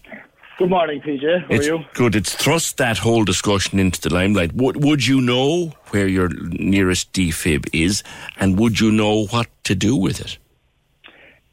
[0.62, 1.42] Good morning, PJ.
[1.42, 1.86] How it's are you?
[1.96, 2.16] good.
[2.16, 4.54] It's thrust that whole discussion into the limelight.
[4.54, 8.04] Would, would you know where your nearest defib is,
[8.40, 10.38] and would you know what to do with it?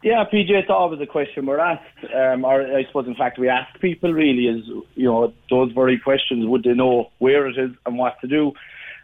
[0.02, 3.48] Yeah, PJ, it's always a question we're asked, um, or I suppose, in fact, we
[3.48, 7.70] ask people really is, you know, those very questions, would they know where it is
[7.86, 8.52] and what to do?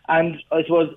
[0.07, 0.95] And I suppose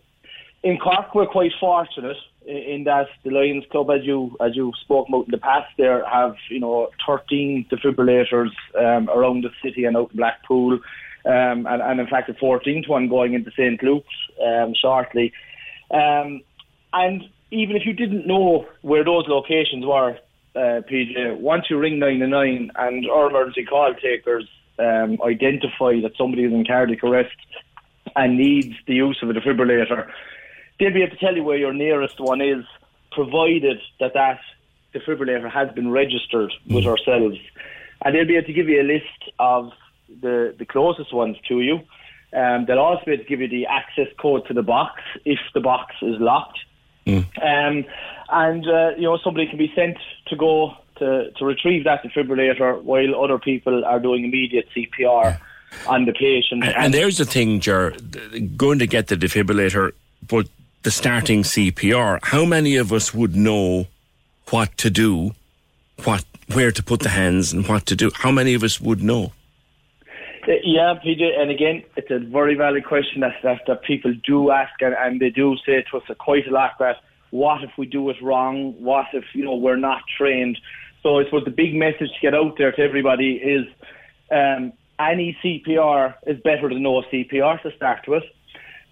[0.64, 5.08] in Cork, we're quite fortunate in that the Lions Club, as you as you spoke
[5.10, 9.98] about in the past, there have you know 13 defibrillators um, around the city and
[9.98, 10.74] out in Blackpool,
[11.26, 14.08] um, and, and in fact a 14th one going into St Luke's
[14.46, 15.34] um, shortly.
[15.92, 16.42] Um,
[16.94, 20.18] and even if you didn't know where those locations were,
[20.56, 24.48] uh, PJ, once you ring 999 and our emergency call takers
[24.80, 27.36] um, identify that somebody is in cardiac arrest
[28.16, 30.10] and needs the use of a defibrillator,
[30.80, 32.66] they'll be able to tell you where your nearest one is,
[33.12, 34.40] provided that that
[34.94, 37.38] defibrillator has been registered with ourselves.
[38.04, 39.72] And they'll be able to give you a list of
[40.22, 41.82] the, the closest ones to you.
[42.34, 45.40] Um, they'll also be able to give you the access code to the box if
[45.54, 46.60] the box is locked.
[47.42, 47.86] Um,
[48.30, 49.98] and, uh, you know, somebody can be sent
[50.28, 55.40] to go to, to retrieve that defibrillator while other people are doing immediate CPR
[55.88, 56.64] on the patient.
[56.64, 57.92] And, and there's the thing, Ger,
[58.56, 59.94] going to get the defibrillator,
[60.28, 60.48] but
[60.88, 62.18] the starting CPR.
[62.24, 63.88] How many of us would know
[64.52, 65.32] what to do,
[66.06, 66.24] what
[66.54, 68.10] where to put the hands, and what to do?
[68.16, 69.34] How many of us would know?
[70.48, 74.52] Uh, Yeah, PJ, and again, it's a very valid question that, that, that people do
[74.52, 77.02] ask, and, and they do say to us quite a lot that
[77.32, 78.74] what if we do it wrong?
[78.82, 80.58] What if, you know, we're not trained?
[81.04, 83.66] So I suppose the big message to get out there to everybody is
[84.32, 88.24] um, any CPR is better than no CPR to start with.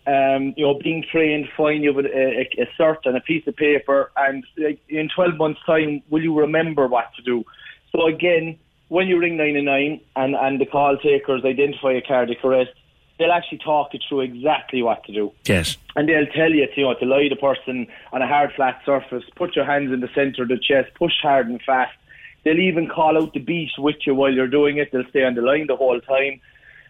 [0.07, 3.47] Um, you know, being trained, fine, you have a, a, a cert and a piece
[3.47, 7.43] of paper, and like, in 12 months' time, will you remember what to do?
[7.91, 8.59] So again,
[8.89, 12.71] when you ring 999 and, and the call takers identify a cardiac arrest,
[13.17, 15.31] they'll actually talk you through exactly what to do.
[15.45, 15.77] Yes.
[15.95, 19.23] And they'll tell you, you know, to lie the person on a hard, flat surface,
[19.35, 21.95] put your hands in the centre of the chest, push hard and fast.
[22.43, 24.91] They'll even call out the beat with you while you're doing it.
[24.91, 26.41] They'll stay on the line the whole time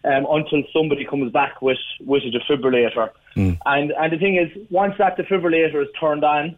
[0.06, 3.10] um, until somebody comes back with, with a defibrillator.
[3.66, 6.56] And, and the thing is, once that defibrillator is turned on,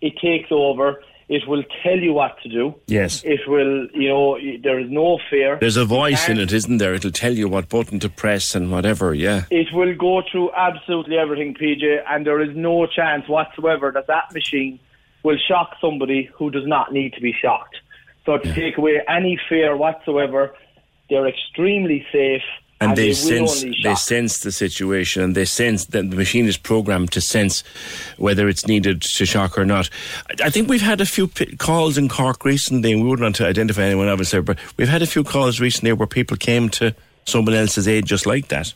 [0.00, 1.02] it takes over.
[1.28, 2.74] It will tell you what to do.
[2.86, 3.22] Yes.
[3.24, 5.58] It will, you know, there is no fear.
[5.60, 6.94] There's a voice in it, isn't there?
[6.94, 9.44] It'll tell you what button to press and whatever, yeah.
[9.50, 14.34] It will go through absolutely everything, PJ, and there is no chance whatsoever that that
[14.34, 14.80] machine
[15.22, 17.76] will shock somebody who does not need to be shocked.
[18.26, 20.54] So to take away any fear whatsoever,
[21.08, 22.42] they're extremely safe.
[22.82, 26.56] And, they, will sense they sense the situation and they sense that the machine is
[26.56, 27.62] programmed to sense
[28.16, 29.90] whether it's needed to shock or not.
[30.30, 33.24] I, I think we've had a few p- calls in Cork recently, and we wouldn't
[33.24, 36.70] want to identify anyone obviously, but we've had a few calls recently where people came
[36.70, 36.94] to
[37.26, 38.72] someone else's aid just like that.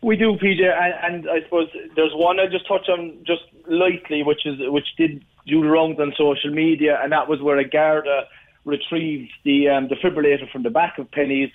[0.00, 4.22] We do, PJ, and, and I suppose there's one I just touch on just lightly,
[4.22, 7.68] which is which did do the rounds on social media, and that was where a
[7.68, 8.28] Garda
[8.64, 11.50] retrieved the um, defibrillator from the back of Penneys,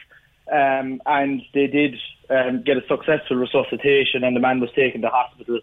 [0.51, 1.95] um, and they did
[2.29, 5.59] um, get a successful resuscitation, and the man was taken to hospital.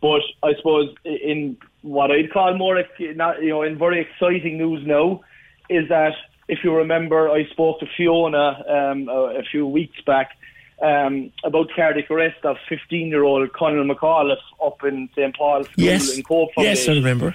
[0.00, 4.58] But I suppose in what I'd call more, ex- not, you know, in very exciting
[4.58, 5.20] news now,
[5.68, 6.14] is that
[6.48, 10.30] if you remember, I spoke to Fiona um, a, a few weeks back
[10.82, 16.24] um, about cardiac arrest of 15-year-old Conal McAuliffe up in St Paul's School Yes, in
[16.24, 17.34] Cobh yes, I remember.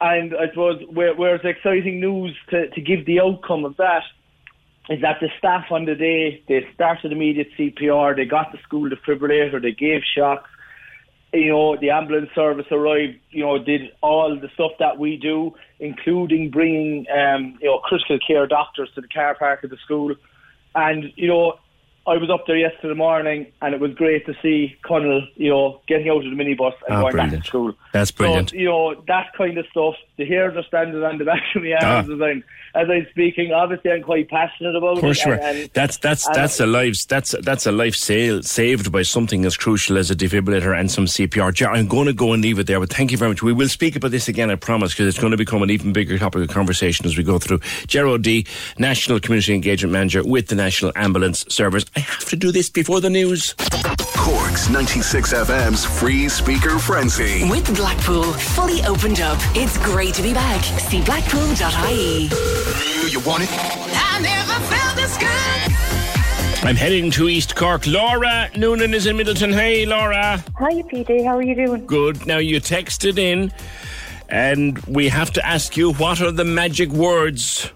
[0.00, 4.02] And I suppose where, where it's exciting news to, to give the outcome of that
[4.88, 8.90] is that the staff on the day, they started immediate CPR, they got the school
[8.90, 10.48] defibrillator, they gave shocks,
[11.32, 15.54] you know, the ambulance service arrived, you know, did all the stuff that we do,
[15.80, 20.14] including bringing, um, you know, critical care doctors to the car park of the school.
[20.74, 21.54] And, you know,
[22.04, 25.80] I was up there yesterday morning and it was great to see Connell, you know,
[25.86, 27.44] getting out of the minibus and Ah, going back brilliant.
[27.44, 27.72] to school.
[27.92, 28.50] That's brilliant.
[28.50, 31.62] So, you know, that kind of stuff, the hairs are standing on the back of
[31.62, 32.14] my arms Ah.
[32.14, 33.52] as I'm as I'm speaking.
[33.52, 35.32] Obviously I'm quite passionate about Of course, it.
[35.32, 39.02] and- and- that's that's and- that's a life that's that's a life sale, saved by
[39.02, 41.52] something as crucial as a defibrillator and some CPR.
[41.72, 43.42] I'm going to go and leave it there, but thank you very much.
[43.42, 45.92] We will speak about this again, I promise, because it's going to become an even
[45.92, 47.60] bigger topic of conversation as we go through.
[47.86, 48.44] Gerald D,
[48.78, 51.84] National Community Engagement Manager with the National Ambulance Service.
[51.94, 53.54] I have to do this before the news.
[54.16, 57.48] Cork's 96 FM's free speaker frenzy.
[57.48, 60.62] With Blackpool fully opened up, it's great to be back.
[60.80, 62.30] See blackpool.ie.
[63.10, 63.50] You want it?
[63.52, 66.66] I never felt this good.
[66.66, 67.86] I'm heading to East Cork.
[67.86, 69.52] Laura Noonan is in Midleton.
[69.52, 70.42] Hey, Laura.
[70.58, 71.24] Hi, PD.
[71.24, 71.84] How are you doing?
[71.86, 72.24] Good.
[72.26, 73.52] Now you texted in,
[74.28, 77.70] and we have to ask you what are the magic words?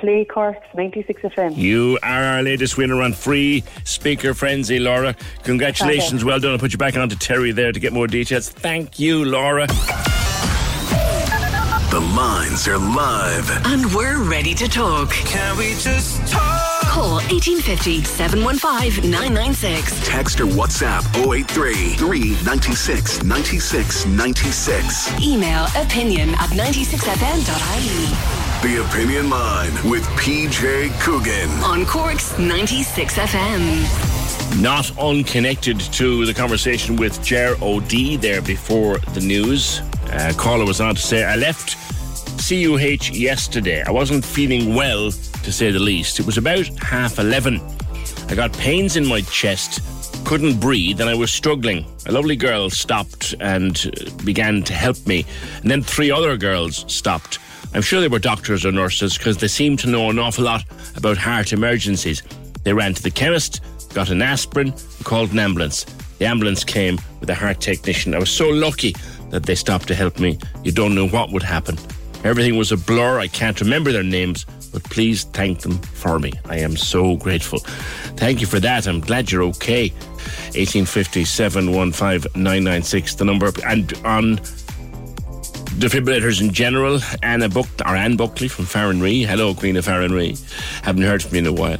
[0.00, 1.56] Play Corks 96 FM.
[1.56, 5.14] You are our latest winner on free speaker frenzy, eh, Laura.
[5.44, 6.52] Congratulations, well done.
[6.52, 8.48] I'll put you back on to Terry there to get more details.
[8.48, 9.66] Thank you, Laura.
[11.90, 13.50] The lines are live.
[13.66, 15.10] And we're ready to talk.
[15.10, 16.80] Can we just talk?
[16.84, 20.08] Call 1850 715 996.
[20.08, 25.20] Text or WhatsApp 083 396 96 96.
[25.20, 28.49] Email opinion at 96fm.ie.
[28.62, 31.48] The Opinion Line with PJ Coogan.
[31.64, 34.60] On Cork's 96 FM.
[34.60, 39.80] Not unconnected to the conversation with Ger OD there before the news.
[40.12, 41.74] Uh, caller was on to say, I left
[42.36, 43.82] CUH yesterday.
[43.82, 46.20] I wasn't feeling well, to say the least.
[46.20, 47.62] It was about half 11.
[48.28, 49.80] I got pains in my chest,
[50.26, 51.86] couldn't breathe, and I was struggling.
[52.04, 55.24] A lovely girl stopped and uh, began to help me.
[55.62, 57.38] And then three other girls stopped.
[57.72, 60.64] I'm sure they were doctors or nurses because they seemed to know an awful lot
[60.96, 62.22] about heart emergencies.
[62.64, 63.62] They ran to the chemist,
[63.94, 64.74] got an aspirin,
[65.04, 65.84] called an ambulance.
[66.18, 68.14] The ambulance came with a heart technician.
[68.14, 68.94] I was so lucky
[69.30, 70.38] that they stopped to help me.
[70.64, 71.78] You don't know what would happen.
[72.24, 73.18] Everything was a blur.
[73.18, 76.32] I can't remember their names, but please thank them for me.
[76.46, 77.60] I am so grateful.
[78.16, 78.86] Thank you for that.
[78.86, 79.88] I'm glad you're okay.
[80.52, 83.50] 1850 715 996, the number.
[83.64, 84.40] And on
[85.78, 89.24] defibrillators in general, Anna Buck or Anne Buckley from Farranree.
[89.24, 90.38] Hello, Queen of Farranree.
[90.82, 91.78] Haven't heard from you in a while.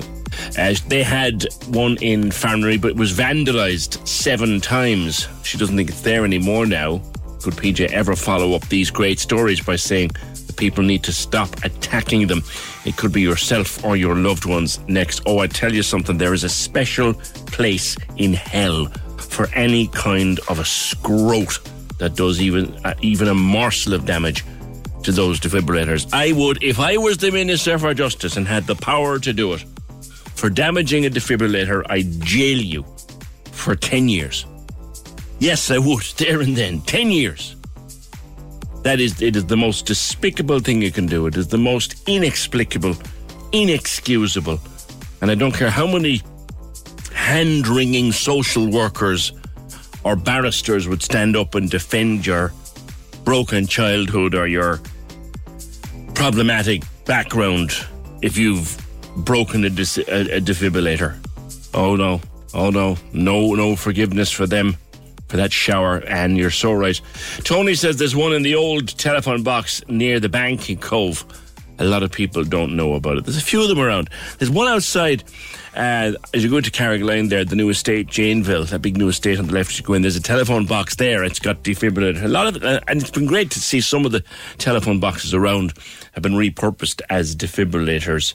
[0.57, 5.29] Uh, they had one in Farranree, but it was vandalised seven times.
[5.43, 7.03] She doesn't think it's there anymore now.
[7.43, 10.11] Could PJ ever follow up these great stories by saying
[10.47, 12.43] the people need to stop attacking them?
[12.85, 15.23] It could be yourself or your loved ones next.
[15.27, 18.87] Oh, I tell you something, there is a special place in hell
[19.19, 21.67] for any kind of a scrote
[22.01, 24.45] that does even uh, even a morsel of damage
[25.05, 26.09] to those defibrillators.
[26.13, 29.53] I would, if I was the Minister for Justice and had the power to do
[29.53, 29.65] it,
[30.35, 32.85] for damaging a defibrillator, I'd jail you
[33.53, 34.47] for 10 years.
[35.39, 36.81] Yes, I would, there and then.
[36.83, 37.57] 10 years.
[38.83, 41.27] That is, it is the most despicable thing you can do.
[41.27, 42.97] It is the most inexplicable,
[43.53, 44.59] inexcusable.
[45.21, 46.23] And I don't care how many
[47.13, 49.33] hand wringing social workers
[50.05, 52.53] or barristers would stand up and defend your
[53.25, 54.81] broken childhood or your
[56.15, 57.73] problematic background
[58.23, 58.77] if you've
[59.17, 61.17] broken a, dis- a, a defibrillator.
[61.75, 62.21] Oh no,
[62.55, 64.77] oh no, no, no forgiveness for them
[65.29, 65.99] for that shower.
[66.07, 67.01] And you're so right.
[67.45, 71.25] Tony says there's one in the old telephone box near the bank in Cobh.
[71.81, 73.25] A lot of people don't know about it.
[73.25, 74.09] There's a few of them around.
[74.39, 75.25] There's one outside
[75.75, 79.39] uh, as you go into Carrigaline there, the new estate, Janeville, that big new estate
[79.39, 80.03] on the left you go in.
[80.03, 81.23] There's a telephone box there.
[81.23, 82.25] It's got defibrillator.
[82.25, 84.25] A lot of uh, and it's been great to see some of the
[84.59, 85.73] telephone boxes around
[86.13, 88.35] have been repurposed as defibrillators.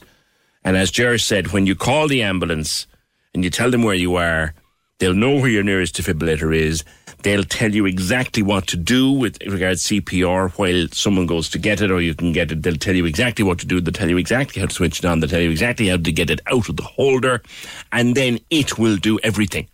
[0.64, 2.86] And as Jerry said, when you call the ambulance
[3.34, 4.54] and you tell them where you are,
[4.98, 6.84] they'll know where your nearest defibrillator is.
[7.26, 11.80] They'll tell you exactly what to do with regards CPR while someone goes to get
[11.80, 12.62] it, or you can get it.
[12.62, 13.80] They'll tell you exactly what to do.
[13.80, 15.18] They'll tell you exactly how to switch it on.
[15.18, 17.42] They'll tell you exactly how to get it out of the holder,
[17.90, 19.66] and then it will do everything.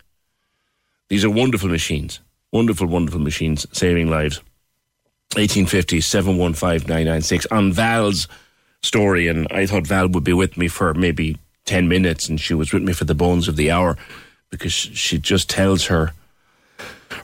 [1.09, 2.21] These are wonderful machines.
[2.51, 4.37] Wonderful, wonderful machines saving lives.
[5.35, 8.27] 1850 715 996 on Val's
[8.81, 12.55] story, and I thought Val would be with me for maybe 10 minutes, and she
[12.55, 13.95] was with me for the bones of the hour
[14.49, 16.13] because she just tells her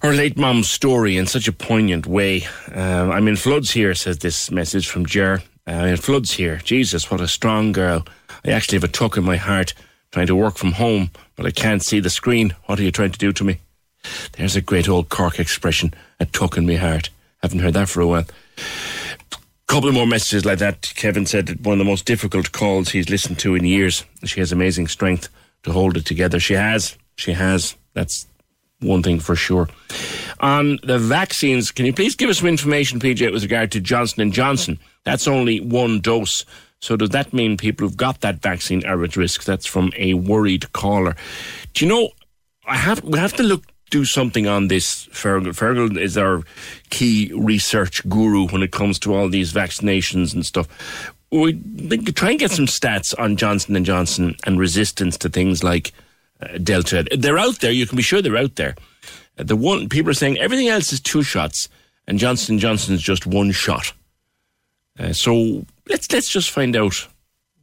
[0.02, 2.48] her late mom's story in such a poignant way.
[2.74, 5.42] Um, I'm in floods here, says this message from Jer.
[5.68, 6.58] Uh, I'm in floods here.
[6.64, 8.06] Jesus, what a strong girl.
[8.46, 9.74] I actually have a tuck in my heart
[10.12, 12.56] trying to work from home, but I can't see the screen.
[12.66, 13.60] What are you trying to do to me?
[14.34, 17.10] There's a great old Cork expression, a tuck in my heart.
[17.42, 18.26] Haven't heard that for a while
[19.70, 20.92] couple more messages like that.
[20.96, 24.04] Kevin said one of the most difficult calls he's listened to in years.
[24.26, 25.30] She has amazing strength
[25.62, 26.40] to hold it together.
[26.40, 26.98] She has.
[27.18, 27.76] She has.
[27.94, 28.26] That's
[28.82, 29.68] one thing for sure.
[30.40, 34.22] On the vaccines, can you please give us some information, PJ, with regard to Johnson
[34.22, 34.80] and Johnson?
[35.04, 36.46] That's only one dose.
[36.82, 39.44] So does that mean people who've got that vaccine are at risk?
[39.44, 41.16] That's from a worried caller.
[41.74, 42.10] Do you know?
[42.66, 45.08] I have we have to look do something on this.
[45.08, 45.48] Fergal.
[45.48, 46.44] Fergal is our
[46.90, 50.68] key research guru when it comes to all these vaccinations and stuff.
[51.32, 51.54] We
[52.14, 55.92] try and get some stats on Johnson and Johnson and resistance to things like
[56.42, 57.06] uh, Delta.
[57.18, 57.72] They're out there.
[57.72, 58.76] You can be sure they're out there.
[59.38, 61.70] Uh, the one people are saying everything else is two shots,
[62.08, 63.94] and Johnson and Johnson is just one shot.
[65.00, 67.08] Uh, so let's let's just find out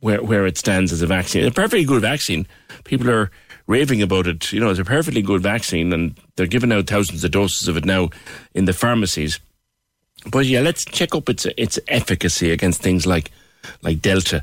[0.01, 1.45] where where it stands as a vaccine.
[1.45, 2.47] A perfectly good vaccine.
[2.85, 3.31] People are
[3.67, 4.53] raving about it.
[4.53, 7.77] You know, it's a perfectly good vaccine, and they're giving out thousands of doses of
[7.77, 8.11] it now
[8.55, 9.41] in the pharmacies.
[10.31, 13.31] But yeah, let's check up its its efficacy against things like
[13.83, 14.43] like Delta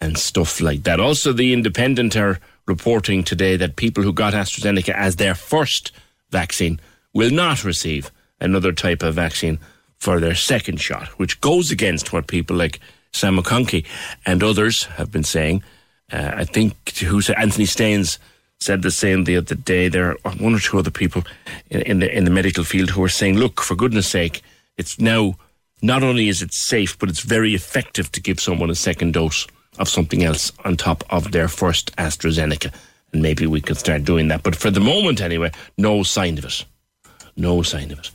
[0.00, 1.00] and stuff like that.
[1.00, 5.92] Also, the Independent are reporting today that people who got AstraZeneca as their first
[6.30, 6.80] vaccine
[7.12, 8.10] will not receive
[8.40, 9.58] another type of vaccine
[9.98, 12.80] for their second shot, which goes against what people like
[13.12, 13.86] Sam McConkey
[14.26, 15.62] and others have been saying.
[16.12, 18.18] Uh, I think who said Anthony Staines
[18.60, 19.88] said the same the other day.
[19.88, 21.22] There are one or two other people
[21.70, 24.42] in, in the in the medical field who are saying, "Look, for goodness' sake,
[24.76, 25.36] it's now
[25.80, 29.46] not only is it safe, but it's very effective to give someone a second dose
[29.78, 32.72] of something else on top of their first AstraZeneca."
[33.12, 34.42] And maybe we could start doing that.
[34.42, 36.64] But for the moment, anyway, no sign of it.
[37.36, 38.10] No sign of it.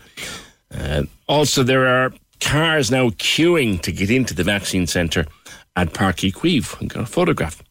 [0.74, 5.26] Uh, also, there are cars now queuing to get into the vaccine centre
[5.76, 6.82] at Uí Chaoimh.
[6.82, 7.64] I've got a photograph.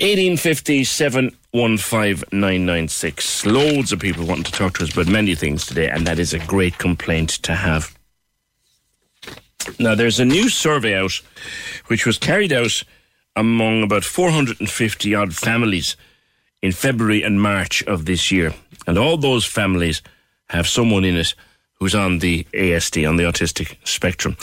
[0.00, 3.46] 1857 15996.
[3.46, 6.32] Loads of people wanting to talk to us about many things today, and that is
[6.32, 7.97] a great complaint to have.
[9.78, 11.20] Now, there's a new survey out
[11.86, 12.82] which was carried out
[13.36, 15.96] among about 450 odd families
[16.62, 18.54] in February and March of this year.
[18.86, 20.02] And all those families
[20.50, 21.34] have someone in it
[21.74, 24.36] who's on the ASD, on the autistic spectrum.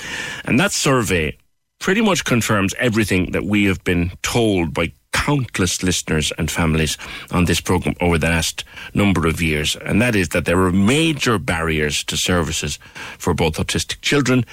[0.45, 1.37] And that survey
[1.79, 6.97] pretty much confirms everything that we have been told by countless listeners and families
[7.31, 10.71] on this program over the last number of years, and that is that there are
[10.73, 12.77] major barriers to services
[13.17, 14.45] for both autistic children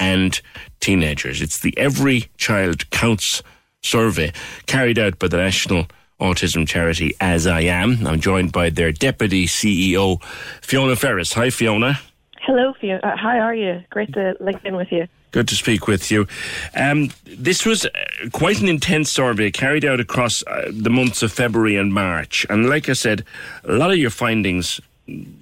[0.00, 0.40] and
[0.80, 1.40] teenagers.
[1.40, 3.42] It's the Every Child Counts
[3.82, 4.32] survey
[4.66, 5.86] carried out by the National
[6.20, 8.04] Autism Charity As I Am.
[8.04, 10.20] I'm joined by their Deputy CEO,
[10.62, 11.32] Fiona Ferris.
[11.34, 12.00] Hi, Fiona.
[12.42, 13.00] Hello, Fiona.
[13.04, 13.84] Uh, hi, are you?
[13.90, 15.06] Great to link in with you.
[15.30, 16.26] Good to speak with you.
[16.74, 17.90] Um, this was uh,
[18.32, 22.46] quite an intense survey carried out across uh, the months of February and March.
[22.48, 23.24] And like I said,
[23.64, 24.80] a lot of your findings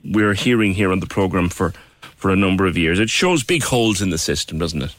[0.04, 2.98] we're hearing here on the programme for, for a number of years.
[2.98, 4.94] It shows big holes in the system, doesn't it?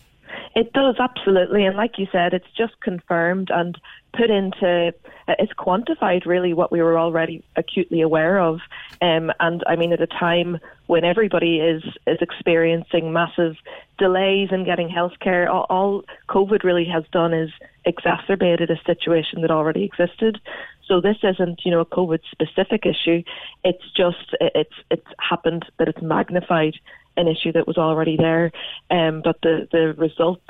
[0.55, 1.65] It does, absolutely.
[1.65, 3.79] And like you said, it's just confirmed and
[4.13, 4.93] put into
[5.27, 8.59] it's quantified really what we were already acutely aware of.
[9.01, 13.55] Um, and I mean, at a time when everybody is is experiencing massive
[13.97, 17.49] delays in getting healthcare, all, all COVID really has done is
[17.85, 20.39] exacerbated a situation that already existed.
[20.87, 23.23] So this isn't, you know, a COVID specific issue.
[23.63, 26.75] It's just it's it's happened that it's magnified
[27.17, 28.51] an issue that was already there.
[28.89, 30.49] Um, but the the results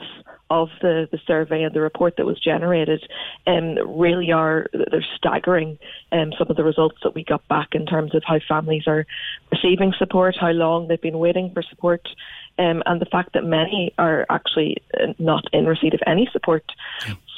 [0.50, 3.06] of the, the survey and the report that was generated
[3.48, 5.78] um, really are they're staggering.
[6.12, 9.06] Um, some of the results that we got back in terms of how families are
[9.52, 12.08] receiving support, how long they've been waiting for support.
[12.60, 16.64] Um, and the fact that many are actually uh, not in receipt of any support.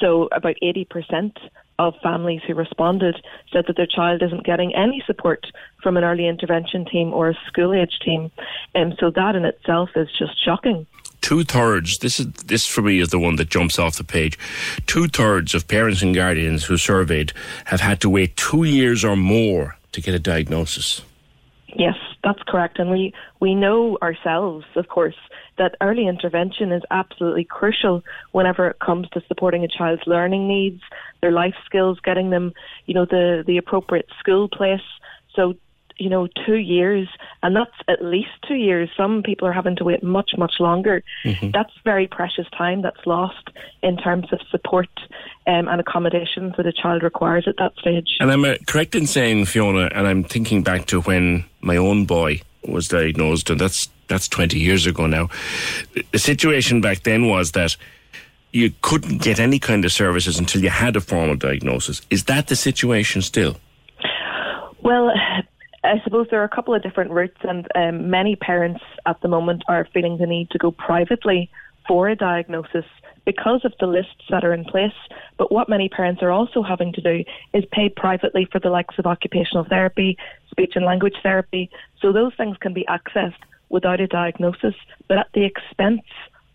[0.00, 1.36] So about 80%
[1.78, 3.16] of families who responded
[3.52, 5.46] said that their child isn't getting any support
[5.82, 8.30] from an early intervention team or a school age team.
[8.74, 10.86] And so that in itself is just shocking.
[11.22, 11.98] Two thirds.
[11.98, 14.38] This is this for me is the one that jumps off the page.
[14.86, 17.32] Two thirds of parents and guardians who surveyed
[17.66, 21.02] have had to wait two years or more to get a diagnosis.
[21.76, 21.94] Yes,
[22.24, 22.78] that's correct.
[22.78, 25.14] And we, we know ourselves, of course,
[25.58, 28.02] that early intervention is absolutely crucial
[28.32, 30.82] whenever it comes to supporting a child's learning needs,
[31.20, 32.52] their life skills, getting them,
[32.86, 34.80] you know, the, the appropriate school place.
[35.34, 35.54] So,
[36.00, 37.08] you know, two years,
[37.42, 38.88] and that's at least two years.
[38.96, 41.04] Some people are having to wait much, much longer.
[41.24, 41.50] Mm-hmm.
[41.50, 43.50] That's very precious time that's lost
[43.82, 44.88] in terms of support
[45.46, 48.16] um, and accommodations that a child requires at that stage.
[48.18, 52.06] And I'm uh, correct in saying, Fiona, and I'm thinking back to when my own
[52.06, 55.28] boy was diagnosed, and that's that's 20 years ago now.
[56.12, 57.76] The situation back then was that
[58.52, 62.02] you couldn't get any kind of services until you had a formal diagnosis.
[62.10, 63.56] Is that the situation still?
[64.82, 65.12] Well,
[65.82, 69.28] I suppose there are a couple of different routes, and um, many parents at the
[69.28, 71.50] moment are feeling the need to go privately
[71.88, 72.84] for a diagnosis
[73.24, 74.92] because of the lists that are in place.
[75.38, 77.24] But what many parents are also having to do
[77.54, 80.16] is pay privately for the likes of occupational therapy,
[80.50, 81.70] speech and language therapy.
[82.00, 83.34] So those things can be accessed
[83.70, 84.74] without a diagnosis,
[85.08, 86.02] but at the expense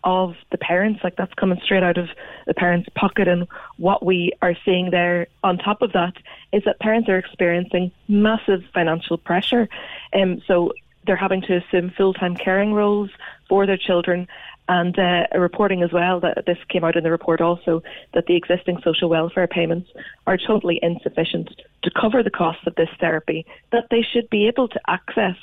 [0.05, 1.01] of the parents.
[1.03, 2.07] Like that's coming straight out of
[2.47, 3.27] the parents' pocket.
[3.27, 6.13] And what we are seeing there on top of that
[6.53, 9.67] is that parents are experiencing massive financial pressure.
[10.13, 10.71] Um, so
[11.05, 13.09] they're having to assume full time caring roles
[13.49, 14.27] for their children.
[14.67, 17.83] And uh, reporting as well that this came out in the report also
[18.15, 19.91] that the existing social welfare payments
[20.25, 21.49] are totally insufficient
[21.83, 25.37] to cover the costs of this therapy, that they should be able to access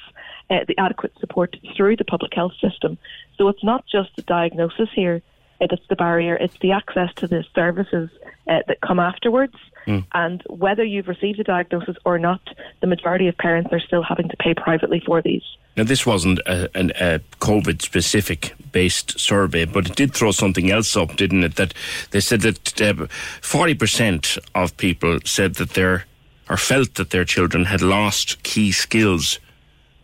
[0.53, 2.99] uh, the adequate support through the public health system.
[3.39, 5.23] So it's not just the diagnosis here,
[5.61, 8.11] it's the barrier, it's the access to the services
[8.49, 9.55] uh, that come afterwards.
[9.87, 10.05] Mm.
[10.13, 12.41] And whether you've received a diagnosis or not,
[12.81, 15.43] the majority of parents are still having to pay privately for these.
[15.77, 20.71] Now, this wasn't a, an- a COVID specific based survey, but it did throw something
[20.71, 21.57] else up, didn't it?
[21.57, 21.75] That
[22.11, 23.07] they said that uh,
[23.41, 26.05] 40% of people said that their,
[26.49, 29.39] or felt that their children had lost key skills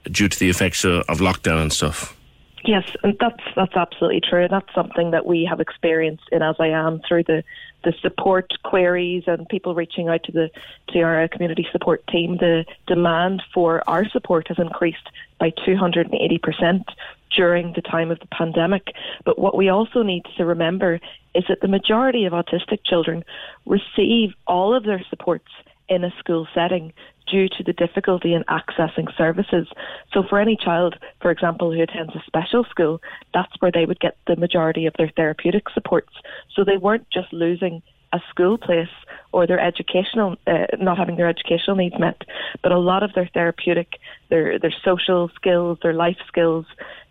[0.05, 2.19] due to the effects of, of lockdown and stuff.
[2.65, 4.49] Yes, and that's that's absolutely true.
[4.49, 7.45] That's something that we have experienced in As I Am through the,
[7.85, 10.51] the support queries and people reaching out to the
[10.89, 12.37] to our community support team.
[12.39, 15.09] The demand for our support has increased
[15.39, 16.91] by 280 percent
[17.35, 18.89] during the time of the pandemic.
[19.25, 21.01] But what we also need to remember
[21.35, 23.25] is that the majority of autistic children
[23.67, 25.49] receive all of their supports
[25.89, 26.93] in a school setting
[27.31, 29.67] due to the difficulty in accessing services.
[30.13, 33.01] So for any child, for example, who attends a special school,
[33.35, 36.13] that's where they would get the majority of their therapeutic supports.
[36.55, 37.83] So they weren't just losing
[38.13, 38.89] a school place
[39.33, 42.23] or their educational uh, not having their educational needs met
[42.63, 43.99] but a lot of their therapeutic
[44.31, 46.65] their their social skills their life skills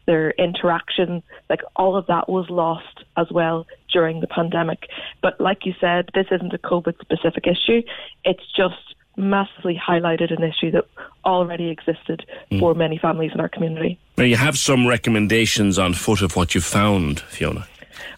[0.08, 4.88] their interaction like all of that was lost as well during the pandemic
[5.22, 7.82] but like you said this isn't a covid specific issue
[8.26, 10.86] it's just massively highlighted an issue that
[11.26, 12.26] already existed
[12.60, 16.56] for many families in our community Now, you have some recommendations on foot of what
[16.56, 17.68] you found, Fiona.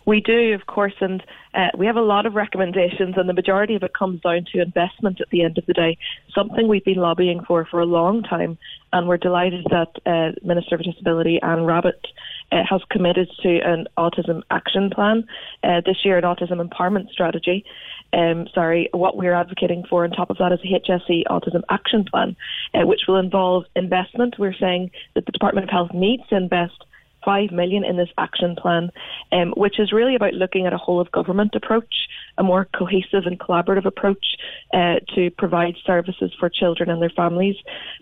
[0.05, 1.23] We do, of course, and
[1.53, 4.61] uh, we have a lot of recommendations, and the majority of it comes down to
[4.61, 5.97] investment at the end of the day.
[6.33, 8.57] Something we've been lobbying for for a long time,
[8.91, 12.07] and we're delighted that uh, Minister for Disability Anne Rabbitte
[12.51, 15.25] uh, has committed to an autism action plan
[15.63, 17.65] uh, this year, an autism empowerment strategy.
[18.11, 22.05] Um, sorry, what we're advocating for on top of that is a HSE autism action
[22.05, 22.35] plan,
[22.73, 24.35] uh, which will involve investment.
[24.39, 26.83] We're saying that the Department of Health needs to invest
[27.23, 28.89] five million in this action plan,
[29.31, 32.07] um, which is really about looking at a whole of government approach,
[32.37, 34.37] a more cohesive and collaborative approach
[34.73, 37.55] uh, to provide services for children and their families.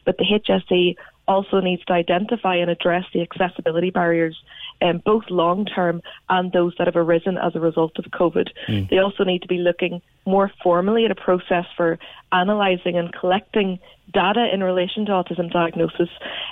[0.05, 0.95] But the HSE
[1.27, 4.37] also needs to identify and address the accessibility barriers,
[4.81, 8.49] um, both long term and those that have arisen as a result of COVID.
[8.67, 8.89] Mm.
[8.89, 11.99] They also need to be looking more formally at a process for
[12.31, 13.79] analysing and collecting
[14.13, 16.09] data in relation to autism diagnosis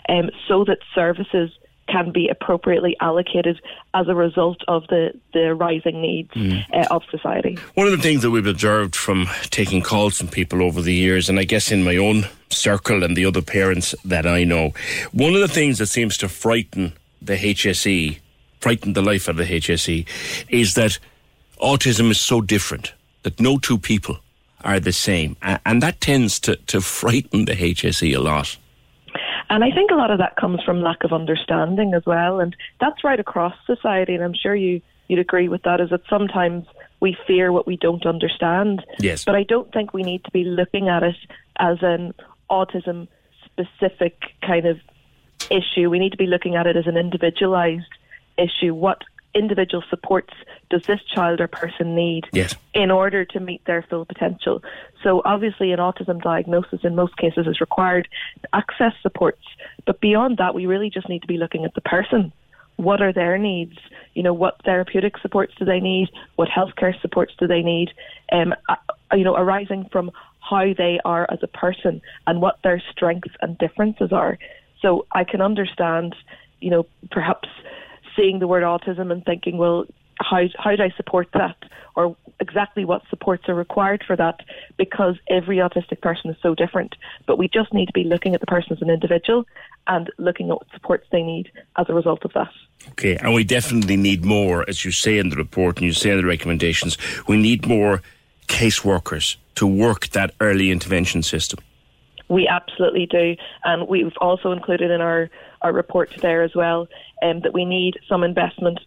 [0.09, 1.51] um, so that services
[1.87, 3.61] can be appropriately allocated
[3.93, 7.57] as a result of the, the rising needs uh, of society.
[7.75, 11.29] One of the things that we've observed from taking calls from people over the years,
[11.29, 14.73] and I guess in my own circle and the other parents that I know,
[15.11, 18.19] one of the things that seems to frighten the HSE,
[18.59, 20.07] frighten the life of the HSE,
[20.49, 20.97] is that
[21.61, 22.93] autism is so different
[23.23, 24.19] that no two people
[24.63, 25.37] are the same.
[25.41, 28.57] And that tends to, to frighten the HSE a lot.
[29.49, 32.39] And I think a lot of that comes from lack of understanding as well.
[32.39, 34.15] And that's right across society.
[34.15, 36.65] And I'm sure you, you'd agree with that, is that sometimes
[36.99, 38.85] we fear what we don't understand.
[38.99, 39.23] Yes.
[39.25, 41.15] But I don't think we need to be looking at it
[41.57, 42.13] as an
[42.49, 43.07] autism
[43.45, 44.79] specific kind of
[45.49, 45.89] issue.
[45.89, 47.85] We need to be looking at it as an individualized
[48.37, 48.73] issue.
[48.73, 49.03] What
[49.35, 50.33] individual supports
[50.69, 52.55] does this child or person need Yes.
[52.73, 54.63] in order to meet their full potential?
[55.03, 58.07] So obviously an autism diagnosis in most cases is required
[58.41, 59.43] to access supports.
[59.85, 62.31] But beyond that, we really just need to be looking at the person.
[62.77, 63.77] What are their needs?
[64.15, 66.09] You know, what therapeutic supports do they need?
[66.35, 67.91] What healthcare supports do they need?
[68.31, 68.55] Um,
[69.13, 73.57] you know, arising from how they are as a person and what their strengths and
[73.57, 74.37] differences are.
[74.81, 76.15] So I can understand,
[76.59, 77.47] you know, perhaps
[78.15, 79.85] seeing the word autism and thinking, well,
[80.19, 81.57] how how do I support that,
[81.95, 84.39] or exactly what supports are required for that?
[84.77, 86.95] Because every autistic person is so different.
[87.25, 89.45] But we just need to be looking at the person as an individual
[89.87, 92.51] and looking at what supports they need as a result of that.
[92.91, 96.11] Okay, and we definitely need more, as you say in the report and you say
[96.11, 96.97] in the recommendations,
[97.27, 98.01] we need more
[98.47, 101.59] caseworkers to work that early intervention system.
[102.27, 105.29] We absolutely do, and we've also included in our,
[105.65, 106.87] our report there as well
[107.23, 108.79] um, that we need some investment,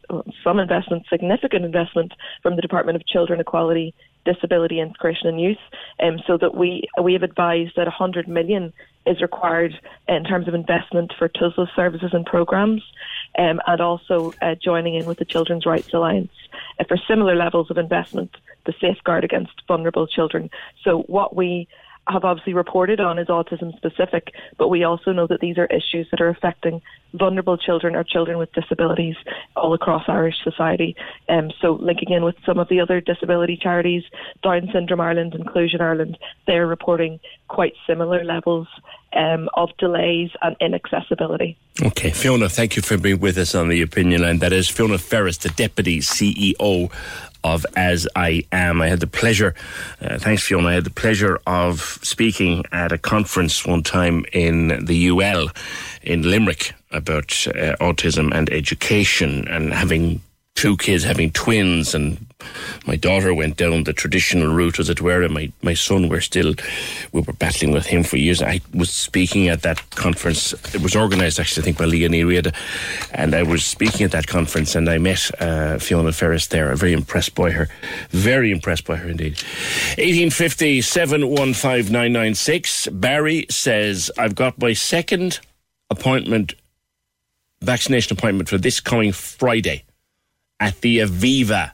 [0.44, 3.92] some investment, significant investment from the Department of Children Equality,
[4.24, 5.58] Disability, Integration and Youth,
[6.00, 8.72] um, so that we we have advised that 100 million
[9.06, 9.72] is required
[10.06, 12.82] in terms of investment for TUSLA services and programs,
[13.36, 16.30] um, and also uh, joining in with the Children's Rights Alliance
[16.78, 18.36] uh, for similar levels of investment
[18.66, 20.48] to safeguard against vulnerable children.
[20.84, 21.66] So what we
[22.08, 26.08] have obviously reported on is autism specific, but we also know that these are issues
[26.10, 26.80] that are affecting
[27.14, 29.16] vulnerable children or children with disabilities
[29.56, 30.96] all across Irish society.
[31.28, 34.02] Um, so linking in with some of the other disability charities,
[34.42, 38.68] Down Syndrome Ireland, Inclusion Ireland, they're reporting quite similar levels
[39.14, 41.56] um, of delays and inaccessibility.
[41.82, 44.38] Okay, Fiona, thank you for being with us on the opinion line.
[44.38, 46.92] That is Fiona Ferris, the Deputy CEO
[47.44, 48.80] of As I Am.
[48.80, 49.54] I had the pleasure,
[50.00, 54.84] uh, thanks Fiona, I had the pleasure of speaking at a conference one time in
[54.84, 55.50] the UL
[56.02, 60.22] in Limerick about uh, autism and education and having
[60.58, 62.26] two kids having twins and
[62.84, 66.20] my daughter went down the traditional route as it were and my, my son we're
[66.20, 66.52] still
[67.12, 68.42] we were battling with him for years.
[68.42, 70.54] I was speaking at that conference.
[70.74, 72.52] It was organised actually I think by Leah Nereida
[73.12, 76.74] and I was speaking at that conference and I met uh, Fiona Ferris there.
[76.74, 77.68] Very impressed by her.
[78.10, 79.34] Very impressed by her indeed.
[79.96, 85.38] 1850 715996 Barry says I've got my second
[85.88, 86.54] appointment
[87.60, 89.84] vaccination appointment for this coming Friday
[90.60, 91.72] at the Aviva.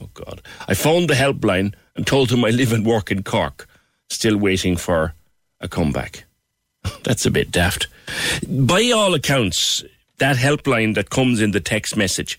[0.00, 0.42] Oh, God.
[0.68, 3.68] I phoned the helpline and told them I live and work in Cork,
[4.08, 5.14] still waiting for
[5.60, 6.24] a comeback.
[7.04, 7.88] That's a bit daft.
[8.48, 9.84] By all accounts,
[10.18, 12.38] that helpline that comes in the text message,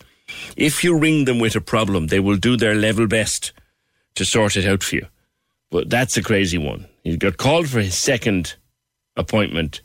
[0.56, 3.52] if you ring them with a problem, they will do their level best
[4.16, 5.08] to sort it out for you.
[5.70, 6.88] But that's a crazy one.
[7.04, 8.56] He got called for his second
[9.16, 9.82] appointment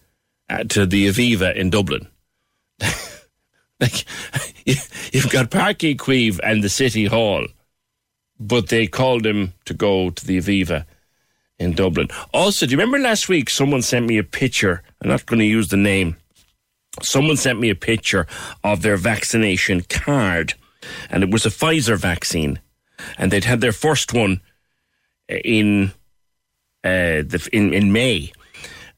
[0.48, 2.08] at, to the Aviva in Dublin.
[3.80, 4.04] like
[4.64, 7.46] you've got Páirc Uí Chaoimh and the City Hall,
[8.38, 10.86] but they called him to go to the Aviva
[11.58, 12.08] in Dublin.
[12.32, 14.82] Also, do you remember last week someone sent me a picture?
[15.02, 16.16] I'm not going to use the name.
[17.02, 18.26] Someone sent me a picture
[18.64, 20.54] of their vaccination card,
[21.10, 22.60] and it was a Pfizer vaccine,
[23.18, 24.40] and they'd had their first one
[25.28, 25.92] in
[26.82, 28.32] uh, the, in in May,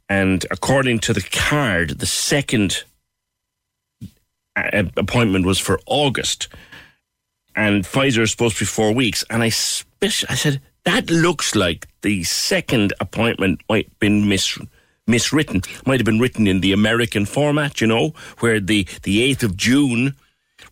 [0.09, 2.85] and according to the card, the second
[4.59, 6.49] Uh, appointment was for August,
[7.55, 9.25] and Pfizer is supposed to be four weeks.
[9.31, 14.59] And I, I said that looks like the second appointment might have been mis-
[15.09, 15.67] miswritten.
[15.87, 19.57] Might have been written in the American format, you know, where the the eighth of
[19.57, 20.15] June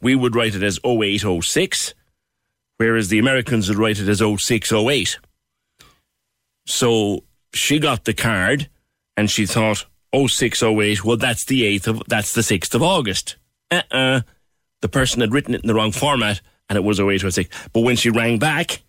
[0.01, 1.95] we would write it as 0806,
[2.77, 5.19] whereas the Americans would write it as 0608.
[6.67, 8.69] So she got the card,
[9.17, 11.05] and she thought 0608.
[11.05, 13.37] Well, that's the eighth of that's the sixth of August
[13.71, 14.21] uh-uh,
[14.81, 17.49] the person had written it in the wrong format and it was 0806.
[17.73, 18.83] But when she rang back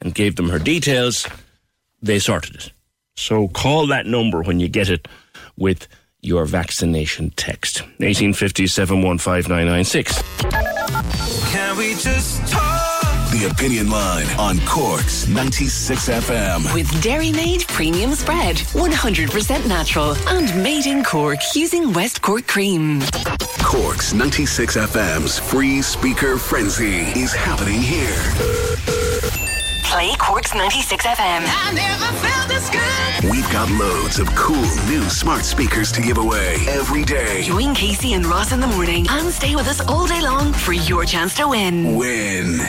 [0.00, 1.26] and gave them her details,
[2.00, 2.72] they sorted it.
[3.16, 5.08] So call that number when you get it
[5.56, 5.86] with
[6.20, 7.80] your vaccination text.
[7.98, 9.02] 1857
[11.50, 12.91] Can we just talk?
[13.32, 16.74] The Opinion Line on Cork's 96 FM.
[16.74, 23.00] With Dairy Made Premium Spread, 100% natural and made in Cork using West Cork cream.
[23.64, 28.20] Cork's 96 FM's free speaker frenzy is happening here.
[29.84, 31.16] Play Corks 96 FM.
[31.16, 33.30] I never felt this good.
[33.30, 37.44] We've got loads of cool new smart speakers to give away every day.
[37.44, 40.74] Join Casey and Ross in the morning and stay with us all day long for
[40.74, 41.96] your chance to win.
[41.96, 42.60] Win.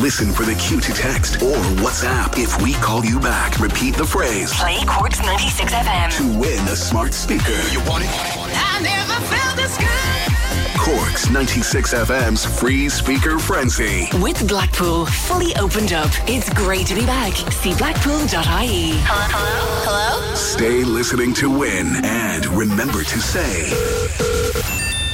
[0.00, 2.32] Listen for the cue to text or WhatsApp.
[2.42, 6.16] If we call you back, repeat the phrase Play Corks 96 FM.
[6.16, 7.52] to win a smart speaker.
[7.70, 8.10] You want it?
[8.10, 10.80] I never felt this good.
[10.80, 14.08] Corks 96 FM's free speaker frenzy.
[14.22, 17.34] With Blackpool fully opened up, it's great to be back.
[17.52, 18.92] See blackpool.ie.
[19.04, 20.34] Hello, hello, hello.
[20.34, 23.68] Stay listening to win and remember to say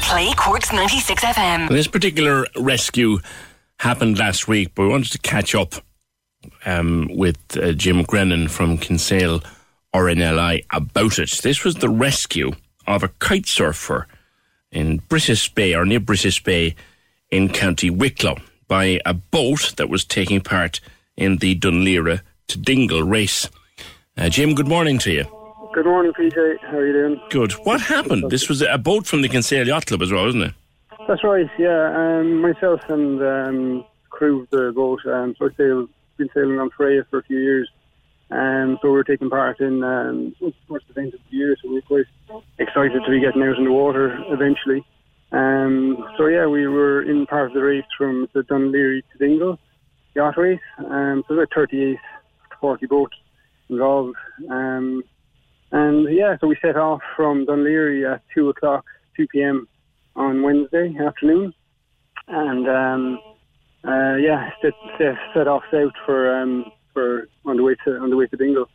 [0.03, 1.69] Play Corks 96 FM.
[1.71, 3.19] This particular rescue
[3.79, 5.75] happened last week, but we wanted to catch up
[6.65, 9.43] um, with uh, Jim Grennan from Kinsale
[9.95, 11.31] RNLI about it.
[11.43, 12.53] This was the rescue
[12.87, 14.07] of a kite surfer
[14.71, 16.75] in Brittas Bay, or near Brittas Bay
[17.31, 18.37] in County Wicklow,
[18.69, 20.81] by a boat that was taking part
[21.17, 23.49] in the Dún Laoghaire to Dingle race.
[24.17, 25.25] Uh, Jim, good morning to you.
[25.75, 26.59] Good morning, PJ.
[26.63, 27.21] How are you doing?
[27.31, 27.53] Good.
[27.65, 28.31] What happened?
[28.31, 30.55] This was a boat from the Kinsale Yacht Club as well, wasn't it?
[31.09, 31.47] That's right.
[31.59, 35.01] Yeah, um, myself and um, crew of the boat.
[35.07, 37.71] Um, so I sailed, been sailing on Freya for a few years,
[38.31, 40.35] um, so we are taking part in um,
[40.69, 41.57] first event of the year.
[41.63, 42.07] So we are quite
[42.59, 44.85] excited to be getting out in the water eventually.
[45.31, 49.19] Um, so yeah, we were in part of the race from the Dún Laoghaire to
[49.19, 49.59] Dingle
[50.17, 50.59] yacht race.
[50.79, 51.99] Um, so about 38 to
[52.61, 53.17] 40 boats
[53.69, 54.17] involved.
[54.51, 55.05] Um,
[55.71, 58.85] and yeah, so we set off from Dún Laoghaire at two o'clock,
[59.17, 59.69] two p.m.
[60.17, 61.53] on Wednesday afternoon,
[62.29, 63.21] and um,
[63.87, 68.11] uh, yeah, set, set, set off south for um, for on the way to on
[68.11, 68.67] the way to Dingle.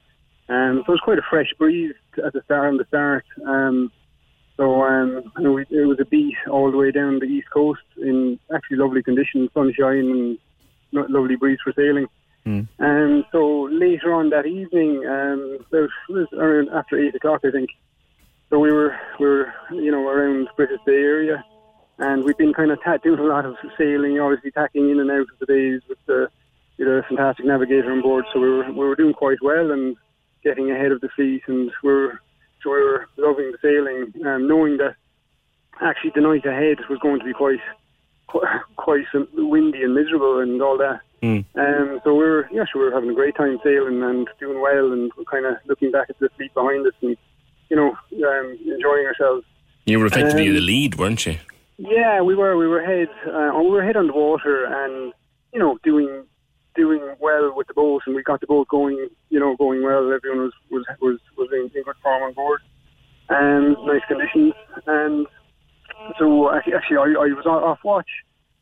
[0.50, 1.94] Um, so it was quite a fresh breeze
[2.26, 2.70] at the start.
[2.70, 3.92] On the start, um,
[4.58, 8.40] so um, we, it was a beat all the way down the east coast in
[8.54, 10.38] actually lovely conditions, sunshine
[10.94, 12.08] and lovely breeze for sailing.
[12.80, 17.70] Um, so later on that evening, um, was around after eight o'clock, I think.
[18.52, 21.44] So we were we were you know around Brittas Bay area,
[22.00, 25.10] and we've been kind of ta- doing a lot of sailing, obviously tacking in and
[25.10, 26.30] out of the bays with the
[26.78, 28.26] you know fantastic navigator on board.
[28.34, 29.96] So we were we were doing quite well and
[30.44, 32.20] getting ahead of the fleet, and we were
[32.62, 34.96] so we were loving the sailing, um, knowing that
[35.80, 37.62] actually the night ahead was going to be quite
[38.76, 41.00] quite, windy and miserable and all that.
[41.56, 44.60] Um, so we were, yeah, sure, we were having a great time sailing and doing
[44.60, 47.16] well, and we're kind of looking back at the fleet behind us and,
[47.72, 47.92] you know,
[48.28, 49.46] um, enjoying ourselves.
[49.86, 51.38] You were effectively Um, the lead, weren't you?
[51.78, 52.58] Yeah, we were.
[52.58, 53.08] We were ahead.
[53.26, 55.14] Uh, we were ahead on the water, and
[55.54, 56.26] you know, doing
[56.76, 59.08] doing well with the boat, and we got the boat going.
[59.30, 60.12] You know, going well.
[60.12, 62.60] Everyone was was was, was in, in good form on board,
[63.30, 64.54] and nice conditions.
[64.86, 65.26] And
[66.20, 68.10] so actually, actually I, I was off watch.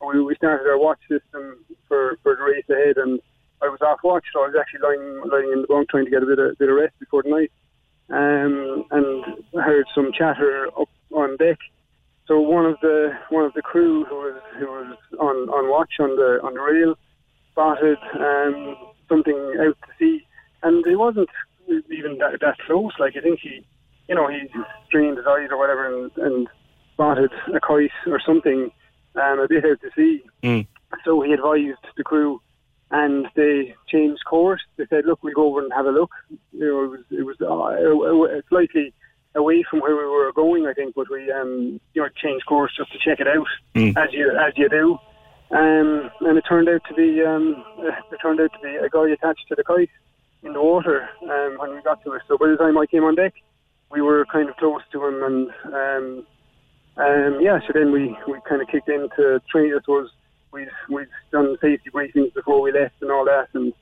[0.05, 3.19] We, we started our watch system for, for the race ahead, and
[3.61, 6.11] I was off watch, so I was actually lying lying in the bunk trying to
[6.11, 7.51] get a bit of bit of rest before the night.
[8.11, 9.23] Um, and
[9.53, 11.59] heard some chatter up on deck.
[12.27, 15.93] So one of the one of the crew who was who was on, on watch
[15.99, 16.95] on the on the rail
[17.51, 18.75] spotted um,
[19.07, 20.25] something out to sea,
[20.63, 21.29] and it wasn't
[21.67, 22.93] even that, that close.
[22.99, 23.65] Like I think he,
[24.07, 24.47] you know, he
[24.87, 26.47] strained his eyes or whatever and, and
[26.93, 28.71] spotted a kite or something
[29.15, 30.23] um, a bit out to sea.
[30.43, 30.67] Mm.
[31.05, 32.41] So he advised the crew,
[32.91, 34.61] and they changed course.
[34.77, 36.11] They said, "Look, we'll go over and have a look."
[36.51, 38.93] You know, it was it was uh, slightly
[39.35, 42.71] away from where we were going, I think, but we um, you know changed course
[42.75, 43.95] just to check it out, Mm.
[43.97, 44.97] as you as you do.
[45.51, 49.09] Um, and it turned out to be um, it turned out to be a guy
[49.09, 49.89] attached to the kite
[50.43, 52.21] in the water um, when we got to it.
[52.27, 53.33] So by the time I came on deck,
[53.91, 56.27] we were kind of close to him, and um,
[56.97, 57.59] um, yeah.
[57.65, 59.73] So then we, we kind of kicked into training.
[59.75, 60.09] It was
[60.51, 63.73] we we'd done safety briefings before we left and all that, and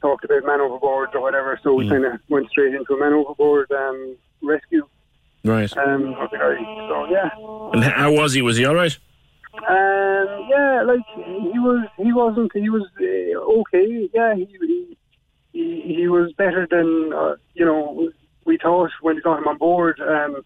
[0.00, 1.58] talked about man overboard or whatever.
[1.62, 4.86] So we kind of went straight into a man overboard um, rescue.
[5.44, 5.74] Right.
[5.76, 6.56] Um, of the guy.
[6.88, 7.30] So yeah.
[7.72, 8.42] And how was he?
[8.42, 8.96] Was he all right?
[9.52, 14.08] Um, yeah, like he was, he wasn't, he was uh, okay.
[14.14, 14.98] Yeah, he, he
[15.52, 18.10] he he was better than uh, you know
[18.44, 20.00] we thought when we got him on board.
[20.00, 20.44] Um,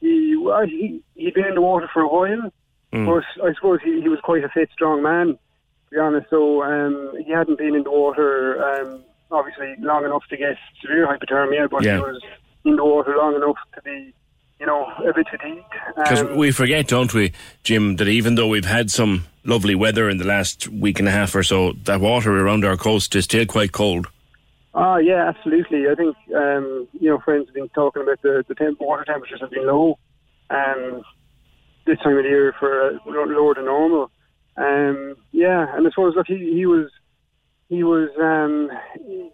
[0.00, 2.52] he well, he he'd been in the water for a while,
[2.92, 5.28] but I suppose he, he was quite a fit, strong man.
[5.28, 5.38] To
[5.90, 10.36] be honest, so um, he hadn't been in the water um, obviously long enough to
[10.36, 11.96] get severe hypothermia, but Yeah.
[11.96, 12.22] he was
[12.64, 14.12] in the water long enough to be,
[14.60, 15.64] you know, a bit fatigued.
[15.96, 17.32] Because Um, we forget, don't we,
[17.64, 21.10] Jim, that even though we've had some lovely weather in the last week and a
[21.10, 24.06] half or so, that water around our coast is still quite cold.
[24.74, 25.88] Ah, yeah, absolutely.
[25.88, 29.40] I think um, you know friends have been talking about the the temp- water temperatures
[29.40, 29.98] have been low
[30.48, 31.02] um,
[31.86, 34.10] this time of the year for uh, lower than normal.
[34.56, 36.90] Um, yeah, and I suppose look, he, he was
[37.72, 38.68] he was, um,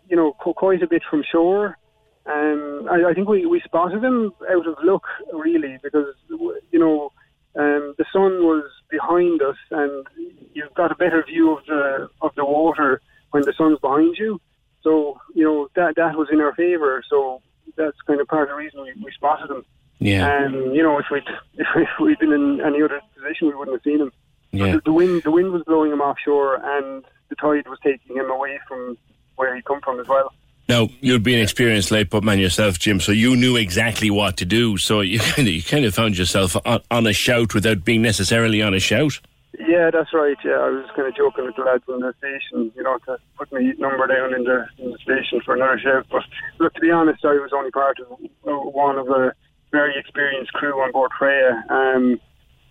[0.09, 1.77] you know, qu- quite a bit from shore.
[2.25, 5.03] Um, I, I think we, we spotted him out of luck,
[5.33, 7.11] really, because you know
[7.57, 10.07] um, the sun was behind us, and
[10.53, 13.01] you've got a better view of the of the water
[13.33, 14.41] when the sun's behind you.
[14.85, 17.03] So you know that that was in our favour.
[17.11, 17.43] So
[17.77, 19.65] that's kind of part of the reason we, we spotted him.
[19.99, 20.45] Yeah.
[20.45, 23.83] Um, you know, if we'd if we'd been in any other position, we wouldn't have
[23.83, 24.13] seen him.
[24.51, 24.73] Yeah.
[24.73, 28.31] the, the wind the wind was blowing him offshore, and the tide was taking him
[28.31, 28.97] away from
[29.37, 30.33] where he'd come from as well.
[30.69, 34.45] Now you'd be an experienced lifeboat man yourself, Jim, so you knew exactly what to
[34.45, 34.77] do.
[34.77, 38.03] So you kind of you kind of found yourself on, on a shout without being
[38.03, 39.21] necessarily on a shout.
[39.59, 40.37] Yeah, that's right.
[40.45, 43.19] Yeah, I was kind of joking with the lads in the station, you know, to
[43.37, 46.07] put my number down in the, in the station for another shout.
[46.11, 46.23] But
[46.59, 49.33] look, to be honest, I was only part of one of a
[49.71, 51.65] very experienced crew on board Freya.
[51.69, 52.21] Um,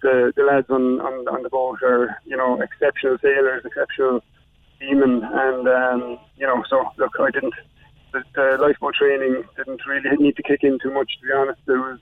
[0.02, 4.24] the the lads on, on on the boat are, you know, exceptional sailors, exceptional
[4.80, 7.54] seamen, and um, you know, so look, I didn't.
[8.14, 11.60] The, the lifeboat training didn't really need to kick in too much, to be honest.
[11.66, 12.00] There was,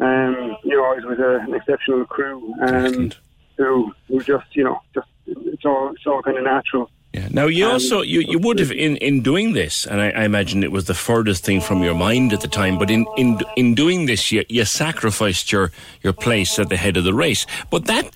[0.00, 2.54] um, you know, I was with a, an exceptional crew.
[2.62, 3.12] Um,
[3.56, 6.90] who who just you know just it's all it's all kind of natural.
[7.14, 7.28] Yeah.
[7.30, 10.64] Now you also you, you would have in, in doing this, and I, I imagine
[10.64, 12.76] it was the furthest thing from your mind at the time.
[12.76, 15.70] But in in in doing this, you you sacrificed your
[16.02, 17.46] your place at the head of the race.
[17.70, 18.10] But that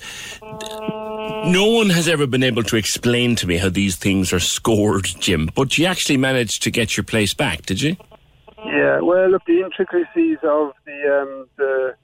[1.46, 5.04] no one has ever been able to explain to me how these things are scored,
[5.20, 5.48] Jim.
[5.54, 7.96] But you actually managed to get your place back, did you?
[8.66, 11.94] Yeah, well, look, the intricacies of the um, the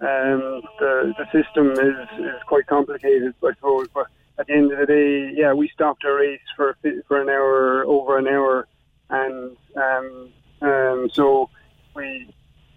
[0.00, 3.86] um, the the system is is quite complicated, I suppose.
[3.94, 6.76] But at the end of the day, yeah, we stopped our race for
[7.06, 8.66] for an hour, over an hour,
[9.10, 10.32] and um,
[10.62, 11.50] um, so
[11.94, 12.32] we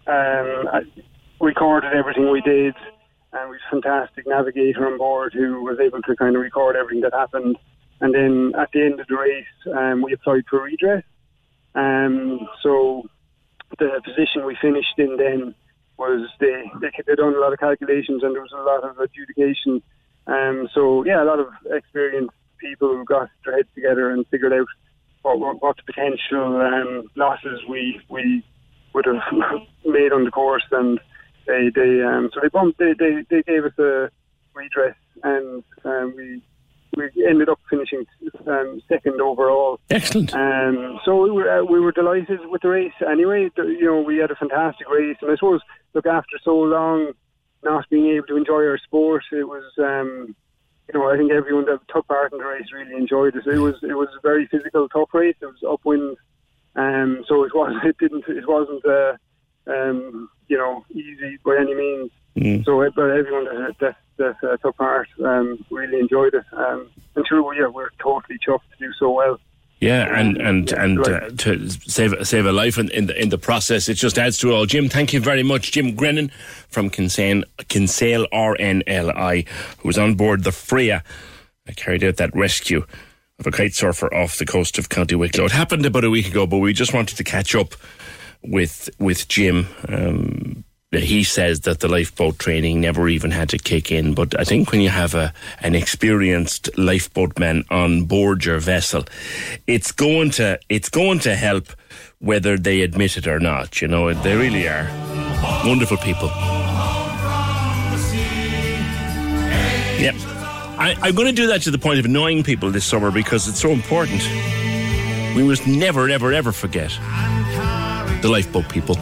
[0.07, 0.65] um,
[1.39, 2.75] recorded everything we did,
[3.33, 6.75] and we had a fantastic navigator on board who was able to kind of record
[6.75, 7.57] everything that happened.
[8.01, 11.03] And then at the end of the race, um, we applied for redress.
[11.75, 13.03] Um, so
[13.79, 15.55] the position we finished in then
[15.97, 18.99] was they they they done a lot of calculations and there was a lot of
[18.99, 19.81] adjudication.
[20.27, 24.53] Um, so yeah, a lot of experienced people who got their heads together and figured
[24.53, 24.67] out
[25.21, 28.43] what what, potential um, losses we we
[28.93, 29.21] would have
[29.85, 30.99] made on the course, and
[31.47, 34.09] they they um, so they bumped they, they they gave us a
[34.53, 36.41] redress and um, we
[36.95, 38.05] we ended up finishing
[38.47, 39.79] um, second overall.
[39.89, 40.33] Excellent.
[40.33, 42.93] Um, so we were uh, we were delighted with the race.
[43.09, 45.61] Anyway, you know we had a fantastic race, and I suppose
[45.93, 47.13] look after so long
[47.63, 50.35] not being able to enjoy our sport, it was um,
[50.87, 53.47] you know I think everyone that took part in the race really enjoyed it.
[53.47, 55.35] It was it was a very physical, tough race.
[55.41, 56.17] It was upwind,
[56.75, 59.13] um, so it was it didn't it wasn't uh,
[59.67, 62.11] um, you know easy by any means.
[62.35, 62.65] Mm.
[62.65, 66.43] So, uh, but everyone that that, that uh, took part um, really enjoyed it.
[66.51, 69.39] Um, and sure, yeah, we're totally chuffed to do so well.
[69.85, 73.37] Yeah, and and and uh, to save save a life in, in the in the
[73.37, 74.65] process, it just adds to it all.
[74.65, 76.31] Jim, thank you very much, Jim Grennan
[76.69, 79.47] from Kinsale, Kinsale RNLI,
[79.77, 81.03] who was on board the Freya.
[81.75, 82.83] Carried out that rescue
[83.37, 85.45] of a kite surfer off the coast of County Wicklow.
[85.45, 87.75] It happened about a week ago, but we just wanted to catch up
[88.41, 89.67] with with Jim.
[89.87, 94.43] Um, he says that the lifeboat training never even had to kick in, but I
[94.43, 99.03] think when you have a an experienced lifeboatman on board your vessel,
[99.67, 101.67] it's going to it's going to help
[102.19, 103.81] whether they admit it or not.
[103.81, 104.87] You know, they really are
[105.65, 106.29] wonderful people.
[109.97, 110.15] Yep.
[110.77, 113.47] I, I'm going to do that to the point of annoying people this summer because
[113.47, 114.21] it's so important.
[115.35, 116.91] We must never, ever, ever forget
[118.21, 118.97] the lifeboat people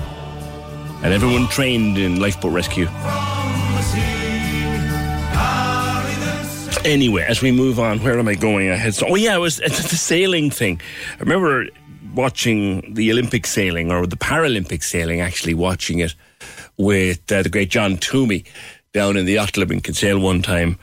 [1.03, 2.87] and everyone trained in lifeboat rescue.
[6.85, 8.69] Anyway, as we move on, where am I going?
[8.69, 10.81] I had oh yeah, it was the sailing thing.
[11.17, 11.67] I remember
[12.13, 16.15] watching the Olympic sailing or the Paralympic sailing, actually watching it
[16.77, 18.45] with uh, the great John Twomey
[18.93, 20.77] down in the club in Kinsale one time,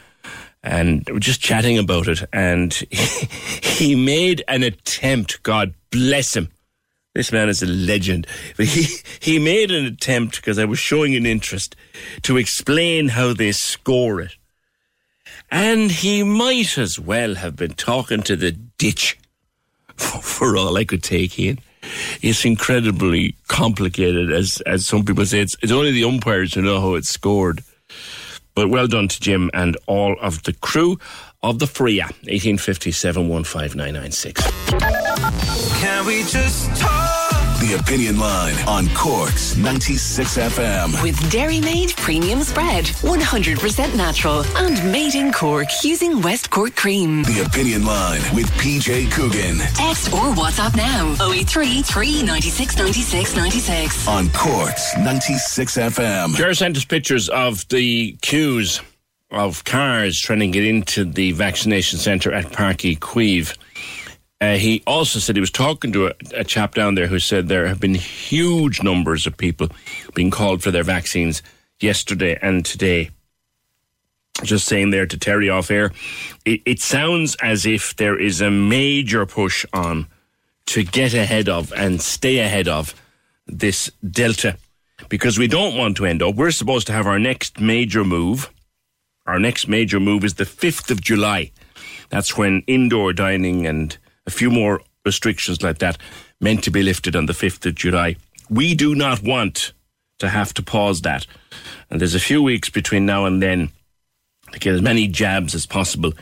[0.63, 2.23] and we were just chatting about it.
[2.33, 2.73] And
[3.63, 5.43] he made an attempt.
[5.43, 6.49] God bless him.
[7.15, 8.27] This man is a legend.
[8.57, 8.87] But he,
[9.21, 11.77] he made an attempt because I was showing an interest
[12.23, 14.37] to explain how they score it.
[15.51, 19.19] And he might as well have been talking to the ditch
[19.97, 21.59] for, for all I could take in.
[22.23, 25.41] It's incredibly complicated, as as some people say.
[25.41, 27.63] It's, it's only the umpires who know how it's scored.
[28.55, 30.99] But well done to Jim and all of the crew
[31.43, 35.50] of the Freya, 1857 15996.
[35.81, 37.59] Can we just talk?
[37.61, 41.03] The Opinion Line on Cork's 96 FM.
[41.03, 47.23] With Dairymaid Premium Spread, 100% natural and made in Cork using West Cork cream.
[47.23, 54.09] The Opinion Line with PJ Coogan Text or WhatsApp now 083 396 96 96.
[54.09, 56.35] on Cork's 96 FM.
[56.37, 58.83] Ger sent us pictures of the queues
[59.31, 63.57] of cars trying to get into the vaccination centre at Páirc Uí Chaoimh.
[64.41, 67.49] Uh, he also said he was talking to a, a chap down there who said
[67.49, 69.69] there have been huge numbers of people
[70.15, 71.43] being called for their vaccines
[71.79, 73.11] yesterday and today.
[74.43, 75.93] Just saying there to Terry off air,
[76.47, 80.07] it, it sounds as if there is a major push on
[80.67, 82.95] to get ahead of and stay ahead of
[83.47, 84.57] this Delta
[85.11, 86.37] because we don't want to end up.
[86.37, 88.51] We're supposed to have our next major move.
[89.27, 91.51] Our next major move is the 5th of July.
[92.09, 95.99] That's when indoor dining and a few more restrictions like that
[96.41, 98.17] meant to be lifted on the 5th of July.
[98.49, 99.73] We do not want
[100.19, 101.27] to have to pause that.
[101.89, 103.71] And there's a few weeks between now and then
[104.53, 106.13] to get as many jabs as possible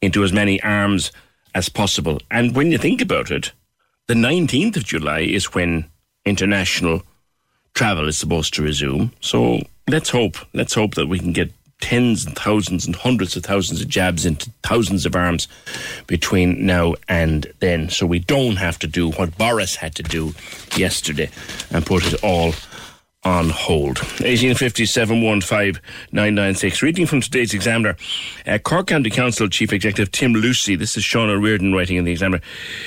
[0.00, 1.12] into as many arms
[1.54, 2.20] as possible.
[2.30, 3.52] And when you think about it,
[4.06, 5.86] the 19th of July is when
[6.24, 7.02] international
[7.74, 9.12] travel is supposed to resume.
[9.20, 13.44] So let's hope, let's hope that we can get tens and thousands and hundreds of
[13.44, 15.48] thousands of jabs into thousands of arms
[16.06, 17.90] between now and then.
[17.90, 20.34] So we don't have to do what Boris had to do
[20.76, 21.30] yesterday
[21.70, 22.54] and put it all
[23.24, 23.96] on hold.
[23.96, 26.82] 1857-15996.
[26.82, 27.96] Reading from today's Examiner,
[28.46, 32.12] uh, Cork County Council Chief Executive Tim Lucey, this is Sean O'Riordan writing in the
[32.12, 32.42] Examiner,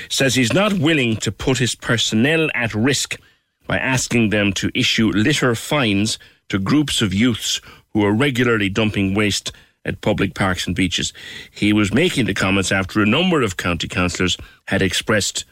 [0.08, 3.18] says he's not willing to put his personnel at risk
[3.66, 7.60] by asking them to issue litter fines to groups of youths
[7.98, 9.50] who are regularly dumping waste
[9.84, 11.12] at public parks and beaches.
[11.50, 15.44] He was making the comments after a number of county councillors had expressed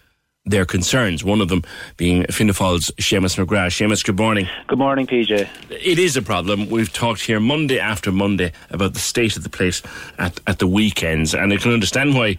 [0.44, 1.64] their concerns, one of them
[1.96, 3.74] being Fianna Fáil's Seamus McGrath.
[3.74, 4.48] Seamus, good morning.
[4.68, 5.48] Good morning, PJ.
[5.70, 6.70] It is a problem.
[6.70, 9.82] We've talked here Monday after Monday about the state of the place
[10.18, 12.38] at, at the weekends, and I can understand why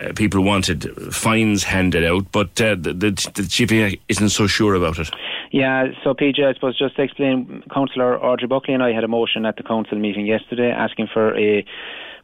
[0.00, 4.98] uh, people wanted fines handed out, but uh, the, the, the isn't so sure about
[4.98, 5.10] it.
[5.52, 9.08] Yeah, so PJ, I suppose just to explain, Councillor Audrey Buckley and I had a
[9.08, 11.64] motion at the council meeting yesterday asking for a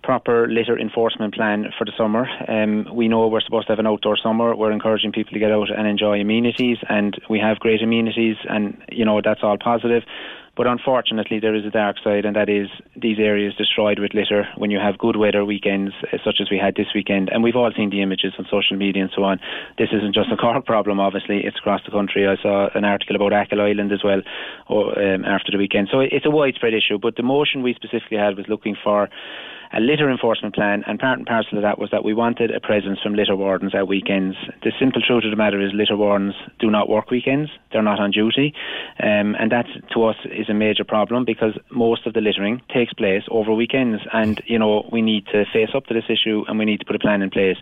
[0.02, 2.26] proper litter enforcement plan for the summer.
[2.48, 4.56] Um, we know we're supposed to have an outdoor summer.
[4.56, 8.76] We're encouraging people to get out and enjoy amenities, and we have great amenities, and
[8.90, 10.02] you know that's all positive.
[10.60, 14.46] But unfortunately, there is a dark side, and that is these areas destroyed with litter
[14.58, 17.30] when you have good weather weekends, uh, such as we had this weekend.
[17.32, 19.40] And we've all seen the images on social media and so on.
[19.78, 22.28] This isn't just a Cork problem, obviously, it's across the country.
[22.28, 24.20] I saw an article about Achill Island as well
[24.68, 25.88] or, um, after the weekend.
[25.90, 26.98] So it's a widespread issue.
[27.00, 29.08] But the motion we specifically had was looking for
[29.72, 32.60] a litter enforcement plan, and part and parcel of that was that we wanted a
[32.60, 34.36] presence from litter wardens at weekends.
[34.62, 38.01] The simple truth of the matter is litter wardens do not work weekends; they're not
[38.01, 38.52] on duty,
[39.02, 42.92] um, and that to us is a major problem because most of the littering takes
[42.94, 46.59] place over weekends, and you know we need to face up to this issue and
[46.59, 47.56] we need to put a plan in place.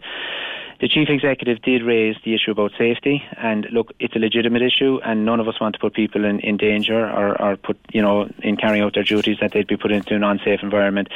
[0.81, 5.01] The chief executive did raise the issue about safety, and look, it's a legitimate issue,
[5.05, 8.01] and none of us want to put people in, in danger or, or put, you
[8.01, 11.09] know, in carrying out their duties that they'd be put into an unsafe environment.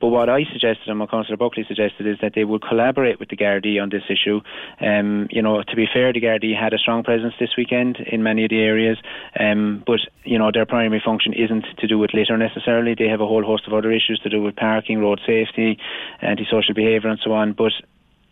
[0.00, 3.30] But what I suggested, and what Councillor Buckley suggested, is that they would collaborate with
[3.30, 4.42] the Gardaí on this issue.
[4.82, 8.22] Um, you know, to be fair, the Gardaí had a strong presence this weekend in
[8.22, 8.98] many of the areas,
[9.40, 12.94] um, but you know their primary function isn't to do with litter necessarily.
[12.94, 15.78] They have a whole host of other issues to do with parking, road safety,
[16.20, 17.52] antisocial behaviour, and so on.
[17.52, 17.72] But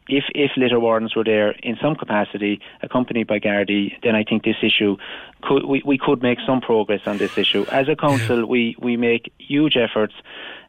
[0.09, 4.44] if if litter wardens were there in some capacity, accompanied by Gardaí, then I think
[4.44, 4.97] this issue
[5.43, 7.64] could we, we could make some progress on this issue.
[7.70, 10.14] As a council, we we make huge efforts.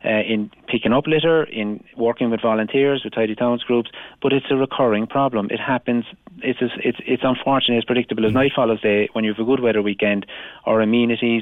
[0.04, 3.90] Uh, in picking up litter, in working with volunteers, with tidy towns groups,
[4.22, 5.48] but it's a recurring problem.
[5.50, 6.06] It happens.
[6.44, 7.78] It's as, it's it's unfortunate.
[7.78, 10.28] It's predictable as night follows day when you have a good weather weekend.
[10.68, 11.42] Our amenities,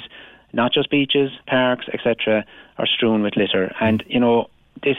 [0.54, 2.46] not just beaches, parks, etc.,
[2.78, 4.48] are strewn with litter, and you know
[4.82, 4.98] this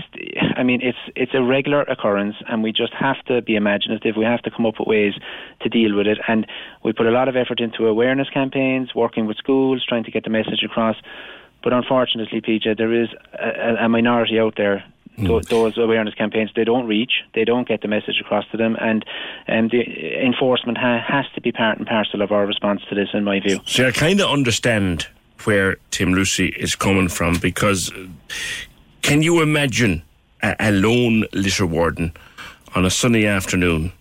[0.57, 4.17] I mean it's it's a regular occurrence and we just have to be imaginative.
[4.17, 5.15] We have to come up with ways
[5.63, 6.19] to deal with it.
[6.29, 6.47] And
[6.85, 10.25] we put a lot of effort into awareness campaigns working with schools trying to get
[10.25, 10.97] the message across.
[11.63, 14.85] But unfortunately PJ there is a, a minority out there
[15.17, 18.77] th- those awareness campaigns they don't reach they don't get the message across to them.
[18.81, 19.05] And
[19.47, 23.09] and the enforcement ha- has to be part and parcel of our response to this
[23.13, 23.61] in my view.
[23.67, 25.09] So I kind of understand
[25.45, 27.93] where Tim Lucey is coming from because
[29.05, 30.03] can you imagine
[30.43, 32.13] a, a lone litter warden
[32.75, 33.93] on a sunny afternoon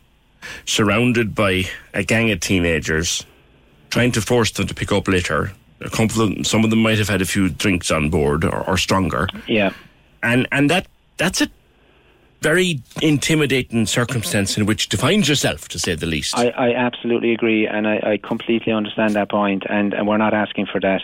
[0.66, 3.26] surrounded by a gang of teenagers
[3.90, 5.52] trying to force them to pick up litter?
[5.82, 8.46] A couple of them, some of them might have had a few drinks on board
[8.46, 9.28] or, or stronger.
[9.46, 9.74] yeah
[10.24, 11.48] And and that that's a
[12.44, 16.38] very intimidating circumstance in which to find yourself, to say the least.
[16.38, 20.34] I, I absolutely agree, and I, I completely understand that point, and, and we're not
[20.34, 21.02] asking for that.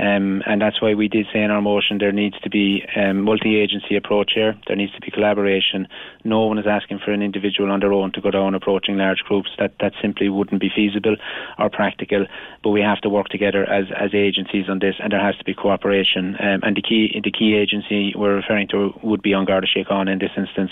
[0.00, 3.22] Um, and that's why we did say in our motion there needs to be um,
[3.22, 4.56] multi-agency approach here.
[4.66, 5.86] There needs to be collaboration.
[6.24, 9.20] No one is asking for an individual on their own to go down approaching large
[9.28, 9.50] groups.
[9.58, 11.16] That that simply wouldn't be feasible
[11.58, 12.26] or practical.
[12.62, 15.44] But we have to work together as as agencies on this, and there has to
[15.44, 16.34] be cooperation.
[16.40, 20.12] Um, and the key the key agency we're referring to would be on Garda Síochána
[20.12, 20.70] in this instance.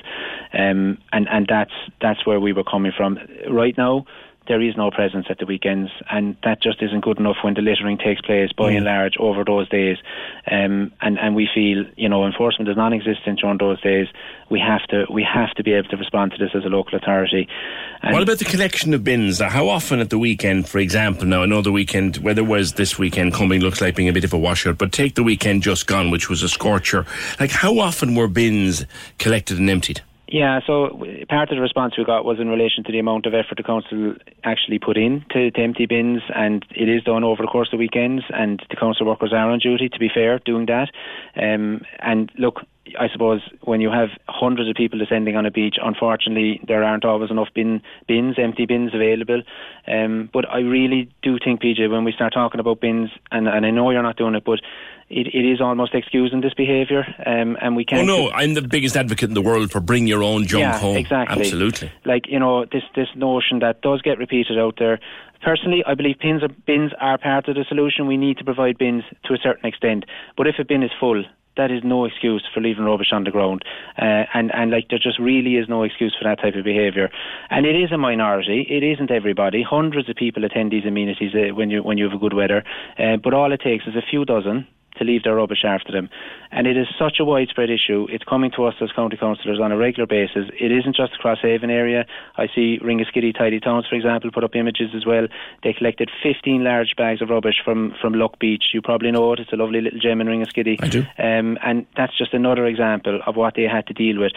[0.52, 3.18] Um, and and that's that's where we were coming from.
[3.50, 4.06] Right now,
[4.48, 7.60] there is no presence at the weekends, and that just isn't good enough when the
[7.60, 9.98] littering takes place by and large over those days.
[10.50, 14.08] Um, and and we feel you know enforcement is non-existent during those days.
[14.50, 16.98] We have to we have to be able to respond to this as a local
[16.98, 17.46] authority.
[18.02, 19.40] And what about the collection of bins?
[19.40, 22.98] How often at the weekend, for example, now I know the weekend, weather was this
[22.98, 25.86] weekend coming, looks like being a bit of a washout, but take the weekend just
[25.86, 27.04] gone, which was a scorcher.
[27.38, 28.86] Like, how often were bins
[29.18, 30.00] collected and emptied?
[30.30, 30.90] Yeah, so
[31.30, 33.62] part of the response we got was in relation to the amount of effort the
[33.62, 34.14] council
[34.44, 37.78] actually put in to, to empty bins, and it is done over the course of
[37.78, 40.90] the weekends, and the council workers are on duty, to be fair, doing that.
[41.34, 42.60] Um, and look,
[42.98, 47.04] I suppose when you have hundreds of people descending on a beach, unfortunately, there aren't
[47.04, 49.42] always enough bin, bins, empty bins available.
[49.86, 53.66] Um, but I really do think, PJ, when we start talking about bins, and, and
[53.66, 54.60] I know you're not doing it, but
[55.10, 58.08] it, it is almost excusing this behaviour, um, and we can't.
[58.08, 60.78] Oh no, I'm the biggest advocate in the world for bring your own junk yeah,
[60.78, 60.96] home.
[60.96, 61.40] Exactly.
[61.40, 61.90] Absolutely.
[62.04, 65.00] Like you know, this this notion that does get repeated out there.
[65.42, 68.06] Personally, I believe bins are, bins are part of the solution.
[68.06, 70.04] We need to provide bins to a certain extent,
[70.36, 71.24] but if a bin is full.
[71.58, 73.62] That is no excuse for leaving rubbish on the ground,
[74.00, 77.10] uh, and and like there just really is no excuse for that type of behaviour.
[77.50, 79.62] And it is a minority; it isn't everybody.
[79.62, 82.64] Hundreds of people attend these amenities uh, when you when you have a good weather,
[82.98, 84.66] uh, but all it takes is a few dozen
[84.98, 86.08] to leave their rubbish after them.
[86.50, 88.06] And it is such a widespread issue.
[88.10, 90.50] It's coming to us as county councillors on a regular basis.
[90.58, 92.06] It isn't just the Crosshaven area.
[92.36, 95.26] I see Ringaskiddy Tidy Towns, for example, put up images as well.
[95.62, 98.64] They collected 15 large bags of rubbish from, from Luck Beach.
[98.72, 99.40] You probably know it.
[99.40, 100.82] It's a lovely little gem in Ringaskiddy.
[100.82, 101.00] I do.
[101.18, 104.32] Um, and that's just another example of what they had to deal with.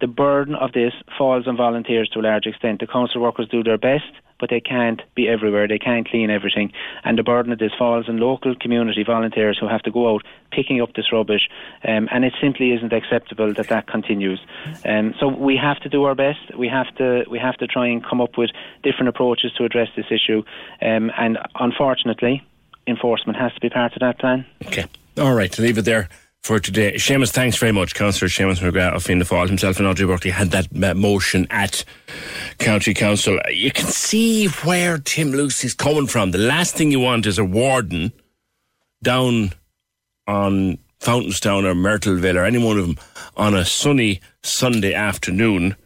[0.00, 2.80] The burden of this falls on volunteers to a large extent.
[2.80, 5.68] The council workers do their best, but they can't be everywhere.
[5.68, 6.72] They can't clean everything.
[7.04, 10.22] And the burden of this falls on local community volunteers who have to go out
[10.50, 11.48] picking up this rubbish.
[11.86, 14.40] Um, and it simply isn't acceptable that that continues.
[14.86, 16.56] Um, so we have to do our best.
[16.56, 18.50] We have to we have to try and come up with
[18.82, 20.42] different approaches to address this issue.
[20.80, 22.42] Um, and unfortunately,
[22.86, 24.46] enforcement has to be part of that plan.
[24.66, 24.86] Okay.
[25.18, 26.08] All right, leave it there
[26.42, 26.94] for today.
[26.94, 27.94] Seamus, thanks very much.
[27.94, 31.84] Councillor Seamus McGrath of Fianna Fáil himself and Audrey Buckley had that motion at
[32.58, 33.38] County Council.
[33.50, 36.30] You can see where Tim Lucey is coming from.
[36.30, 38.12] The last thing you want is a warden
[39.02, 39.52] down
[40.26, 42.98] on Fountainstown or Myrtleville or any one of them
[43.36, 45.76] on a sunny Sunday afternoon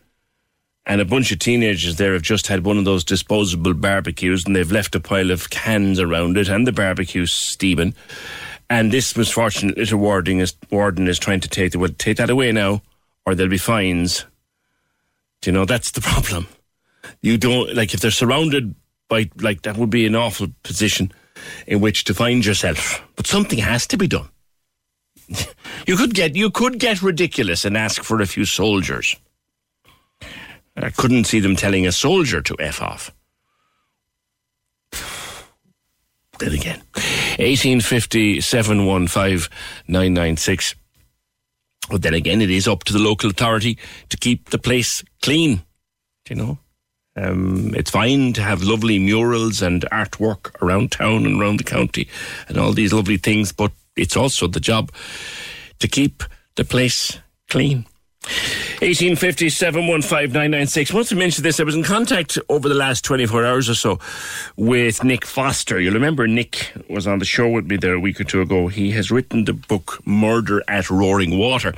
[0.86, 4.55] and a bunch of teenagers there have just had one of those disposable barbecues and
[4.55, 7.94] they've left a pile of cans around it and the barbecue's steaming.
[8.70, 12.31] And this misfortunate little warden is, warden is trying to take the, well, take that
[12.31, 12.82] away now
[13.27, 14.24] or there'll be fines.
[15.41, 16.47] Do you know, that's the problem.
[17.20, 18.74] You don't, like, if they're surrounded
[19.09, 21.12] by, like, that would be an awful position
[21.66, 23.03] in which to find yourself.
[23.16, 24.28] But something has to be done.
[25.86, 29.16] you could get, you could get ridiculous and ask for a few soldiers.
[30.77, 33.12] I couldn't see them telling a soldier to F off.
[36.41, 36.82] Then again,
[37.39, 39.51] 1850 715
[39.89, 40.74] 996.
[41.90, 43.78] But then again, it is up to the local authority
[44.09, 45.56] to keep the place clean.
[46.24, 46.59] Do you know?
[47.16, 52.09] Um, it's fine to have lovely murals and artwork around town and around the county
[52.48, 54.90] and all these lovely things, but it's also the job
[55.78, 56.24] to keep
[56.56, 57.86] the place clean.
[58.24, 61.12] 1850 715 996.
[61.12, 61.60] I mentioned this.
[61.60, 63.98] I was in contact over the last 24 hours or so
[64.56, 65.80] with Nick Foster.
[65.80, 68.68] You'll remember Nick was on the show with me there a week or two ago.
[68.68, 71.74] He has written the book Murder at Roaring Water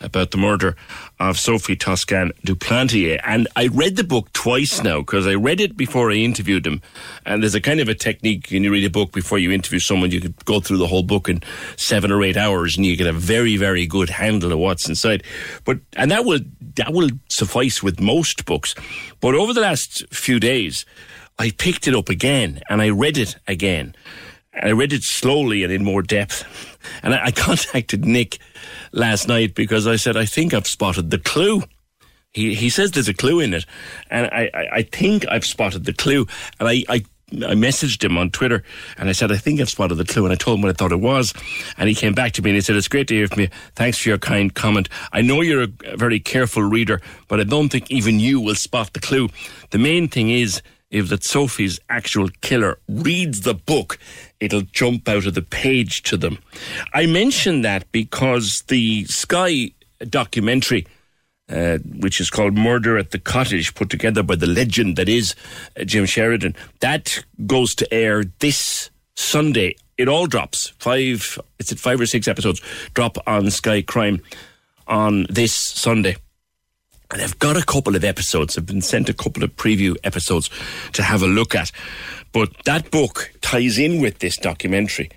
[0.00, 0.76] about the murder
[1.20, 3.20] of Sophie Toscan Duplantier.
[3.24, 6.82] And I read the book twice now because I read it before I interviewed him.
[7.24, 9.78] And there's a kind of a technique when you read a book before you interview
[9.78, 11.40] someone, you could go through the whole book in
[11.76, 15.22] seven or eight hours and you get a very, very good handle of what's inside.
[15.64, 16.40] But, and that will,
[16.76, 18.74] that will suffice with most books.
[19.20, 20.84] But over the last few days,
[21.38, 23.94] I picked it up again and I read it again.
[24.54, 26.44] I read it slowly and in more depth.
[27.02, 28.38] And I, I contacted Nick
[28.92, 31.62] last night because I said, I think I've spotted the clue.
[32.32, 33.66] He, he says there's a clue in it.
[34.10, 36.26] And I, I, I think I've spotted the clue.
[36.58, 38.62] And I, I, I messaged him on Twitter
[38.98, 40.24] and I said, I think I've spotted the clue.
[40.24, 41.32] And I told him what I thought it was.
[41.78, 43.48] And he came back to me and he said, It's great to hear from you.
[43.74, 44.88] Thanks for your kind comment.
[45.12, 48.92] I know you're a very careful reader, but I don't think even you will spot
[48.92, 49.28] the clue.
[49.70, 53.98] The main thing is, if that Sophie's actual killer reads the book,
[54.40, 56.38] it'll jump out of the page to them.
[56.92, 59.72] I mention that because the Sky
[60.08, 60.86] documentary
[61.52, 65.34] uh, which is called Murder at the Cottage, put together by the legend that is
[65.78, 66.56] uh, Jim Sheridan.
[66.80, 69.76] That goes to air this Sunday.
[69.98, 70.72] It all drops.
[70.78, 72.62] Five, it's at five or six episodes,
[72.94, 74.22] drop on Sky Crime
[74.86, 76.16] on this Sunday.
[77.12, 78.56] And I've got a couple of episodes.
[78.56, 80.48] I've been sent a couple of preview episodes
[80.94, 81.70] to have a look at.
[82.32, 85.10] But that book ties in with this documentary.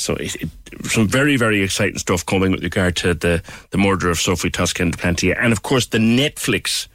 [0.00, 0.48] So it, it,
[0.84, 4.92] some very, very exciting stuff coming with regard to the, the murder of Sophie Toscan
[4.92, 5.36] Plantier.
[5.38, 6.88] And of course, the Netflix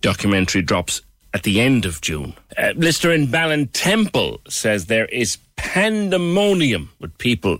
[0.00, 1.00] documentary drops
[1.32, 2.34] at the end of June.
[2.56, 7.58] Uh, listener in Ballintemple says there is pandemonium with people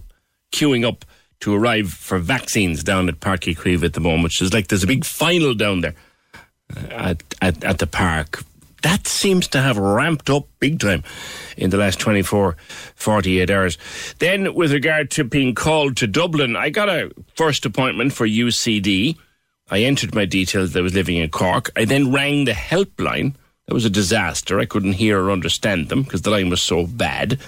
[0.53, 1.05] queuing up
[1.41, 4.41] to arrive for vaccines down at Páirc Uí Chaoimh at the moment.
[4.41, 5.95] Is like there's a big final down there
[6.77, 8.45] uh, at, at, at the park
[8.85, 11.03] that seems to have ramped up big time
[11.57, 12.55] in the last 24,
[12.95, 13.79] 48 hours.
[14.19, 19.17] Then, with regard to being called to Dublin, I got a first appointment for UCD.
[19.71, 21.71] I entered my details that I was living in Cork.
[21.75, 23.35] I then rang the helpline.
[23.67, 24.61] That was a disaster.
[24.61, 27.41] I couldn't hear or understand them because the line was so bad.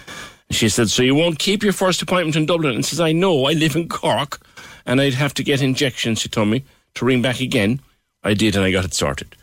[0.50, 2.74] She said, So you won't keep your first appointment in Dublin?
[2.74, 4.40] And says, I know, I live in Cork
[4.86, 6.64] and I'd have to get injections, she told me,
[6.94, 7.80] to ring back again.
[8.24, 9.36] I did and I got it sorted.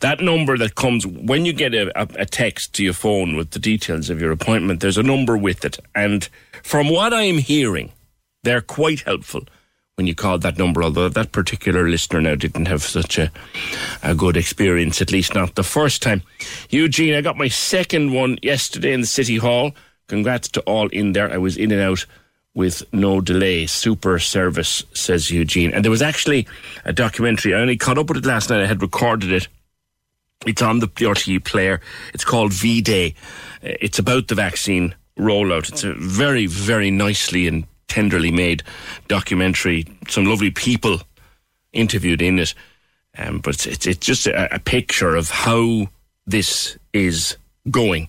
[0.00, 3.58] That number that comes when you get a, a, text to your phone with the
[3.58, 5.78] details of your appointment, there's a number with it.
[5.94, 6.28] And
[6.62, 7.92] from what I'm hearing,
[8.42, 9.42] they're quite helpful
[9.96, 13.30] when you call that number, although that particular listener now didn't have such a,
[14.02, 16.22] a good experience, at least not the first time.
[16.70, 19.72] Eugene, I got my second one yesterday in the City Hall.
[20.08, 21.30] Congrats to all in there.
[21.30, 22.06] I was in and out
[22.54, 23.66] with no delay.
[23.66, 25.72] Super service, says Eugene.
[25.72, 26.46] And there was actually
[26.84, 27.54] a documentary.
[27.54, 28.62] I only caught up with it last night.
[28.62, 29.48] I had recorded it.
[30.46, 31.80] It's on the RTE player.
[32.14, 33.14] It's called V Day.
[33.62, 35.68] It's about the vaccine rollout.
[35.68, 38.62] It's a very, very nicely and tenderly made
[39.08, 39.86] documentary.
[40.08, 41.02] Some lovely people
[41.72, 42.54] interviewed in it.
[43.16, 45.88] Um, but it's, it's, it's just a, a picture of how
[46.26, 47.36] this is
[47.70, 48.08] going.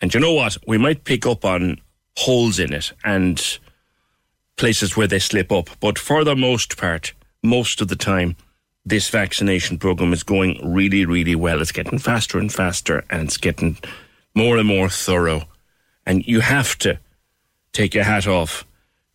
[0.00, 0.56] And you know what?
[0.66, 1.80] We might pick up on
[2.16, 3.58] holes in it and
[4.56, 5.70] places where they slip up.
[5.80, 8.36] But for the most part, most of the time,
[8.86, 11.60] this vaccination program is going really, really well.
[11.60, 13.78] It's getting faster and faster and it's getting
[14.34, 15.44] more and more thorough.
[16.06, 16.98] And you have to
[17.72, 18.66] take your hat off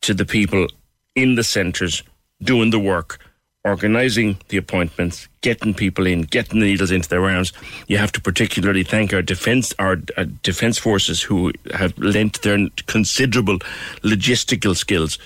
[0.01, 0.67] to the people
[1.15, 2.03] in the centres
[2.41, 3.19] doing the work
[3.65, 7.51] organising the appointments, getting people in, getting the needles into their arms.
[7.87, 12.69] You have to particularly thank our defence our uh, defence forces who have lent their
[12.87, 13.59] considerable
[14.01, 15.17] logistical skills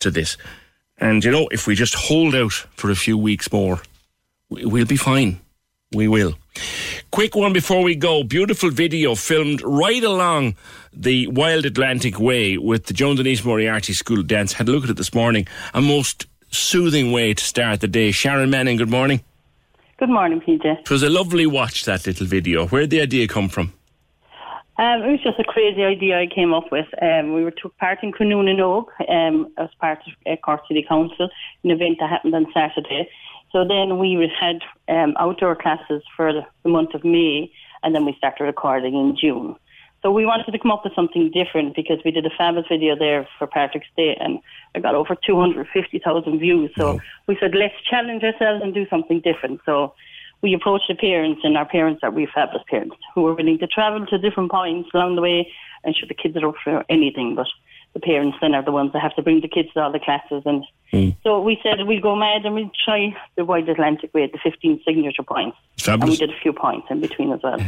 [0.00, 0.36] to this.
[0.98, 3.80] And you know, if we just hold out for a few weeks more,
[4.50, 5.40] we'll be fine.
[5.92, 6.34] We will.
[7.10, 8.22] Quick one before we go.
[8.22, 10.54] Beautiful video filmed right along
[10.92, 14.52] the Wild Atlantic Way with the Joan Denise Moriarty School of Dance.
[14.52, 15.48] Had a look at it this morning.
[15.74, 18.12] A most soothing way to start the day.
[18.12, 19.22] Sharon Manning, good morning.
[19.98, 20.64] Good morning, PJ.
[20.64, 22.66] It was a lovely watch, that little video.
[22.68, 23.72] Where did the idea come from?
[24.78, 26.86] Um, it was just a crazy idea I came up with.
[27.02, 30.62] Um, we were took part in Cruinniú na nÓg um, as part of uh, Cork
[30.68, 31.28] City Council,
[31.64, 33.06] an event that happened on Saturday.
[33.52, 37.50] So then we had um, outdoor classes for the, month of May,
[37.82, 39.56] and then we started recording in June.
[40.02, 42.96] So we wanted to come up with something different because we did a fabulous video
[42.96, 44.38] there for Patrick's Day and
[44.74, 46.70] I got over 250,000 views.
[46.78, 47.00] So mm.
[47.26, 49.60] we said, let's challenge ourselves and do something different.
[49.66, 49.92] So
[50.40, 53.66] we approached the parents and our parents are we fabulous parents who were willing to
[53.66, 55.52] travel to different points along the way
[55.84, 57.34] and show the kids are up for anything.
[57.34, 57.48] But
[57.92, 59.98] the parents then are the ones that have to bring the kids to all the
[59.98, 60.42] classes.
[60.46, 61.16] And mm.
[61.22, 64.82] so we said we'd go mad and we'd try the Wild Atlantic Way, the 15
[64.84, 65.56] signature points.
[65.78, 66.02] Fabulous.
[66.02, 67.58] And we did a few points in between as well.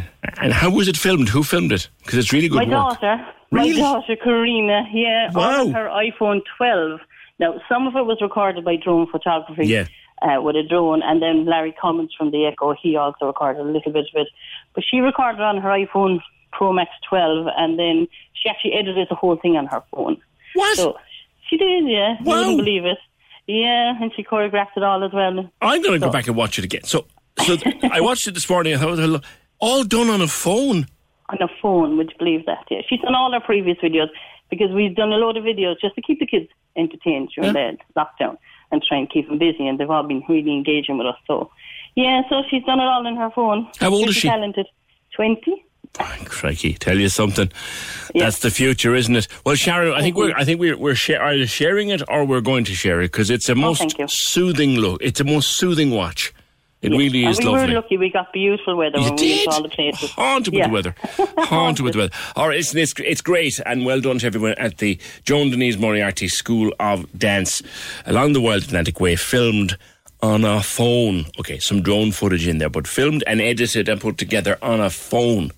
[0.41, 1.29] And how was it filmed?
[1.29, 1.89] Who filmed it?
[2.05, 3.01] Because it's really good My work.
[3.01, 3.27] daughter.
[3.51, 3.73] Really?
[3.75, 4.85] My daughter, Karina.
[4.93, 5.63] Yeah, wow.
[5.63, 7.01] on her iPhone 12.
[7.39, 9.67] Now, some of it was recorded by drone photography.
[9.67, 9.87] Yeah.
[10.23, 13.65] Uh, with a drone, and then Larry Cummins from the Echo, he also recorded a
[13.65, 14.29] little bit of it.
[14.73, 16.21] But she recorded on her iPhone
[16.53, 20.17] Pro Max 12, and then she actually edited the whole thing on her phone.
[20.55, 20.77] What?
[20.77, 20.97] So
[21.49, 22.17] she did, yeah.
[22.23, 22.35] Wow.
[22.35, 22.99] You wouldn't believe it.
[23.47, 25.51] Yeah, and she choreographed it all as well.
[25.61, 26.85] I'm going to So- go back and watch it again.
[26.85, 27.07] So,
[27.45, 27.57] so
[27.91, 28.75] I watched it this morning.
[28.75, 29.25] I thought,
[29.59, 30.87] all done on a phone.
[31.29, 32.65] On a phone, would you believe that?
[32.71, 34.09] Yeah, she's done all our previous videos
[34.51, 37.77] because we've done a load of videos just to keep the kids entertained during the
[37.97, 38.37] lockdown
[38.71, 41.17] and try and keep them busy, and they've all been really engaging with us.
[41.27, 41.51] So,
[41.97, 43.69] yeah, so she's done it all on her phone.
[43.81, 44.29] How old is she?
[44.29, 44.67] Talented,
[45.17, 45.65] twenty.
[45.95, 47.51] Crikey, tell you something.
[48.15, 49.29] That's the future, isn't it?
[49.45, 52.41] Well, Sharon, I think we're I think we're we're share, either sharing it or we're
[52.41, 55.03] going to share it because it's a oh, most Oh, soothing look.
[55.03, 56.33] It's a most soothing watch.
[56.81, 56.99] It Yeah.
[56.99, 57.69] really and is we lovely.
[57.69, 57.97] were lucky.
[57.99, 59.45] We got beautiful weather You we did?
[59.45, 60.11] to all the places.
[60.11, 60.67] Haunted with Yeah.
[60.69, 60.95] the weather.
[61.39, 62.15] Haunted with the weather.
[62.37, 65.79] All right, listen, it's, it's great and well done to everyone at the Joan Denise
[65.79, 67.63] Moriarty School of Dance
[68.07, 69.77] along the Wild Atlantic Way, filmed
[70.23, 71.27] on a phone.
[71.39, 74.91] Okay, some drone footage in there, but filmed and edited and put together on a
[74.91, 75.53] phone.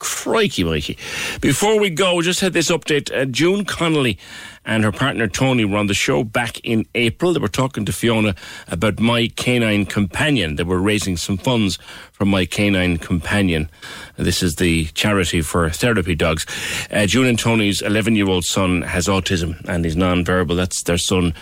[0.00, 0.96] Crikey, Mikey.
[1.40, 3.14] Before we go, just had this update.
[3.14, 4.18] Uh, June Connolly
[4.64, 7.34] and her partner Tony were on the show back in April.
[7.34, 8.34] They were talking to Fiona
[8.66, 10.56] about My Canine Companion.
[10.56, 11.78] They were raising some funds
[12.12, 13.70] for My Canine Companion.
[14.16, 16.46] This is the charity for therapy dogs.
[16.90, 20.56] Uh, June and Tony's 11 year old son has autism and is non verbal.
[20.56, 21.34] That's their son,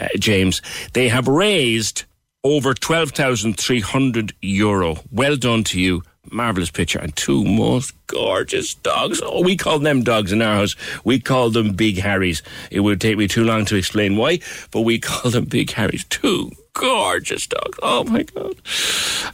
[0.00, 0.62] uh, James.
[0.94, 2.04] They have raised
[2.42, 4.98] over 12,300 euro.
[5.10, 6.02] Well done to you.
[6.30, 6.98] Marvellous picture.
[6.98, 9.20] And two most gorgeous dogs.
[9.24, 10.76] Oh, we call them dogs in our house.
[11.04, 12.42] We call them Big Harrys.
[12.70, 14.40] It would take me too long to explain why,
[14.70, 16.04] but we call them Big Harrys.
[16.04, 17.78] Two gorgeous dogs.
[17.82, 18.54] Oh my God.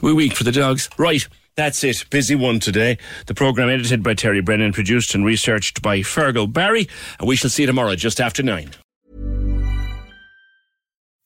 [0.00, 0.88] We're weak for the dogs.
[0.98, 1.26] Right.
[1.54, 2.04] That's it.
[2.08, 2.96] Busy one today.
[3.26, 6.88] The programme edited by Terry Brennan, produced and researched by Fergal Barry.
[7.18, 8.70] And we shall see you tomorrow just after nine.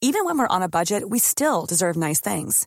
[0.02, 2.66] Even when we're on a budget, we still deserve nice things.